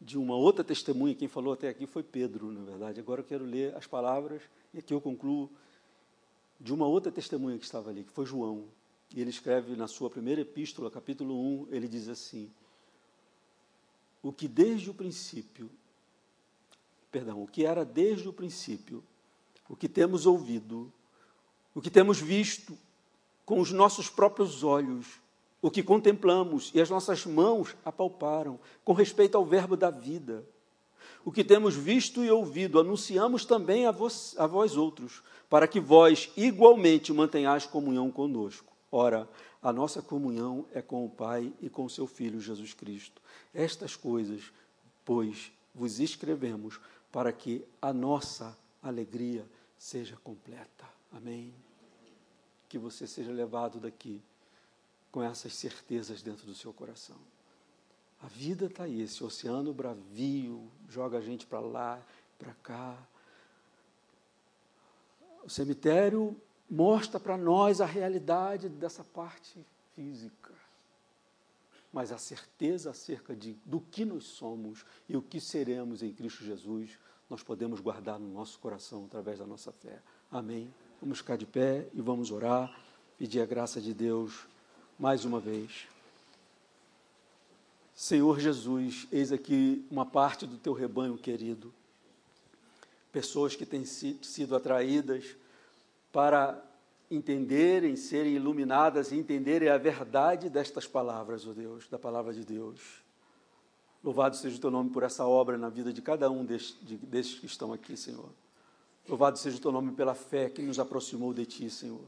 de 0.00 0.18
uma 0.18 0.34
outra 0.34 0.62
testemunha, 0.62 1.14
quem 1.14 1.28
falou 1.28 1.52
até 1.52 1.68
aqui 1.68 1.86
foi 1.86 2.02
Pedro, 2.02 2.52
na 2.52 2.62
verdade. 2.62 3.00
Agora 3.00 3.20
eu 3.20 3.24
quero 3.24 3.44
ler 3.44 3.74
as 3.76 3.86
palavras, 3.86 4.42
e 4.74 4.78
aqui 4.78 4.92
eu 4.92 5.00
concluo, 5.00 5.50
de 6.60 6.72
uma 6.72 6.86
outra 6.86 7.12
testemunha 7.12 7.58
que 7.58 7.64
estava 7.64 7.90
ali, 7.90 8.04
que 8.04 8.12
foi 8.12 8.26
João. 8.26 8.64
E 9.14 9.20
ele 9.20 9.30
escreve 9.30 9.76
na 9.76 9.86
sua 9.86 10.10
primeira 10.10 10.40
epístola, 10.40 10.90
capítulo 10.90 11.62
1, 11.62 11.68
ele 11.70 11.88
diz 11.88 12.08
assim: 12.08 12.50
O 14.22 14.32
que 14.32 14.48
desde 14.48 14.90
o 14.90 14.94
princípio 14.94 15.70
perdão, 17.16 17.42
o 17.42 17.46
que 17.46 17.64
era 17.64 17.82
desde 17.82 18.28
o 18.28 18.32
princípio, 18.32 19.02
o 19.70 19.74
que 19.74 19.88
temos 19.88 20.26
ouvido, 20.26 20.92
o 21.74 21.80
que 21.80 21.90
temos 21.90 22.20
visto 22.20 22.76
com 23.46 23.58
os 23.58 23.72
nossos 23.72 24.10
próprios 24.10 24.62
olhos, 24.62 25.18
o 25.66 25.70
que 25.70 25.82
contemplamos 25.82 26.70
e 26.72 26.80
as 26.80 26.88
nossas 26.88 27.26
mãos 27.26 27.74
apalparam 27.84 28.56
com 28.84 28.92
respeito 28.92 29.36
ao 29.36 29.44
Verbo 29.44 29.76
da 29.76 29.90
vida. 29.90 30.46
O 31.24 31.32
que 31.32 31.42
temos 31.42 31.74
visto 31.74 32.22
e 32.22 32.30
ouvido, 32.30 32.78
anunciamos 32.78 33.44
também 33.44 33.84
a 33.84 33.90
vós, 33.90 34.36
a 34.38 34.46
vós 34.46 34.76
outros, 34.76 35.24
para 35.50 35.66
que 35.66 35.80
vós 35.80 36.30
igualmente 36.36 37.12
mantenhais 37.12 37.66
comunhão 37.66 38.12
conosco. 38.12 38.72
Ora, 38.92 39.28
a 39.60 39.72
nossa 39.72 40.00
comunhão 40.00 40.64
é 40.72 40.80
com 40.80 41.04
o 41.04 41.10
Pai 41.10 41.52
e 41.60 41.68
com 41.68 41.84
o 41.84 41.90
seu 41.90 42.06
Filho 42.06 42.40
Jesus 42.40 42.72
Cristo. 42.72 43.20
Estas 43.52 43.96
coisas, 43.96 44.52
pois, 45.04 45.50
vos 45.74 45.98
escrevemos 45.98 46.78
para 47.10 47.32
que 47.32 47.64
a 47.82 47.92
nossa 47.92 48.56
alegria 48.80 49.44
seja 49.76 50.16
completa. 50.22 50.84
Amém. 51.10 51.52
Que 52.68 52.78
você 52.78 53.04
seja 53.04 53.32
levado 53.32 53.80
daqui 53.80 54.22
com 55.16 55.22
essas 55.22 55.54
certezas 55.54 56.20
dentro 56.20 56.44
do 56.44 56.54
seu 56.54 56.74
coração. 56.74 57.16
A 58.20 58.26
vida 58.26 58.66
está 58.66 58.84
aí, 58.84 59.00
esse 59.00 59.24
oceano 59.24 59.72
bravio, 59.72 60.70
joga 60.90 61.16
a 61.16 61.20
gente 61.22 61.46
para 61.46 61.58
lá, 61.58 61.98
para 62.38 62.52
cá. 62.62 62.98
O 65.42 65.48
cemitério 65.48 66.38
mostra 66.68 67.18
para 67.18 67.34
nós 67.34 67.80
a 67.80 67.86
realidade 67.86 68.68
dessa 68.68 69.02
parte 69.02 69.58
física 69.94 70.52
mas 71.90 72.12
a 72.12 72.18
certeza 72.18 72.90
acerca 72.90 73.34
de, 73.34 73.56
do 73.64 73.80
que 73.80 74.04
nós 74.04 74.24
somos 74.24 74.84
e 75.08 75.16
o 75.16 75.22
que 75.22 75.40
seremos 75.40 76.02
em 76.02 76.12
Cristo 76.12 76.44
Jesus, 76.44 76.98
nós 77.30 77.42
podemos 77.42 77.80
guardar 77.80 78.18
no 78.18 78.28
nosso 78.28 78.58
coração 78.58 79.06
através 79.06 79.38
da 79.38 79.46
nossa 79.46 79.72
fé. 79.72 80.02
Amém? 80.30 80.70
Vamos 81.00 81.18
ficar 81.18 81.36
de 81.36 81.46
pé 81.46 81.88
e 81.94 82.02
vamos 82.02 82.30
orar, 82.30 82.78
pedir 83.16 83.40
a 83.40 83.46
graça 83.46 83.80
de 83.80 83.94
Deus 83.94 84.46
mais 84.98 85.24
uma 85.24 85.40
vez. 85.40 85.86
Senhor 87.94 88.38
Jesus, 88.38 89.06
eis 89.10 89.32
aqui 89.32 89.86
uma 89.90 90.04
parte 90.04 90.46
do 90.46 90.58
teu 90.58 90.72
rebanho 90.72 91.16
querido, 91.16 91.72
pessoas 93.10 93.56
que 93.56 93.64
têm 93.64 93.84
sido 93.84 94.54
atraídas 94.54 95.36
para 96.12 96.62
entenderem, 97.10 97.96
serem 97.96 98.34
iluminadas 98.34 99.12
e 99.12 99.16
entenderem 99.16 99.68
a 99.68 99.78
verdade 99.78 100.50
destas 100.50 100.86
palavras, 100.86 101.46
ó 101.46 101.50
oh 101.50 101.54
Deus, 101.54 101.88
da 101.88 101.98
palavra 101.98 102.32
de 102.32 102.44
Deus. 102.44 102.80
Louvado 104.02 104.36
seja 104.36 104.56
o 104.56 104.60
teu 104.60 104.70
nome 104.70 104.90
por 104.90 105.02
essa 105.02 105.26
obra 105.26 105.56
na 105.56 105.68
vida 105.68 105.92
de 105.92 106.02
cada 106.02 106.30
um 106.30 106.44
destes, 106.44 106.76
de, 106.82 106.96
destes 106.96 107.40
que 107.40 107.46
estão 107.46 107.72
aqui, 107.72 107.96
Senhor. 107.96 108.28
Louvado 109.08 109.38
seja 109.38 109.56
o 109.56 109.60
teu 109.60 109.72
nome 109.72 109.92
pela 109.92 110.14
fé 110.14 110.50
que 110.50 110.62
nos 110.62 110.78
aproximou 110.78 111.32
de 111.32 111.46
ti, 111.46 111.70
Senhor. 111.70 112.04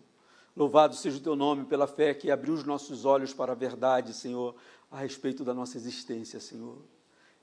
Louvado 0.59 0.97
seja 0.97 1.19
o 1.19 1.21
teu 1.21 1.37
nome 1.37 1.65
pela 1.67 1.87
fé 1.87 2.13
que 2.13 2.33
abriu 2.33 2.53
os 2.53 2.65
nossos 2.65 3.05
olhos 3.05 3.33
para 3.33 3.53
a 3.53 3.55
verdade, 3.55 4.13
Senhor, 4.13 4.57
a 4.91 4.99
respeito 4.99 5.45
da 5.45 5.55
nossa 5.55 5.77
existência, 5.77 6.41
Senhor. 6.41 6.79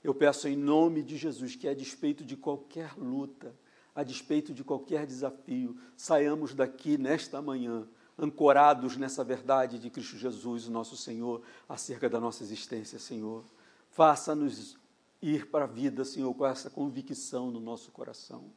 Eu 0.04 0.14
peço 0.14 0.46
em 0.46 0.54
nome 0.54 1.02
de 1.02 1.16
Jesus 1.16 1.56
que, 1.56 1.66
a 1.66 1.72
despeito 1.72 2.22
de 2.22 2.36
qualquer 2.36 2.92
luta, 2.94 3.56
a 3.94 4.02
despeito 4.02 4.52
de 4.52 4.62
qualquer 4.62 5.06
desafio, 5.06 5.78
saiamos 5.96 6.54
daqui 6.54 6.98
nesta 6.98 7.40
manhã 7.40 7.88
ancorados 8.18 8.98
nessa 8.98 9.24
verdade 9.24 9.78
de 9.78 9.88
Cristo 9.88 10.18
Jesus, 10.18 10.68
nosso 10.68 10.94
Senhor, 10.94 11.40
acerca 11.66 12.10
da 12.10 12.20
nossa 12.20 12.42
existência, 12.42 12.98
Senhor. 12.98 13.46
Faça-nos 13.88 14.76
ir 15.22 15.46
para 15.46 15.64
a 15.64 15.66
vida, 15.66 16.04
Senhor, 16.04 16.34
com 16.34 16.44
essa 16.44 16.68
convicção 16.68 17.50
no 17.50 17.60
nosso 17.60 17.90
coração. 17.92 18.52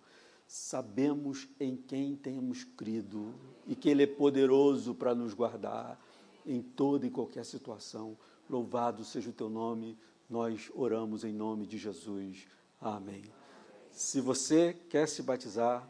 Sabemos 0.51 1.47
em 1.59 1.77
quem 1.77 2.15
temos 2.15 2.63
crido 2.63 3.35
e 3.67 3.75
que 3.75 3.87
Ele 3.87 4.01
é 4.01 4.07
poderoso 4.07 4.95
para 4.95 5.13
nos 5.13 5.35
guardar 5.35 6.03
em 6.43 6.59
toda 6.59 7.05
e 7.05 7.11
qualquer 7.11 7.45
situação. 7.45 8.17
Louvado 8.49 9.05
seja 9.05 9.29
o 9.29 9.33
teu 9.33 9.47
nome, 9.47 9.95
nós 10.27 10.71
oramos 10.73 11.23
em 11.23 11.31
nome 11.31 11.67
de 11.67 11.77
Jesus. 11.77 12.47
Amém. 12.81 13.21
Se 13.91 14.19
você 14.19 14.73
quer 14.89 15.07
se 15.07 15.21
batizar, 15.21 15.87